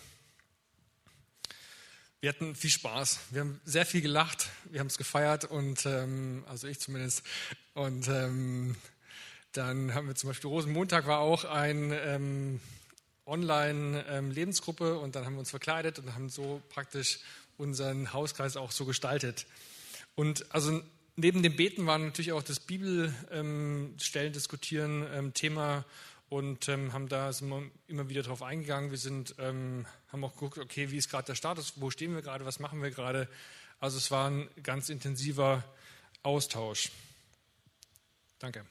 Wir 2.20 2.28
hatten 2.28 2.54
viel 2.54 2.70
Spaß. 2.70 3.18
Wir 3.30 3.40
haben 3.40 3.60
sehr 3.64 3.84
viel 3.84 4.00
gelacht. 4.00 4.50
Wir 4.70 4.78
haben 4.78 4.86
es 4.86 4.98
gefeiert 4.98 5.46
und 5.46 5.84
ähm, 5.84 6.44
also 6.46 6.68
ich 6.68 6.78
zumindest. 6.78 7.24
Und 7.74 8.06
ähm, 8.06 8.76
dann 9.50 9.94
haben 9.94 10.06
wir 10.06 10.14
zum 10.14 10.30
Beispiel 10.30 10.48
Rosenmontag 10.48 11.08
war 11.08 11.18
auch 11.18 11.44
ein 11.44 11.90
ähm, 11.92 12.60
Online-Lebensgruppe 13.26 14.90
ähm, 14.90 14.98
und 14.98 15.16
dann 15.16 15.24
haben 15.24 15.34
wir 15.34 15.40
uns 15.40 15.50
verkleidet 15.50 15.98
und 15.98 16.14
haben 16.14 16.28
so 16.28 16.62
praktisch 16.68 17.18
unseren 17.56 18.12
Hauskreis 18.12 18.56
auch 18.56 18.70
so 18.70 18.84
gestaltet. 18.84 19.44
Und 20.18 20.52
also 20.52 20.82
neben 21.14 21.44
dem 21.44 21.54
Beten 21.54 21.86
war 21.86 21.96
natürlich 21.96 22.32
auch 22.32 22.42
das 22.42 22.58
Bibelstellen 22.58 23.16
ähm, 23.30 24.32
diskutieren 24.32 25.06
ähm, 25.14 25.32
Thema 25.32 25.84
und 26.28 26.68
ähm, 26.68 26.92
haben 26.92 27.08
da 27.08 27.30
immer 27.86 28.08
wieder 28.08 28.24
drauf 28.24 28.42
eingegangen. 28.42 28.90
Wir 28.90 28.98
sind, 28.98 29.36
ähm, 29.38 29.86
haben 30.08 30.24
auch 30.24 30.32
geguckt, 30.32 30.58
okay, 30.58 30.90
wie 30.90 30.96
ist 30.96 31.08
gerade 31.08 31.26
der 31.26 31.36
Status, 31.36 31.74
wo 31.76 31.90
stehen 31.90 32.16
wir 32.16 32.22
gerade, 32.22 32.44
was 32.44 32.58
machen 32.58 32.82
wir 32.82 32.90
gerade. 32.90 33.28
Also 33.78 33.96
es 33.96 34.10
war 34.10 34.28
ein 34.28 34.48
ganz 34.64 34.88
intensiver 34.88 35.62
Austausch. 36.24 36.90
Danke. 38.40 38.66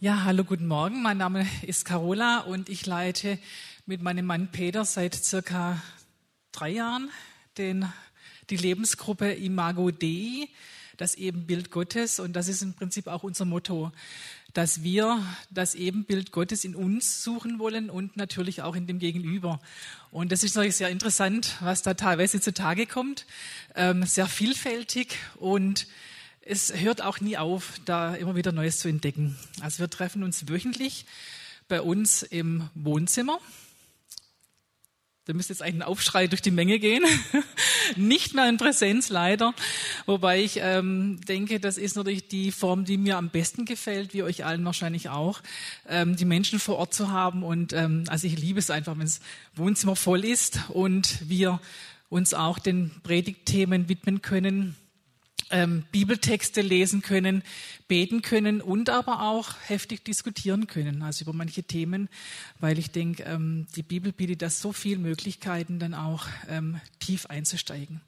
Ja, 0.00 0.22
hallo, 0.22 0.44
guten 0.44 0.68
Morgen. 0.68 1.02
Mein 1.02 1.18
Name 1.18 1.44
ist 1.62 1.84
Carola 1.84 2.38
und 2.42 2.68
ich 2.68 2.86
leite 2.86 3.36
mit 3.84 4.00
meinem 4.00 4.26
Mann 4.26 4.46
Peter 4.52 4.84
seit 4.84 5.16
circa 5.16 5.82
drei 6.52 6.70
Jahren 6.70 7.10
den, 7.56 7.84
die 8.48 8.58
Lebensgruppe 8.58 9.32
Imago 9.32 9.90
Dei, 9.90 10.46
das 10.98 11.16
Ebenbild 11.16 11.72
Gottes. 11.72 12.20
Und 12.20 12.34
das 12.34 12.46
ist 12.46 12.62
im 12.62 12.74
Prinzip 12.74 13.08
auch 13.08 13.24
unser 13.24 13.44
Motto, 13.44 13.90
dass 14.52 14.84
wir 14.84 15.20
das 15.50 15.74
Ebenbild 15.74 16.30
Gottes 16.30 16.64
in 16.64 16.76
uns 16.76 17.24
suchen 17.24 17.58
wollen 17.58 17.90
und 17.90 18.16
natürlich 18.16 18.62
auch 18.62 18.76
in 18.76 18.86
dem 18.86 19.00
Gegenüber. 19.00 19.58
Und 20.12 20.30
das 20.30 20.44
ist 20.44 20.54
natürlich 20.54 20.76
sehr 20.76 20.90
interessant, 20.90 21.56
was 21.58 21.82
da 21.82 21.94
teilweise 21.94 22.40
zutage 22.40 22.86
kommt. 22.86 23.26
Ähm, 23.74 24.04
sehr 24.04 24.28
vielfältig 24.28 25.18
und 25.40 25.88
es 26.48 26.72
hört 26.74 27.02
auch 27.02 27.20
nie 27.20 27.36
auf, 27.36 27.74
da 27.84 28.14
immer 28.14 28.34
wieder 28.34 28.52
Neues 28.52 28.78
zu 28.78 28.88
entdecken. 28.88 29.36
Also 29.60 29.80
wir 29.80 29.90
treffen 29.90 30.22
uns 30.22 30.48
wöchentlich 30.48 31.04
bei 31.68 31.82
uns 31.82 32.22
im 32.22 32.70
Wohnzimmer. 32.74 33.38
Da 35.26 35.34
müsste 35.34 35.52
jetzt 35.52 35.60
eigentlich 35.60 35.82
ein 35.82 35.88
Aufschrei 35.88 36.26
durch 36.26 36.40
die 36.40 36.50
Menge 36.50 36.78
gehen. 36.78 37.04
Nicht 37.96 38.32
mehr 38.32 38.48
in 38.48 38.56
Präsenz 38.56 39.10
leider. 39.10 39.52
Wobei 40.06 40.40
ich 40.40 40.58
ähm, 40.62 41.20
denke, 41.28 41.60
das 41.60 41.76
ist 41.76 41.96
natürlich 41.96 42.28
die 42.28 42.50
Form, 42.50 42.86
die 42.86 42.96
mir 42.96 43.18
am 43.18 43.28
besten 43.28 43.66
gefällt, 43.66 44.14
wie 44.14 44.22
euch 44.22 44.46
allen 44.46 44.64
wahrscheinlich 44.64 45.10
auch, 45.10 45.42
ähm, 45.86 46.16
die 46.16 46.24
Menschen 46.24 46.58
vor 46.58 46.76
Ort 46.78 46.94
zu 46.94 47.10
haben. 47.10 47.42
Und 47.42 47.74
ähm, 47.74 48.04
also 48.08 48.26
ich 48.26 48.38
liebe 48.38 48.58
es 48.58 48.70
einfach, 48.70 48.94
wenn 48.94 49.04
das 49.04 49.20
Wohnzimmer 49.54 49.96
voll 49.96 50.24
ist 50.24 50.60
und 50.70 51.28
wir 51.28 51.60
uns 52.08 52.32
auch 52.32 52.58
den 52.58 52.90
Predigtthemen 53.02 53.90
widmen 53.90 54.22
können 54.22 54.76
ähm, 55.50 55.84
Bibeltexte 55.92 56.60
lesen 56.60 57.02
können, 57.02 57.42
beten 57.86 58.22
können 58.22 58.60
und 58.60 58.90
aber 58.90 59.22
auch 59.22 59.54
heftig 59.66 60.04
diskutieren 60.04 60.66
können, 60.66 61.02
also 61.02 61.24
über 61.24 61.32
manche 61.32 61.62
Themen, 61.62 62.08
weil 62.60 62.78
ich 62.78 62.90
denke, 62.90 63.22
ähm, 63.24 63.66
die 63.76 63.82
Bibel 63.82 64.12
bietet 64.12 64.42
da 64.42 64.50
so 64.50 64.72
viele 64.72 64.98
Möglichkeiten, 64.98 65.78
dann 65.78 65.94
auch 65.94 66.26
ähm, 66.48 66.80
tief 66.98 67.26
einzusteigen. 67.26 68.00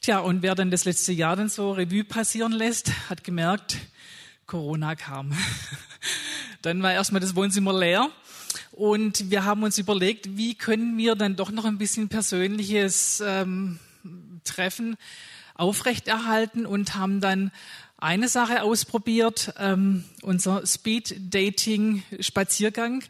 Tja, 0.00 0.18
und 0.18 0.42
wer 0.42 0.54
dann 0.54 0.70
das 0.70 0.84
letzte 0.84 1.12
Jahr 1.12 1.36
dann 1.36 1.48
so 1.48 1.72
Revue 1.72 2.04
passieren 2.04 2.52
lässt, 2.52 2.92
hat 3.08 3.24
gemerkt, 3.24 3.78
Corona 4.46 4.94
kam. 4.94 5.32
dann 6.62 6.82
war 6.82 6.92
erstmal 6.92 7.20
das 7.20 7.34
Wohnzimmer 7.34 7.78
leer. 7.78 8.10
Und 8.72 9.30
wir 9.30 9.44
haben 9.44 9.62
uns 9.62 9.78
überlegt, 9.78 10.36
wie 10.36 10.54
können 10.54 10.98
wir 10.98 11.14
dann 11.14 11.36
doch 11.36 11.50
noch 11.50 11.64
ein 11.64 11.78
bisschen 11.78 12.08
persönliches 12.08 13.22
ähm, 13.24 13.78
Treffen 14.44 14.96
aufrechterhalten 15.54 16.66
und 16.66 16.94
haben 16.94 17.20
dann 17.20 17.50
eine 17.96 18.28
Sache 18.28 18.62
ausprobiert, 18.62 19.54
ähm, 19.58 20.04
unser 20.20 20.66
Speed-Dating-Spaziergang. 20.66 23.02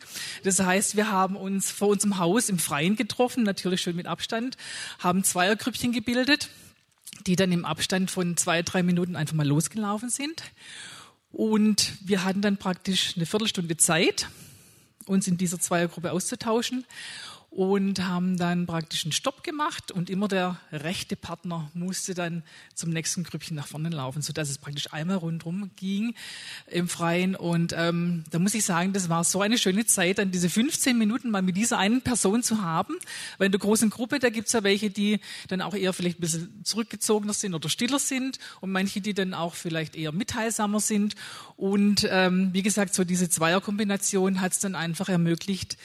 Das 0.45 0.61
heißt, 0.61 0.97
wir 0.97 1.11
haben 1.11 1.35
uns 1.37 1.73
vor 1.73 1.89
unserem 1.89 2.19
Haus 2.19 2.49
im 2.49 2.61
Freien 2.61 2.95
getroffen, 2.95 3.43
natürlich 3.43 3.81
schön 3.81 3.97
mit 3.97 4.07
Abstand, 4.07 4.57
haben 5.01 5.25
Zweiergrüppchen 5.25 5.91
gebildet, 5.91 6.51
die 7.27 7.35
dann 7.35 7.51
im 7.51 7.65
Abstand 7.65 8.09
von 8.11 8.37
zwei, 8.37 8.63
drei 8.63 8.85
Minuten 8.85 9.17
einfach 9.17 9.35
mal 9.35 9.47
losgelaufen 9.47 10.11
sind. 10.11 10.45
Und 11.33 11.95
wir 12.05 12.23
hatten 12.23 12.43
dann 12.43 12.59
praktisch 12.59 13.15
eine 13.17 13.27
Viertelstunde 13.27 13.77
Zeit, 13.77 14.29
uns 15.07 15.27
in 15.27 15.37
dieser 15.37 15.59
Zweiergruppe 15.59 16.13
auszutauschen 16.13 16.85
und 17.55 18.05
haben 18.05 18.37
dann 18.37 18.67
praktisch 18.67 19.05
einen 19.05 19.13
Stopp 19.13 19.45
gemacht 19.45 19.93
und 19.93 20.11
immer 20.11 20.27
der 20.27 20.59
rechte 20.73 21.15
Partner 21.15 21.71
musste 21.73 22.13
dann 22.13 22.43
zum 22.75 22.91
nächsten 22.91 23.23
Grüppchen 23.23 23.55
nach 23.57 23.69
vorne 23.69 23.91
laufen, 23.91 24.23
sodass 24.23 24.51
es 24.51 24.59
praktisch 24.59 24.93
einmal 24.93 25.19
rundherum 25.19 25.71
ging 25.77 26.15
im 26.67 26.89
Freien. 26.89 27.37
Und 27.37 27.73
ähm, 27.77 28.25
da 28.33 28.41
muss 28.41 28.55
ich 28.55 28.65
sagen, 28.65 28.93
das 28.93 29.09
war 29.09 29.23
so 29.23 29.41
eine 29.41 29.57
schöne 29.57 29.87
Zeit, 29.87 30.19
dann 30.19 30.33
diese 30.33 30.51
15 30.51 30.99
Minuten 30.99 31.31
mal 31.31 31.43
mit 31.43 31.57
dieser 31.57 31.79
einen 31.79 32.03
Person 32.03 32.43
zu 32.43 32.61
haben. 32.61 32.97
Weil 33.39 33.47
in 33.47 33.53
der 33.53 33.61
großen 33.61 33.89
Gruppe, 33.89 34.19
da 34.19 34.31
gibt's 34.31 34.53
ja 34.53 34.65
welche, 34.65 34.91
die 34.91 35.21
dann 35.47 35.61
auch 35.61 35.75
eher 35.75 35.93
vielleicht 35.93 36.19
ein 36.19 36.23
bisschen 36.23 36.65
zurückgezogener 36.65 37.35
sind 37.35 37.55
oder 37.55 37.69
stiller 37.69 38.01
sind 38.01 38.41
und 38.63 38.73
manche, 38.73 39.01
die 39.01 39.15
dann 39.15 39.33
auch 39.33 39.55
vielleicht 39.55 39.95
eher 39.95 40.11
mitteilsamer 40.11 40.81
sind. 40.81 41.15
Und 41.57 42.05
ähm, 42.11 42.51
wie 42.53 42.63
gesagt, 42.63 42.95
so 42.95 43.05
diese 43.05 43.31
Zweierkombination 43.31 44.41
hat's 44.41 44.59
dann 44.59 44.75
einfach 44.75 45.09
ermöglicht, 45.09 45.77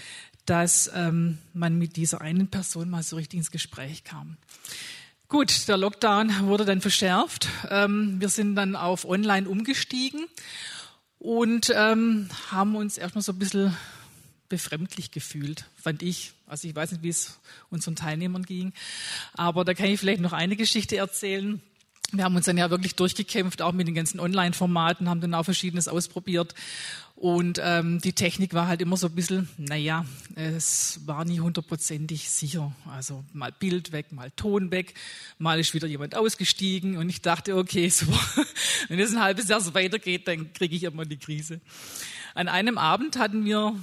dass 0.49 0.89
ähm, 0.95 1.37
man 1.53 1.77
mit 1.77 1.95
dieser 1.95 2.21
einen 2.21 2.47
Person 2.47 2.89
mal 2.89 3.03
so 3.03 3.15
richtig 3.17 3.37
ins 3.37 3.51
Gespräch 3.51 4.03
kam. 4.03 4.37
Gut, 5.27 5.67
der 5.67 5.77
Lockdown 5.77 6.47
wurde 6.47 6.65
dann 6.65 6.81
verschärft. 6.81 7.47
Ähm, 7.69 8.19
wir 8.19 8.29
sind 8.29 8.55
dann 8.55 8.75
auf 8.75 9.05
Online 9.05 9.47
umgestiegen 9.47 10.25
und 11.19 11.71
ähm, 11.75 12.29
haben 12.49 12.75
uns 12.75 12.97
erstmal 12.97 13.21
so 13.21 13.33
ein 13.33 13.37
bisschen 13.37 13.77
befremdlich 14.47 15.11
gefühlt, 15.11 15.65
fand 15.75 16.01
ich. 16.01 16.31
Also 16.47 16.67
ich 16.67 16.75
weiß 16.75 16.93
nicht, 16.93 17.03
wie 17.03 17.09
es 17.09 17.39
unseren 17.69 17.95
Teilnehmern 17.95 18.43
ging, 18.43 18.73
aber 19.33 19.63
da 19.63 19.75
kann 19.75 19.85
ich 19.85 19.99
vielleicht 19.99 20.21
noch 20.21 20.33
eine 20.33 20.55
Geschichte 20.55 20.97
erzählen. 20.97 21.61
Wir 22.11 22.23
haben 22.23 22.35
uns 22.35 22.45
dann 22.45 22.57
ja 22.57 22.71
wirklich 22.71 22.95
durchgekämpft, 22.95 23.61
auch 23.61 23.71
mit 23.71 23.87
den 23.87 23.93
ganzen 23.93 24.19
Online-Formaten, 24.19 25.07
haben 25.07 25.21
dann 25.21 25.35
auch 25.35 25.43
Verschiedenes 25.43 25.87
ausprobiert 25.87 26.55
und 27.19 27.59
ähm, 27.61 27.99
die 27.99 28.13
Technik 28.13 28.53
war 28.53 28.67
halt 28.67 28.81
immer 28.81 28.95
so 28.95 29.07
ein 29.07 29.13
bisschen, 29.13 29.49
naja, 29.57 30.05
es 30.35 31.01
war 31.05 31.25
nie 31.25 31.41
hundertprozentig 31.41 32.29
sicher. 32.29 32.73
Also 32.89 33.25
mal 33.33 33.51
Bild 33.51 33.91
weg, 33.91 34.13
mal 34.13 34.31
Ton 34.31 34.71
weg, 34.71 34.93
mal 35.37 35.59
ist 35.59 35.73
wieder 35.73 35.85
jemand 35.85 36.15
ausgestiegen 36.15 36.95
und 36.95 37.09
ich 37.09 37.21
dachte, 37.21 37.57
okay, 37.57 37.89
so, 37.89 38.05
wenn 38.87 39.01
es 39.01 39.11
ein 39.11 39.21
halbes 39.21 39.49
Jahr 39.49 39.59
so 39.59 39.73
weitergeht, 39.73 40.29
dann 40.29 40.53
kriege 40.53 40.73
ich 40.73 40.83
immer 40.83 41.03
die 41.03 41.17
Krise. 41.17 41.59
An 42.35 42.47
einem 42.47 42.77
Abend 42.77 43.19
hatten 43.19 43.43
wir 43.43 43.77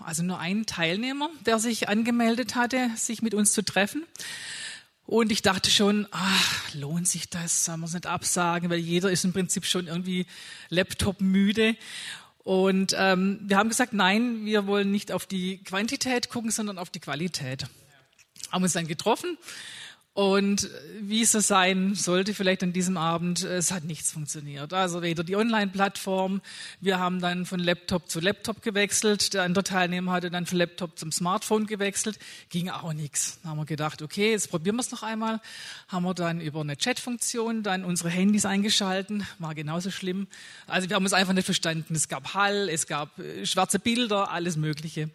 also 0.00 0.22
nur 0.22 0.38
einen 0.38 0.66
Teilnehmer, 0.66 1.30
der 1.46 1.58
sich 1.58 1.88
angemeldet 1.88 2.56
hatte, 2.56 2.90
sich 2.96 3.22
mit 3.22 3.32
uns 3.32 3.52
zu 3.52 3.64
treffen. 3.64 4.04
Und 5.06 5.32
ich 5.32 5.42
dachte 5.42 5.70
schon, 5.70 6.06
ach, 6.10 6.74
lohnt 6.74 7.08
sich 7.08 7.28
das? 7.28 7.64
Sollen 7.64 7.80
wir 7.80 7.86
es 7.86 7.92
nicht 7.92 8.06
absagen? 8.06 8.70
Weil 8.70 8.78
jeder 8.78 9.10
ist 9.10 9.24
im 9.24 9.32
Prinzip 9.32 9.64
schon 9.66 9.86
irgendwie 9.86 10.26
Laptop 10.68 11.20
müde. 11.20 11.76
Und 12.44 12.94
ähm, 12.98 13.40
wir 13.42 13.56
haben 13.56 13.68
gesagt, 13.68 13.92
nein, 13.92 14.44
wir 14.44 14.66
wollen 14.66 14.90
nicht 14.90 15.12
auf 15.12 15.26
die 15.26 15.62
Quantität 15.62 16.28
gucken, 16.28 16.50
sondern 16.50 16.78
auf 16.78 16.90
die 16.90 17.00
Qualität. 17.00 17.66
Haben 18.50 18.64
uns 18.64 18.72
dann 18.72 18.86
getroffen 18.86 19.38
und 20.14 20.68
wie 21.00 21.22
es 21.22 21.32
so 21.32 21.40
sein 21.40 21.94
sollte, 21.94 22.34
vielleicht 22.34 22.62
an 22.62 22.74
diesem 22.74 22.98
Abend, 22.98 23.44
es 23.44 23.72
hat 23.72 23.84
nichts 23.84 24.12
funktioniert. 24.12 24.74
Also 24.74 25.00
weder 25.00 25.24
die 25.24 25.36
Online-Plattform, 25.36 26.42
wir 26.82 26.98
haben 26.98 27.22
dann 27.22 27.46
von 27.46 27.58
Laptop 27.58 28.10
zu 28.10 28.20
Laptop 28.20 28.60
gewechselt, 28.60 29.32
der 29.32 29.44
andere 29.44 29.64
Teilnehmer 29.64 30.12
hatte 30.12 30.30
dann 30.30 30.44
von 30.44 30.58
Laptop 30.58 30.98
zum 30.98 31.12
Smartphone 31.12 31.66
gewechselt, 31.66 32.18
ging 32.50 32.68
auch 32.68 32.92
nichts. 32.92 33.38
Dann 33.42 33.52
haben 33.52 33.58
wir 33.58 33.64
gedacht, 33.64 34.02
okay, 34.02 34.32
jetzt 34.32 34.50
probieren 34.50 34.76
wir 34.76 34.82
es 34.82 34.90
noch 34.90 35.02
einmal. 35.02 35.40
Haben 35.88 36.04
wir 36.04 36.12
dann 36.12 36.42
über 36.42 36.60
eine 36.60 36.76
Chat-Funktion 36.76 37.62
dann 37.62 37.82
unsere 37.82 38.10
Handys 38.10 38.44
eingeschalten, 38.44 39.26
war 39.38 39.54
genauso 39.54 39.90
schlimm. 39.90 40.26
Also 40.66 40.90
wir 40.90 40.96
haben 40.96 41.04
uns 41.04 41.14
einfach 41.14 41.32
nicht 41.32 41.46
verstanden. 41.46 41.94
Es 41.94 42.08
gab 42.08 42.34
Hall, 42.34 42.68
es 42.68 42.86
gab 42.86 43.18
äh, 43.18 43.46
schwarze 43.46 43.78
Bilder, 43.78 44.30
alles 44.30 44.56
Mögliche. 44.56 45.08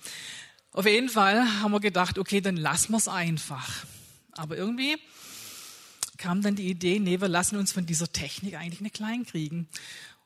Auf 0.72 0.88
jeden 0.88 1.10
Fall 1.10 1.62
haben 1.62 1.72
wir 1.72 1.82
gedacht, 1.82 2.18
okay, 2.18 2.42
dann 2.42 2.58
lassen 2.58 2.94
wir 2.94 2.98
es 2.98 3.08
einfach. 3.08 3.86
Aber 4.40 4.58
irgendwie 4.58 4.98
kam 6.18 6.42
dann 6.42 6.56
die 6.56 6.68
Idee, 6.70 7.00
nee, 7.00 7.22
wir 7.22 7.28
lassen 7.28 7.58
uns 7.58 7.72
von 7.72 7.86
dieser 7.86 8.12
Technik 8.12 8.56
eigentlich 8.56 8.82
nicht 8.82 8.96
klein 8.96 9.26
kriegen. 9.26 9.68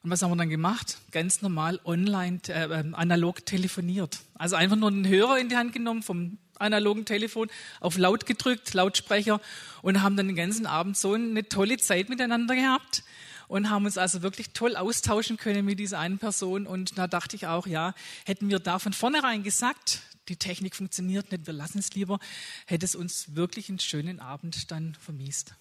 Und 0.03 0.09
was 0.09 0.21
haben 0.21 0.31
wir 0.31 0.37
dann 0.37 0.49
gemacht? 0.49 0.97
Ganz 1.11 1.41
normal 1.41 1.79
online, 1.85 2.39
äh, 2.47 2.79
ähm, 2.79 2.95
analog 2.95 3.45
telefoniert. 3.45 4.19
Also 4.35 4.55
einfach 4.55 4.77
nur 4.77 4.89
einen 4.89 5.07
Hörer 5.07 5.37
in 5.37 5.49
die 5.49 5.57
Hand 5.57 5.73
genommen 5.73 6.01
vom 6.01 6.37
analogen 6.57 7.05
Telefon, 7.05 7.49
auf 7.79 7.97
laut 7.97 8.25
gedrückt, 8.25 8.73
Lautsprecher 8.73 9.41
und 9.81 10.01
haben 10.01 10.15
dann 10.15 10.27
den 10.27 10.35
ganzen 10.35 10.65
Abend 10.65 10.97
so 10.97 11.13
eine 11.13 11.47
tolle 11.47 11.77
Zeit 11.77 12.09
miteinander 12.09 12.55
gehabt 12.55 13.03
und 13.51 13.69
haben 13.69 13.83
uns 13.83 13.97
also 13.97 14.21
wirklich 14.21 14.51
toll 14.51 14.77
austauschen 14.77 15.35
können 15.35 15.65
mit 15.65 15.77
dieser 15.77 15.99
einen 15.99 16.19
Person. 16.19 16.65
Und 16.65 16.97
da 16.97 17.07
dachte 17.07 17.35
ich 17.35 17.47
auch, 17.47 17.67
ja, 17.67 17.93
hätten 18.25 18.49
wir 18.49 18.59
da 18.59 18.79
von 18.79 18.93
vornherein 18.93 19.43
gesagt, 19.43 20.03
die 20.29 20.37
Technik 20.37 20.73
funktioniert 20.73 21.33
nicht, 21.33 21.47
wir 21.47 21.53
lassen 21.53 21.79
es 21.79 21.93
lieber, 21.93 22.19
hätte 22.65 22.85
es 22.85 22.95
uns 22.95 23.35
wirklich 23.35 23.67
einen 23.67 23.79
schönen 23.79 24.21
Abend 24.21 24.71
dann 24.71 24.95
vermiest. 24.95 25.53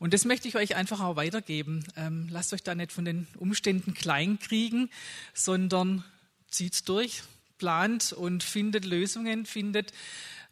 Und 0.00 0.12
das 0.12 0.24
möchte 0.24 0.48
ich 0.48 0.56
euch 0.56 0.74
einfach 0.74 0.98
auch 0.98 1.14
weitergeben. 1.14 1.84
Ähm, 1.94 2.26
lasst 2.32 2.52
euch 2.52 2.64
da 2.64 2.74
nicht 2.74 2.90
von 2.90 3.04
den 3.04 3.28
Umständen 3.38 3.94
klein 3.94 4.40
kriegen, 4.40 4.90
sondern 5.32 6.02
zieht 6.48 6.88
durch, 6.88 7.22
plant 7.58 8.12
und 8.12 8.42
findet 8.42 8.84
Lösungen, 8.84 9.46
findet 9.46 9.92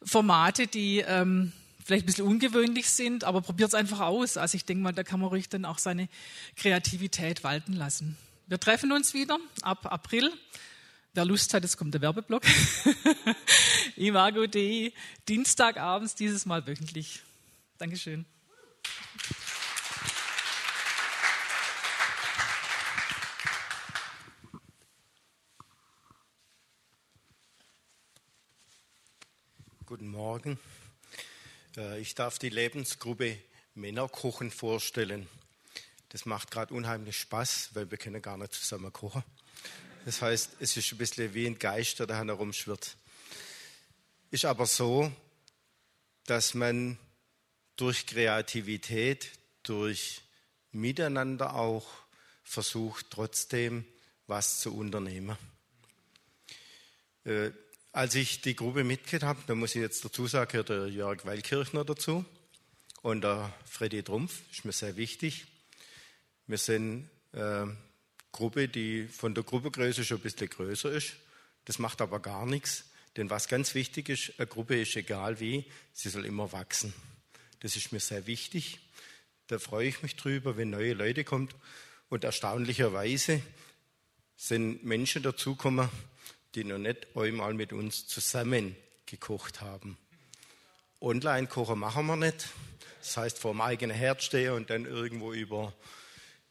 Formate, 0.00 0.68
die 0.68 0.98
ähm, 1.00 1.52
vielleicht 1.88 2.04
ein 2.04 2.06
bisschen 2.06 2.26
ungewöhnlich 2.26 2.90
sind, 2.90 3.24
aber 3.24 3.40
probiert 3.40 3.68
es 3.68 3.74
einfach 3.74 4.00
aus. 4.00 4.36
Also 4.36 4.56
ich 4.56 4.66
denke 4.66 4.82
mal, 4.82 4.92
da 4.92 5.04
kann 5.04 5.20
man 5.20 5.30
ruhig 5.30 5.48
dann 5.48 5.64
auch 5.64 5.78
seine 5.78 6.10
Kreativität 6.54 7.44
walten 7.44 7.72
lassen. 7.72 8.18
Wir 8.46 8.60
treffen 8.60 8.92
uns 8.92 9.14
wieder 9.14 9.38
ab 9.62 9.90
April 9.90 10.30
Wer 11.14 11.24
Lust 11.24 11.54
hat, 11.54 11.64
es 11.64 11.76
kommt 11.78 11.94
der 11.94 12.02
Werbeblock. 12.02 12.42
Imago.de, 13.96 14.92
Dienstagabends, 15.26 16.14
dieses 16.14 16.44
Mal 16.44 16.66
wöchentlich. 16.66 17.22
Dankeschön. 17.78 18.26
Guten 29.86 30.08
Morgen. 30.08 30.58
Äh, 31.76 32.00
ich 32.00 32.14
darf 32.14 32.38
die 32.38 32.48
Lebensgruppe 32.48 33.38
Männerkochen 33.74 34.50
vorstellen. 34.50 35.28
Das 36.08 36.24
macht 36.24 36.50
gerade 36.50 36.74
unheimlich 36.74 37.18
Spaß, 37.18 37.70
weil 37.74 37.90
wir 37.90 37.98
können 37.98 38.22
gar 38.22 38.36
nicht 38.36 38.54
zusammen 38.54 38.92
kochen. 38.92 39.22
Das 40.04 40.22
heißt, 40.22 40.56
es 40.60 40.76
ist 40.76 40.92
ein 40.92 40.98
bisschen 40.98 41.34
wie 41.34 41.46
ein 41.46 41.58
Geist, 41.58 41.98
der 41.98 42.06
da 42.06 42.16
herumschwirrt. 42.16 42.96
Ist 44.30 44.44
aber 44.44 44.66
so, 44.66 45.12
dass 46.24 46.54
man 46.54 46.98
durch 47.76 48.06
Kreativität, 48.06 49.30
durch 49.62 50.22
Miteinander 50.72 51.54
auch 51.54 51.86
versucht, 52.42 53.06
trotzdem 53.10 53.84
was 54.26 54.60
zu 54.60 54.74
unternehmen. 54.74 55.36
Äh, 57.24 57.50
als 57.98 58.14
ich 58.14 58.40
die 58.42 58.54
Gruppe 58.54 58.84
mitgekriegt 58.84 59.24
habe, 59.24 59.40
da 59.48 59.56
muss 59.56 59.74
ich 59.74 59.80
jetzt 59.80 60.04
dazu 60.04 60.28
sagen, 60.28 60.48
gehört 60.52 60.68
der 60.68 60.86
Jörg 60.86 61.26
Weilkirchner 61.26 61.84
dazu 61.84 62.24
und 63.02 63.22
der 63.22 63.52
Freddy 63.68 64.04
Trumpf, 64.04 64.40
ist 64.52 64.64
mir 64.64 64.70
sehr 64.70 64.96
wichtig. 64.96 65.46
Wir 66.46 66.58
sind 66.58 67.10
äh, 67.32 67.66
Gruppe, 68.30 68.68
die 68.68 69.08
von 69.08 69.34
der 69.34 69.42
Gruppengröße 69.42 70.04
schon 70.04 70.18
ein 70.18 70.22
bisschen 70.22 70.48
größer 70.48 70.92
ist. 70.92 71.14
Das 71.64 71.80
macht 71.80 72.00
aber 72.00 72.20
gar 72.20 72.46
nichts, 72.46 72.84
denn 73.16 73.30
was 73.30 73.48
ganz 73.48 73.74
wichtig 73.74 74.10
ist, 74.10 74.34
eine 74.38 74.46
Gruppe 74.46 74.80
ist 74.80 74.94
egal 74.94 75.40
wie, 75.40 75.64
sie 75.92 76.08
soll 76.08 76.24
immer 76.24 76.52
wachsen. 76.52 76.94
Das 77.58 77.74
ist 77.74 77.90
mir 77.90 77.98
sehr 77.98 78.28
wichtig. 78.28 78.78
Da 79.48 79.58
freue 79.58 79.88
ich 79.88 80.04
mich 80.04 80.14
drüber, 80.14 80.56
wenn 80.56 80.70
neue 80.70 80.92
Leute 80.92 81.24
kommen. 81.24 81.48
Und 82.10 82.22
erstaunlicherweise 82.22 83.42
sind 84.36 84.84
Menschen 84.84 85.24
dazugekommen, 85.24 85.88
die 86.54 86.64
noch 86.64 86.78
nicht 86.78 87.06
einmal 87.14 87.54
mit 87.54 87.72
uns 87.72 88.06
zusammen 88.06 88.76
gekocht 89.06 89.60
haben. 89.60 89.98
Online-Kochen 91.00 91.78
machen 91.78 92.06
wir 92.06 92.16
nicht. 92.16 92.48
Das 93.00 93.16
heißt, 93.16 93.38
vor 93.38 93.52
dem 93.52 93.60
eigenen 93.60 93.96
Herd 93.96 94.22
stehen 94.22 94.52
und 94.52 94.70
dann 94.70 94.84
irgendwo 94.84 95.32
über 95.32 95.72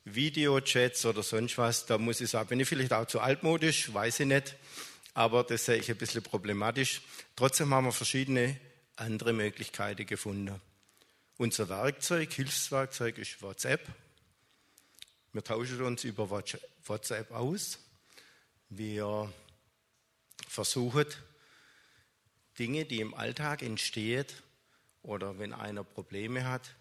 Videochats 0.06 1.06
oder 1.06 1.22
sonst 1.22 1.58
was, 1.58 1.86
da 1.86 1.98
muss 1.98 2.22
ich 2.22 2.30
sagen, 2.30 2.50
bin 2.50 2.60
ich 2.60 2.68
vielleicht 2.68 2.94
auch 2.94 3.06
zu 3.06 3.20
altmodisch, 3.20 3.94
weiß 3.94 4.22
ich 4.22 4.28
nicht, 4.28 4.56
aber 5.14 5.44
das 5.44 5.66
sehe 5.66 5.78
ich 5.78 5.90
ein 5.90 5.98
bisschen 5.98 6.24
problematisch. 6.24 7.02
Trotzdem 7.36 7.74
haben 7.74 7.86
wir 7.86 7.92
verschiedene 7.92 8.58
andere 8.96 9.34
Möglichkeiten 9.34 10.06
gefunden. 10.06 10.62
Unser 11.38 11.70
Werkzeug, 11.70 12.32
Hilfswerkzeug 12.32 13.18
ist 13.18 13.42
WhatsApp. 13.42 13.88
Wir 15.34 15.44
tauschen 15.44 15.82
uns 15.82 16.04
über 16.04 16.30
WhatsApp 16.30 17.32
aus. 17.32 17.80
Wir 18.70 19.32
versuchen, 20.58 21.06
Dinge, 22.58 22.86
die 22.86 23.00
im 23.00 23.14
Alltag 23.14 23.62
entstehen, 23.62 24.26
oder 25.04 25.38
wenn 25.38 25.54
einer 25.54 25.84
Probleme 25.84 26.46
hat, 26.46 26.76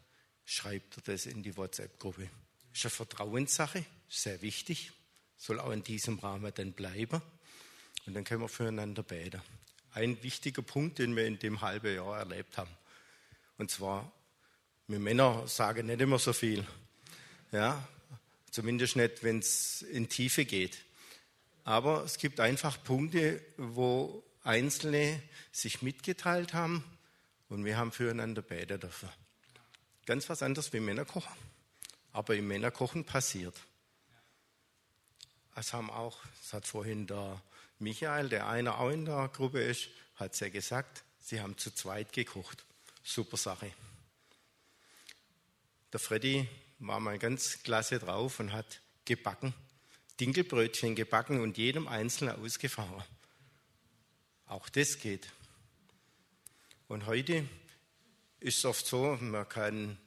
schreibt 0.46 0.96
er 0.96 1.02
das 1.02 1.26
in 1.26 1.42
die 1.42 1.58
WhatsApp-Gruppe. 1.58 2.30
Ist 2.72 2.86
eine 2.86 2.90
Vertrauenssache, 2.90 3.84
sehr 4.08 4.40
wichtig, 4.40 4.92
soll 5.36 5.60
auch 5.60 5.72
in 5.72 5.84
diesem 5.84 6.18
Rahmen 6.18 6.50
dann 6.54 6.72
bleiben. 6.72 7.20
Und 8.06 8.14
dann 8.14 8.24
können 8.24 8.40
wir 8.40 8.48
füreinander 8.48 9.02
beten. 9.02 9.42
Ein 9.92 10.22
wichtiger 10.22 10.62
Punkt, 10.62 10.98
den 10.98 11.14
wir 11.14 11.26
in 11.26 11.38
dem 11.38 11.60
halben 11.60 11.94
Jahr 11.94 12.18
erlebt 12.18 12.56
haben. 12.56 12.74
Und 13.58 13.70
zwar, 13.70 14.10
wir 14.86 15.00
Männer 15.00 15.46
sagen 15.48 15.88
nicht 15.88 16.00
immer 16.00 16.18
so 16.18 16.32
viel. 16.32 16.66
Ja, 17.52 17.86
zumindest 18.50 18.96
nicht, 18.96 19.22
wenn 19.22 19.40
es 19.40 19.82
in 19.82 20.08
Tiefe 20.08 20.46
geht. 20.46 20.78
Aber 21.66 22.04
es 22.04 22.18
gibt 22.18 22.38
einfach 22.38 22.80
Punkte, 22.84 23.44
wo 23.56 24.22
Einzelne 24.44 25.20
sich 25.50 25.82
mitgeteilt 25.82 26.54
haben 26.54 26.84
und 27.48 27.64
wir 27.64 27.76
haben 27.76 27.90
füreinander 27.90 28.40
beten 28.40 28.78
dürfen. 28.78 29.08
Ganz 30.06 30.28
was 30.28 30.44
anderes 30.44 30.72
wie 30.72 30.78
Männerkochen. 30.78 31.34
Aber 32.12 32.36
im 32.36 32.46
Männerkochen 32.46 33.04
passiert. 33.04 33.56
Es 35.56 35.72
haben 35.72 35.90
auch, 35.90 36.20
das 36.40 36.52
hat 36.52 36.68
vorhin 36.68 37.08
der 37.08 37.42
Michael, 37.80 38.28
der 38.28 38.46
einer 38.46 38.78
auch 38.78 38.90
in 38.90 39.04
der 39.04 39.26
Gruppe 39.26 39.60
ist, 39.60 39.88
hat 40.14 40.34
es 40.34 40.40
ja 40.40 40.48
gesagt, 40.50 41.02
sie 41.18 41.40
haben 41.40 41.58
zu 41.58 41.74
zweit 41.74 42.12
gekocht. 42.12 42.64
Super 43.02 43.36
Sache. 43.36 43.72
Der 45.92 45.98
Freddy 45.98 46.48
war 46.78 47.00
mal 47.00 47.18
ganz 47.18 47.64
klasse 47.64 47.98
drauf 47.98 48.38
und 48.38 48.52
hat 48.52 48.80
gebacken, 49.04 49.52
Dinkelbrötchen 50.20 50.94
gebacken 50.94 51.40
und 51.40 51.58
jedem 51.58 51.88
Einzelnen 51.88 52.36
ausgefahren. 52.42 53.04
Auch 54.46 54.68
das 54.68 54.98
geht. 54.98 55.28
Und 56.88 57.06
heute 57.06 57.48
ist 58.40 58.58
es 58.58 58.64
oft 58.64 58.86
so, 58.86 59.18
man 59.20 59.48
kann 59.48 59.98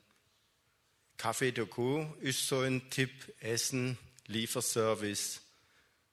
Kaffee 1.18 1.51
de 1.51 1.66
Co. 1.66 2.16
ist 2.22 2.47
so 2.47 2.62
ein 2.62 2.89
Tipp, 2.89 3.12
Essen, 3.41 3.97
Lieferservice. 4.28 5.41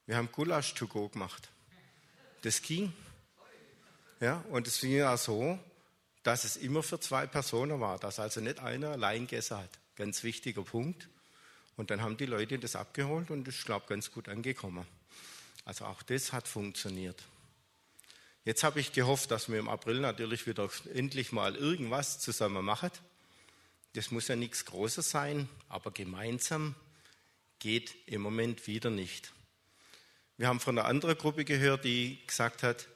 Wir 0.07 0.17
haben 0.17 0.31
Gulasch 0.33 0.75
to 0.75 0.89
go 0.89 1.09
gemacht. 1.09 1.49
Das 2.43 2.61
ging. 2.61 2.93
Ja, 4.21 4.45
und 4.51 4.67
es 4.67 4.81
ging 4.81 4.97
ja 4.97 5.17
so, 5.17 5.59
dass 6.25 6.43
es 6.43 6.57
immer 6.57 6.83
für 6.83 6.99
zwei 6.99 7.27
Personen 7.27 7.81
war, 7.81 7.99
dass 8.01 8.19
also 8.19 8.41
nicht 8.41 8.59
einer 8.59 8.91
allein 8.91 9.29
gegessen 9.29 9.59
hat. 9.59 9.71
Ganz 9.95 10.25
wichtiger 10.25 10.63
Punkt. 10.63 11.09
Und 11.77 11.91
dann 11.91 12.01
haben 12.01 12.17
die 12.17 12.27
Leute 12.27 12.59
das 12.59 12.77
abgeholt 12.77 13.31
und 13.31 13.47
ist, 13.49 13.65
glaube 13.67 13.87
ganz 13.87 14.11
gut 14.11 14.29
angekommen. 14.29 14.87
Also 15.65 15.85
auch 15.85 16.03
das 16.03 16.33
hat 16.33 16.49
funktioniert. 16.49 17.23
Jetzt 18.45 18.63
habe 18.63 18.79
ich 18.81 18.93
gehofft, 18.93 19.31
dass 19.33 19.49
wir 19.49 19.59
im 19.59 19.69
April 19.69 20.01
natürlich 20.01 20.47
wieder 20.47 20.71
endlich 20.95 21.33
mal 21.33 21.57
irgendwas 21.57 22.21
zusammen 22.21 22.65
machen. 22.65 22.91
Das 23.95 24.11
muss 24.11 24.29
ja 24.29 24.37
nichts 24.37 24.65
Großes 24.65 25.11
sein, 25.11 25.49
aber 25.69 25.91
gemeinsam 25.91 26.75
geht 27.59 27.95
im 28.07 28.21
Moment 28.21 28.67
wieder 28.67 28.91
nicht. 28.91 29.33
Wir 30.37 30.49
haben 30.49 30.61
von 30.61 30.79
einer 30.79 30.87
anderen 30.87 31.17
Gruppe 31.17 31.45
gehört, 31.45 31.85
die 31.85 32.19
gesagt 32.27 32.63
hat, 32.63 32.89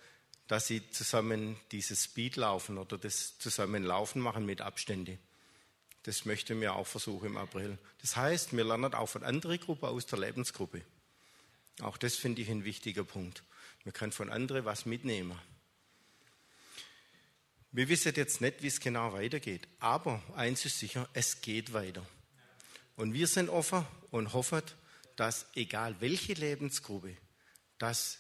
dass 0.47 0.67
sie 0.67 0.89
zusammen 0.91 1.57
dieses 1.73 2.05
Speedlaufen 2.05 2.77
oder 2.77 2.99
das 2.99 3.39
Zusammenlaufen 3.39 4.21
machen 4.21 4.45
mit 4.45 4.61
Abstände. 4.61 5.19
Das 6.05 6.25
möchten 6.25 6.61
wir 6.61 6.75
auch 6.75 6.87
versuchen 6.87 7.27
im 7.27 7.37
April. 7.37 7.79
Das 8.01 8.17
heißt, 8.17 8.57
wir 8.57 8.65
lernen 8.65 8.95
auch 8.95 9.09
von 9.09 9.23
anderen 9.23 9.61
Gruppen 9.61 9.87
aus 9.87 10.07
der 10.07 10.19
Lebensgruppe. 10.19 10.83
Auch 11.83 11.97
das 11.97 12.17
finde 12.17 12.43
ich 12.43 12.51
ein 12.51 12.65
wichtiger 12.65 13.05
Punkt. 13.05 13.43
Man 13.85 13.93
kann 13.93 14.13
von 14.13 14.31
anderen 14.31 14.65
was 14.65 14.87
mitnehmen. 14.87 15.39
Wir 17.73 17.89
wissen 17.89 18.13
jetzt 18.17 18.41
nicht, 18.41 18.63
wie 18.63 18.67
es 18.67 18.81
genau 18.81 19.13
weitergeht, 19.13 19.69
aber 19.79 20.21
eins 20.35 20.65
ist 20.65 20.79
sicher, 20.81 21.09
es 21.13 21.41
geht 21.41 21.73
weiter. 21.73 22.05
Und 22.97 23.15
wir 23.15 23.29
sind 23.29 23.49
offen 23.49 23.87
und 24.11 24.33
hoffen, 24.33 24.63
dass 25.15 25.47
egal 25.55 25.95
welche 26.01 26.33
Lebensgruppe, 26.33 27.17
dass, 27.79 28.19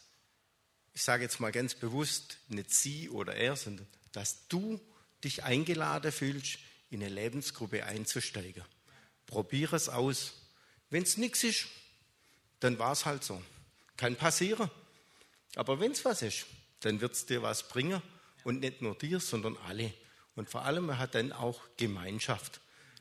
ich 0.92 1.02
sage 1.02 1.24
jetzt 1.24 1.40
mal 1.40 1.50
ganz 1.50 1.74
bewusst, 1.74 2.38
nicht 2.48 2.72
sie 2.72 3.10
oder 3.10 3.34
er, 3.34 3.56
sondern 3.56 3.88
dass 4.12 4.46
du 4.48 4.80
dich 5.24 5.42
eingeladen 5.42 6.12
fühlst, 6.12 6.58
in 6.90 7.02
eine 7.02 7.14
Lebensgruppe 7.14 7.84
einzusteigen. 7.84 8.64
Probiere 9.26 9.76
es 9.76 9.88
aus. 9.88 10.32
Wenn 10.90 11.04
es 11.04 11.16
nichts 11.16 11.44
ist, 11.44 11.66
dann 12.58 12.78
war 12.78 12.92
es 12.92 13.06
halt 13.06 13.24
so. 13.24 13.40
Kann 13.96 14.16
passieren. 14.16 14.70
Aber 15.56 15.80
wenn 15.80 15.92
es 15.92 16.04
was 16.04 16.22
ist, 16.22 16.46
dann 16.80 17.00
wird 17.00 17.12
es 17.12 17.26
dir 17.26 17.42
was 17.42 17.68
bringen 17.68 18.02
und 18.44 18.60
nicht 18.60 18.82
nur 18.82 18.96
dir, 18.96 19.20
sondern 19.20 19.56
alle. 19.68 19.92
Und 20.36 20.48
vor 20.48 20.64
allem, 20.64 20.86
man 20.86 20.98
hat 20.98 21.14
dann 21.14 21.32
auch 21.32 21.60
Gemeinschaft. 21.76 22.60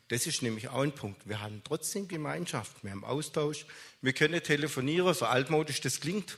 Das 0.10 0.26
ist 0.26 0.42
nämlich 0.42 0.70
auch 0.70 0.82
ein 0.82 0.94
Punkt. 0.94 1.28
Wir 1.28 1.40
haben 1.42 1.62
trotzdem 1.64 2.08
Gemeinschaft, 2.08 2.84
wir 2.84 2.92
haben 2.92 3.06
Austausch, 3.06 3.66
wir 4.02 4.14
können 4.14 4.42
telefonieren, 4.42 5.14
so 5.14 5.26
altmodisch 5.26 5.82
das 5.82 6.00
klingt. 6.00 6.38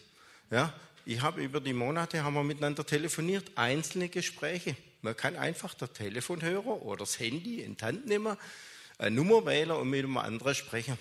Ja, 0.49 0.73
ich 1.05 1.21
habe 1.21 1.41
über 1.41 1.61
die 1.61 1.73
Monate 1.73 2.23
haben 2.23 2.33
wir 2.33 2.43
miteinander 2.43 2.85
telefoniert, 2.85 3.49
einzelne 3.55 4.09
Gespräche. 4.09 4.75
Man 5.01 5.15
kann 5.17 5.35
einfach 5.35 5.73
der 5.73 5.91
Telefonhörer 5.91 6.81
oder 6.83 6.99
das 6.99 7.19
Handy 7.19 7.61
in 7.61 7.75
die 7.75 7.83
Hand 7.83 8.05
nehmen, 8.05 8.37
eine 8.97 9.15
Nummer 9.15 9.45
wählen 9.45 9.71
und 9.71 9.89
mit 9.89 10.03
einem 10.03 10.17
anderen 10.17 10.53
sprechen. 10.53 10.97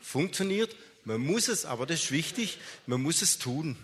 Funktioniert. 0.00 0.74
Man 1.04 1.20
muss 1.20 1.48
es, 1.48 1.64
aber 1.64 1.84
das 1.84 2.04
ist 2.04 2.12
wichtig, 2.12 2.58
man 2.86 3.02
muss 3.02 3.22
es 3.22 3.38
tun. 3.38 3.76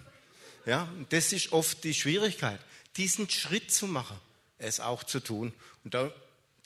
Ja, 0.67 0.89
das 1.11 1.33
ist 1.33 1.53
oft 1.53 1.83
die 1.85 1.95
Schwierigkeit, 1.95 2.61
diesen 2.97 3.29
Schritt 3.29 3.71
zu 3.73 3.87
machen, 3.87 4.17
es 4.59 4.81
auch 4.81 5.03
zu 5.03 5.21
tun. 5.21 5.53
Und 5.85 5.95
da 5.95 6.13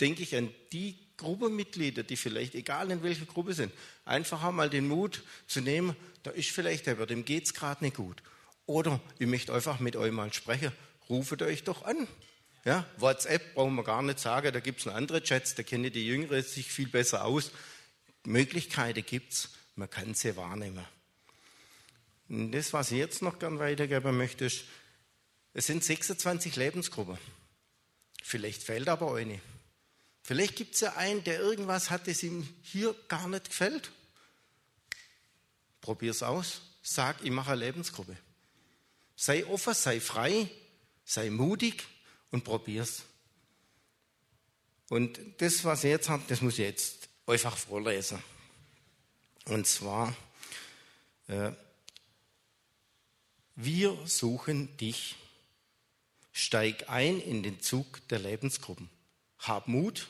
denke 0.00 0.22
ich 0.22 0.36
an 0.36 0.52
die 0.72 0.98
Gruppenmitglieder, 1.16 2.02
die 2.02 2.16
vielleicht, 2.16 2.54
egal 2.54 2.90
in 2.90 3.02
welcher 3.02 3.24
Gruppe 3.24 3.54
sind, 3.54 3.72
einfach 4.04 4.42
einmal 4.42 4.68
den 4.68 4.88
Mut 4.88 5.22
zu 5.46 5.60
nehmen, 5.60 5.96
da 6.22 6.30
ist 6.30 6.50
vielleicht 6.50 6.86
der, 6.86 6.94
dem 7.06 7.24
geht 7.24 7.44
es 7.44 7.54
gerade 7.54 7.84
nicht 7.84 7.96
gut. 7.96 8.22
Oder 8.66 9.00
ich 9.18 9.26
möchte 9.26 9.52
einfach 9.52 9.80
mit 9.80 9.96
euch 9.96 10.12
mal 10.12 10.32
sprechen, 10.32 10.72
rufet 11.08 11.42
euch 11.42 11.64
doch 11.64 11.84
an. 11.84 12.06
Ja, 12.64 12.86
WhatsApp 12.96 13.54
brauchen 13.54 13.74
wir 13.74 13.82
gar 13.82 14.02
nicht 14.02 14.20
sagen, 14.20 14.52
da 14.52 14.60
gibt 14.60 14.80
es 14.80 14.86
noch 14.86 14.94
andere 14.94 15.22
Chats, 15.22 15.56
da 15.56 15.64
kennen 15.64 15.92
die 15.92 16.06
Jüngeren 16.06 16.42
sich 16.42 16.70
viel 16.70 16.88
besser 16.88 17.24
aus. 17.24 17.50
Möglichkeiten 18.24 19.04
gibt 19.04 19.32
es, 19.32 19.48
man 19.74 19.90
kann 19.90 20.14
sie 20.14 20.36
wahrnehmen. 20.36 20.86
Und 22.28 22.52
das, 22.52 22.72
was 22.72 22.92
ich 22.92 22.98
jetzt 22.98 23.20
noch 23.20 23.40
gern 23.40 23.58
weitergeben 23.58 24.16
möchte, 24.16 24.44
ist, 24.44 24.64
es 25.54 25.66
sind 25.66 25.82
26 25.82 26.54
Lebensgruppen. 26.54 27.18
Vielleicht 28.22 28.62
fehlt 28.62 28.88
aber 28.88 29.16
eine. 29.16 29.40
Vielleicht 30.22 30.54
gibt 30.54 30.74
es 30.74 30.80
ja 30.80 30.94
einen, 30.94 31.24
der 31.24 31.40
irgendwas 31.40 31.90
hat, 31.90 32.06
das 32.06 32.22
ihm 32.22 32.48
hier 32.62 32.94
gar 33.08 33.26
nicht 33.28 33.50
gefällt. 33.50 33.90
Probier 35.80 36.12
es 36.12 36.22
aus. 36.22 36.62
Sag, 36.80 37.24
ich 37.24 37.30
mache 37.32 37.52
eine 37.52 37.64
Lebensgruppe. 37.64 38.16
Sei 39.16 39.44
offen, 39.46 39.74
sei 39.74 40.00
frei, 40.00 40.48
sei 41.04 41.28
mutig 41.28 41.84
und 42.32 42.42
probier's. 42.42 43.04
Und 44.88 45.20
das, 45.38 45.64
was 45.64 45.84
ich 45.84 45.90
jetzt 45.90 46.08
habe, 46.08 46.22
das 46.28 46.42
muss 46.42 46.54
ich 46.54 46.66
jetzt 46.66 47.08
einfach 47.26 47.56
vorlesen. 47.56 48.22
Und 49.46 49.66
zwar, 49.66 50.14
äh, 51.28 51.52
wir 53.54 53.96
suchen 54.06 54.76
dich. 54.76 55.16
Steig 56.34 56.88
ein 56.88 57.20
in 57.20 57.42
den 57.42 57.60
Zug 57.60 58.06
der 58.08 58.18
Lebensgruppen. 58.18 58.88
Hab 59.38 59.68
Mut, 59.68 60.08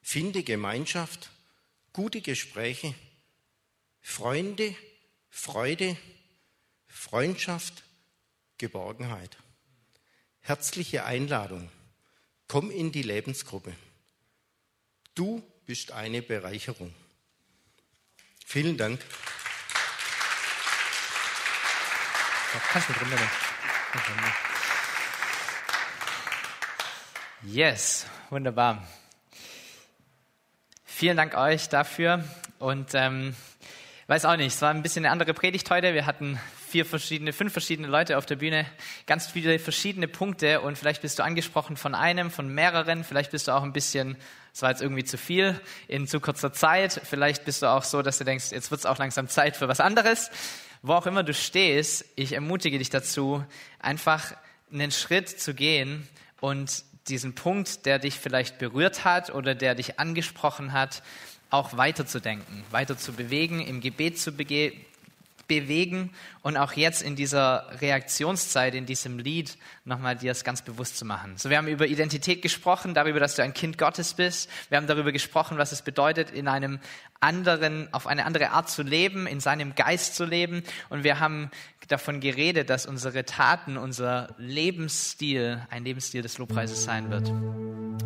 finde 0.00 0.44
Gemeinschaft, 0.44 1.30
gute 1.92 2.20
Gespräche, 2.20 2.94
Freunde, 4.00 4.76
Freude, 5.30 5.96
Freundschaft, 6.86 7.82
Geborgenheit. 8.56 9.36
Herzliche 10.48 11.04
Einladung. 11.04 11.68
Komm 12.46 12.70
in 12.70 12.90
die 12.90 13.02
Lebensgruppe. 13.02 13.74
Du 15.14 15.42
bist 15.66 15.92
eine 15.92 16.22
Bereicherung. 16.22 16.94
Vielen 18.46 18.78
Dank. 18.78 18.98
Yes, 27.42 28.06
wunderbar. 28.30 28.88
Vielen 30.86 31.18
Dank 31.18 31.34
euch 31.34 31.68
dafür 31.68 32.24
und 32.58 32.94
ähm, 32.94 33.36
weiß 34.06 34.24
auch 34.24 34.36
nicht, 34.36 34.54
es 34.54 34.62
war 34.62 34.70
ein 34.70 34.82
bisschen 34.82 35.04
eine 35.04 35.12
andere 35.12 35.34
Predigt 35.34 35.68
heute. 35.68 35.92
Wir 35.92 36.06
hatten 36.06 36.40
vier 36.68 36.84
verschiedene, 36.84 37.32
fünf 37.32 37.52
verschiedene 37.52 37.88
Leute 37.88 38.18
auf 38.18 38.26
der 38.26 38.36
Bühne, 38.36 38.66
ganz 39.06 39.26
viele 39.26 39.58
verschiedene 39.58 40.06
Punkte 40.06 40.60
und 40.60 40.76
vielleicht 40.76 41.02
bist 41.02 41.18
du 41.18 41.24
angesprochen 41.24 41.76
von 41.76 41.94
einem, 41.94 42.30
von 42.30 42.52
mehreren, 42.54 43.04
vielleicht 43.04 43.30
bist 43.30 43.48
du 43.48 43.52
auch 43.52 43.62
ein 43.62 43.72
bisschen, 43.72 44.16
es 44.52 44.62
war 44.62 44.70
jetzt 44.70 44.82
irgendwie 44.82 45.04
zu 45.04 45.16
viel 45.16 45.58
in 45.88 46.06
zu 46.06 46.20
kurzer 46.20 46.52
Zeit, 46.52 47.00
vielleicht 47.04 47.44
bist 47.44 47.62
du 47.62 47.66
auch 47.66 47.84
so, 47.84 48.02
dass 48.02 48.18
du 48.18 48.24
denkst, 48.24 48.52
jetzt 48.52 48.70
wird 48.70 48.80
es 48.80 48.86
auch 48.86 48.98
langsam 48.98 49.28
Zeit 49.28 49.56
für 49.56 49.68
was 49.68 49.80
anderes. 49.80 50.30
Wo 50.82 50.92
auch 50.92 51.06
immer 51.06 51.24
du 51.24 51.34
stehst, 51.34 52.04
ich 52.14 52.34
ermutige 52.34 52.78
dich 52.78 52.90
dazu, 52.90 53.44
einfach 53.80 54.34
einen 54.72 54.92
Schritt 54.92 55.28
zu 55.28 55.54
gehen 55.54 56.06
und 56.40 56.84
diesen 57.08 57.34
Punkt, 57.34 57.86
der 57.86 57.98
dich 57.98 58.14
vielleicht 58.14 58.58
berührt 58.58 59.04
hat 59.04 59.34
oder 59.34 59.54
der 59.54 59.74
dich 59.74 59.98
angesprochen 59.98 60.72
hat, 60.72 61.02
auch 61.50 61.76
weiterzudenken, 61.76 62.62
weiter 62.70 62.98
zu 62.98 63.12
bewegen, 63.12 63.60
im 63.60 63.80
Gebet 63.80 64.18
zu 64.18 64.32
bewegen 65.48 66.10
und 66.42 66.56
auch 66.56 66.74
jetzt 66.74 67.02
in 67.02 67.16
dieser 67.16 67.68
Reaktionszeit, 67.80 68.74
in 68.74 68.86
diesem 68.86 69.18
Lied, 69.18 69.58
nochmal 69.84 70.16
dir 70.16 70.30
das 70.30 70.44
ganz 70.44 70.62
bewusst 70.62 70.98
zu 70.98 71.04
machen. 71.04 71.36
So, 71.36 71.50
wir 71.50 71.56
haben 71.56 71.66
über 71.66 71.86
Identität 71.86 72.42
gesprochen, 72.42 72.94
darüber, 72.94 73.18
dass 73.18 73.34
du 73.34 73.42
ein 73.42 73.54
Kind 73.54 73.78
Gottes 73.78 74.14
bist. 74.14 74.48
Wir 74.68 74.76
haben 74.76 74.86
darüber 74.86 75.10
gesprochen, 75.10 75.58
was 75.58 75.72
es 75.72 75.82
bedeutet, 75.82 76.30
in 76.30 76.46
einem 76.46 76.78
anderen, 77.20 77.92
auf 77.92 78.06
eine 78.06 78.26
andere 78.26 78.50
Art 78.50 78.70
zu 78.70 78.82
leben, 78.82 79.26
in 79.26 79.40
seinem 79.40 79.74
Geist 79.74 80.14
zu 80.14 80.24
leben. 80.24 80.62
Und 80.90 81.02
wir 81.02 81.18
haben 81.18 81.50
davon 81.88 82.20
geredet, 82.20 82.70
dass 82.70 82.86
unsere 82.86 83.24
Taten, 83.24 83.78
unser 83.78 84.34
Lebensstil 84.36 85.66
ein 85.70 85.84
Lebensstil 85.84 86.22
des 86.22 86.38
Lobpreises 86.38 86.84
sein 86.84 87.10
wird. 87.10 87.28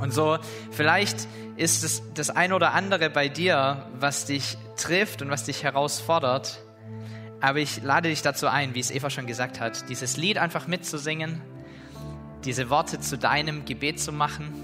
Und 0.01 0.13
so, 0.13 0.39
vielleicht 0.71 1.29
ist 1.57 1.85
es 1.85 2.03
das 2.15 2.31
ein 2.31 2.53
oder 2.53 2.73
andere 2.73 3.11
bei 3.11 3.29
dir, 3.29 3.87
was 3.95 4.27
dich 4.27 4.57
trifft 4.77 5.23
und 5.23 5.31
was 5.31 5.45
dich 5.45 5.63
herausfordert. 5.63 6.61
Aber 7.43 7.59
ich 7.59 7.83
lade 7.83 8.09
dich 8.09 8.23
dazu 8.23 8.47
ein, 8.47 8.77
wie 8.77 8.81
es 8.81 8.93
Eva 8.93 9.11
schon 9.11 9.27
gesagt 9.27 9.59
hat, 9.59 9.89
dieses 9.89 10.17
Lied 10.17 10.39
einfach 10.39 10.69
mitzusingen, 10.69 11.43
diese 12.45 12.71
Worte 12.71 13.01
zu 13.01 13.19
deinem 13.19 13.65
Gebet 13.65 13.99
zu 13.99 14.13
machen 14.13 14.55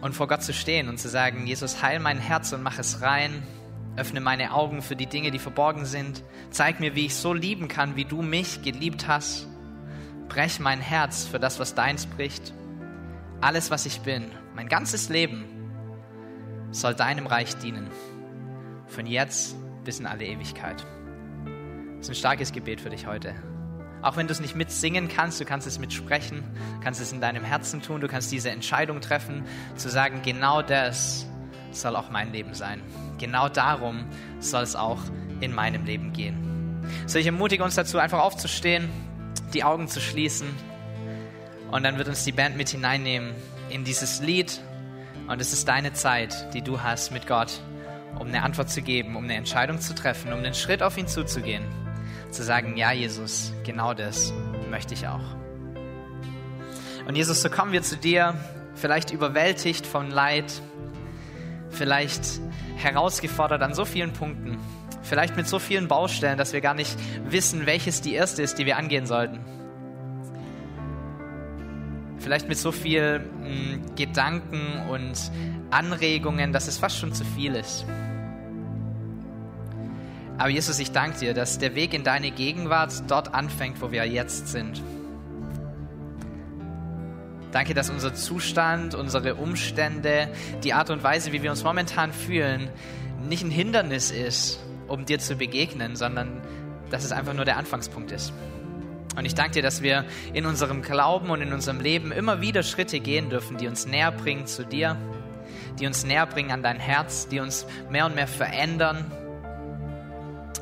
und 0.00 0.14
vor 0.14 0.26
Gott 0.26 0.42
zu 0.42 0.54
stehen 0.54 0.88
und 0.88 0.98
zu 0.98 1.10
sagen, 1.10 1.46
Jesus, 1.46 1.82
heil 1.82 2.00
mein 2.00 2.18
Herz 2.18 2.54
und 2.54 2.62
mach 2.62 2.78
es 2.78 3.02
rein, 3.02 3.42
öffne 3.96 4.22
meine 4.22 4.54
Augen 4.54 4.80
für 4.80 4.96
die 4.96 5.06
Dinge, 5.06 5.30
die 5.30 5.38
verborgen 5.38 5.84
sind, 5.84 6.24
zeig 6.50 6.80
mir, 6.80 6.94
wie 6.94 7.06
ich 7.06 7.14
so 7.14 7.34
lieben 7.34 7.68
kann, 7.68 7.96
wie 7.96 8.06
du 8.06 8.22
mich 8.22 8.62
geliebt 8.62 9.06
hast, 9.06 9.46
brech 10.30 10.60
mein 10.60 10.80
Herz 10.80 11.26
für 11.26 11.38
das, 11.38 11.58
was 11.58 11.74
deins 11.74 12.06
bricht, 12.06 12.54
alles, 13.42 13.70
was 13.70 13.84
ich 13.84 14.00
bin, 14.00 14.30
mein 14.54 14.68
ganzes 14.68 15.10
Leben 15.10 15.44
soll 16.70 16.94
deinem 16.94 17.26
Reich 17.26 17.54
dienen, 17.56 17.90
von 18.86 19.04
jetzt 19.04 19.54
bis 19.84 20.00
in 20.00 20.06
alle 20.06 20.24
Ewigkeit. 20.24 20.84
Das 21.96 22.06
ist 22.06 22.10
ein 22.10 22.14
starkes 22.14 22.52
Gebet 22.52 22.80
für 22.80 22.90
dich 22.90 23.06
heute. 23.06 23.34
Auch 24.02 24.16
wenn 24.16 24.28
du 24.28 24.32
es 24.32 24.40
nicht 24.40 24.54
mitsingen 24.54 25.08
kannst, 25.08 25.40
du 25.40 25.44
kannst 25.44 25.66
es 25.66 25.78
mitsprechen, 25.78 26.44
kannst 26.82 27.00
es 27.00 27.12
in 27.12 27.20
deinem 27.20 27.42
Herzen 27.42 27.82
tun, 27.82 28.00
du 28.00 28.06
kannst 28.06 28.30
diese 28.30 28.50
Entscheidung 28.50 29.00
treffen, 29.00 29.44
zu 29.76 29.88
sagen, 29.88 30.22
genau 30.22 30.62
das 30.62 31.26
soll 31.72 31.96
auch 31.96 32.10
mein 32.10 32.32
Leben 32.32 32.54
sein. 32.54 32.80
Genau 33.18 33.48
darum 33.48 34.06
soll 34.38 34.62
es 34.62 34.76
auch 34.76 35.00
in 35.40 35.52
meinem 35.52 35.84
Leben 35.84 36.12
gehen. 36.12 36.82
So, 37.06 37.18
ich 37.18 37.26
ermutige 37.26 37.64
uns 37.64 37.74
dazu, 37.74 37.98
einfach 37.98 38.20
aufzustehen, 38.20 38.88
die 39.52 39.64
Augen 39.64 39.88
zu 39.88 40.00
schließen 40.00 40.48
und 41.70 41.82
dann 41.82 41.98
wird 41.98 42.08
uns 42.08 42.24
die 42.24 42.32
Band 42.32 42.56
mit 42.56 42.68
hineinnehmen 42.68 43.32
in 43.68 43.84
dieses 43.84 44.20
Lied 44.20 44.60
und 45.26 45.40
es 45.40 45.52
ist 45.52 45.68
deine 45.68 45.92
Zeit, 45.92 46.54
die 46.54 46.62
du 46.62 46.82
hast 46.82 47.10
mit 47.10 47.26
Gott 47.26 47.60
um 48.18 48.28
eine 48.28 48.42
Antwort 48.42 48.70
zu 48.70 48.82
geben, 48.82 49.16
um 49.16 49.24
eine 49.24 49.34
Entscheidung 49.34 49.80
zu 49.80 49.94
treffen, 49.94 50.32
um 50.32 50.38
einen 50.38 50.54
Schritt 50.54 50.82
auf 50.82 50.96
ihn 50.98 51.08
zuzugehen. 51.08 51.64
Zu 52.30 52.42
sagen, 52.42 52.76
ja 52.76 52.92
Jesus, 52.92 53.52
genau 53.64 53.94
das 53.94 54.32
möchte 54.70 54.94
ich 54.94 55.06
auch. 55.06 55.36
Und 57.06 57.16
Jesus, 57.16 57.40
so 57.40 57.48
kommen 57.48 57.72
wir 57.72 57.82
zu 57.82 57.96
dir, 57.96 58.34
vielleicht 58.74 59.10
überwältigt 59.10 59.86
von 59.86 60.10
Leid, 60.10 60.52
vielleicht 61.70 62.22
herausgefordert 62.76 63.62
an 63.62 63.74
so 63.74 63.84
vielen 63.84 64.12
Punkten, 64.12 64.58
vielleicht 65.02 65.36
mit 65.36 65.48
so 65.48 65.58
vielen 65.58 65.88
Baustellen, 65.88 66.38
dass 66.38 66.52
wir 66.52 66.60
gar 66.60 66.74
nicht 66.74 66.96
wissen, 67.28 67.66
welches 67.66 68.02
die 68.02 68.14
erste 68.14 68.42
ist, 68.42 68.58
die 68.58 68.66
wir 68.66 68.76
angehen 68.76 69.06
sollten. 69.06 69.40
Vielleicht 72.18 72.48
mit 72.48 72.58
so 72.58 72.72
viel 72.72 73.20
mh, 73.20 73.48
mm, 73.48 73.96
Gedanken 73.96 74.88
und 74.90 75.30
Anregungen, 75.70 76.52
dass 76.52 76.68
es 76.68 76.78
fast 76.78 76.98
schon 76.98 77.12
zu 77.12 77.24
viel 77.24 77.54
ist. 77.54 77.86
Aber 80.38 80.50
Jesus, 80.50 80.78
ich 80.78 80.92
danke 80.92 81.18
dir, 81.18 81.34
dass 81.34 81.58
der 81.58 81.74
Weg 81.74 81.92
in 81.92 82.04
deine 82.04 82.30
Gegenwart 82.30 82.92
dort 83.08 83.34
anfängt, 83.34 83.82
wo 83.82 83.90
wir 83.90 84.04
jetzt 84.06 84.48
sind. 84.48 84.80
Danke, 87.50 87.74
dass 87.74 87.90
unser 87.90 88.14
Zustand, 88.14 88.94
unsere 88.94 89.34
Umstände, 89.34 90.28
die 90.62 90.74
Art 90.74 90.90
und 90.90 91.02
Weise, 91.02 91.32
wie 91.32 91.42
wir 91.42 91.50
uns 91.50 91.64
momentan 91.64 92.12
fühlen, 92.12 92.70
nicht 93.28 93.42
ein 93.42 93.50
Hindernis 93.50 94.12
ist, 94.12 94.60
um 94.86 95.06
dir 95.06 95.18
zu 95.18 95.34
begegnen, 95.34 95.96
sondern 95.96 96.40
dass 96.90 97.04
es 97.04 97.10
einfach 97.10 97.34
nur 97.34 97.44
der 97.44 97.56
Anfangspunkt 97.56 98.12
ist. 98.12 98.32
Und 99.16 99.24
ich 99.24 99.34
danke 99.34 99.54
dir, 99.54 99.62
dass 99.62 99.82
wir 99.82 100.04
in 100.34 100.46
unserem 100.46 100.82
Glauben 100.82 101.30
und 101.30 101.42
in 101.42 101.52
unserem 101.52 101.80
Leben 101.80 102.12
immer 102.12 102.40
wieder 102.40 102.62
Schritte 102.62 103.00
gehen 103.00 103.28
dürfen, 103.28 103.56
die 103.56 103.66
uns 103.66 103.86
näher 103.86 104.12
bringen 104.12 104.46
zu 104.46 104.64
dir, 104.64 104.96
die 105.80 105.86
uns 105.88 106.04
näher 106.04 106.26
bringen 106.26 106.52
an 106.52 106.62
dein 106.62 106.78
Herz, 106.78 107.26
die 107.26 107.40
uns 107.40 107.66
mehr 107.90 108.06
und 108.06 108.14
mehr 108.14 108.28
verändern, 108.28 109.10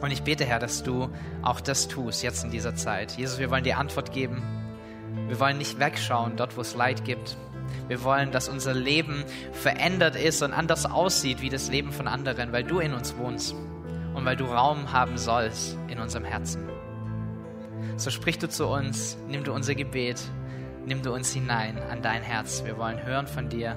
und 0.03 0.11
ich 0.11 0.23
bete, 0.23 0.45
Herr, 0.45 0.59
dass 0.59 0.83
du 0.83 1.09
auch 1.43 1.61
das 1.61 1.89
tust, 1.89 2.23
jetzt 2.23 2.45
in 2.45 2.51
dieser 2.51 2.75
Zeit. 2.75 3.13
Jesus, 3.13 3.39
wir 3.39 3.51
wollen 3.51 3.65
dir 3.65 3.79
Antwort 3.79 4.13
geben. 4.13 4.43
Wir 5.29 5.41
wollen 5.41 5.59
nicht 5.59 5.81
wegschauen, 5.81 6.37
dort, 6.37 6.57
wo 6.57 6.61
es 6.61 6.75
Leid 6.75 7.05
gibt. 7.05 7.37
Wir 7.89 8.03
wollen, 8.05 8.31
dass 8.31 8.49
unser 8.49 8.75
Leben 8.75 9.25
verändert 9.53 10.17
ist 10.17 10.43
und 10.43 10.53
anders 10.53 10.87
aussieht 10.87 11.41
wie 11.41 11.51
das 11.51 11.71
Leben 11.71 11.93
von 11.93 12.09
anderen, 12.09 12.53
weil 12.53 12.65
du 12.65 12.79
in 12.79 12.95
uns 12.95 13.17
wohnst 13.17 13.55
und 14.15 14.25
weil 14.25 14.37
du 14.37 14.45
Raum 14.45 14.93
haben 14.93 15.19
sollst 15.19 15.77
in 15.89 15.99
unserem 15.99 16.25
Herzen. 16.25 16.69
So 17.97 18.11
sprich 18.11 18.39
du 18.39 18.49
zu 18.49 18.67
uns, 18.67 19.17
nimm 19.29 19.45
du 19.45 19.53
unser 19.53 19.75
Gebet, 19.75 20.21
nimm 20.85 21.03
du 21.03 21.13
uns 21.13 21.33
hinein 21.33 21.79
an 21.91 22.03
dein 22.03 22.23
Herz. 22.23 22.63
Wir 22.65 22.77
wollen 22.79 23.03
hören 23.05 23.27
von 23.27 23.49
dir, 23.49 23.77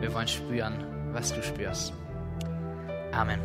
wir 0.00 0.12
wollen 0.14 0.28
spüren, 0.28 0.84
was 1.12 1.32
du 1.32 1.42
spürst. 1.42 1.92
Amen. 3.12 3.40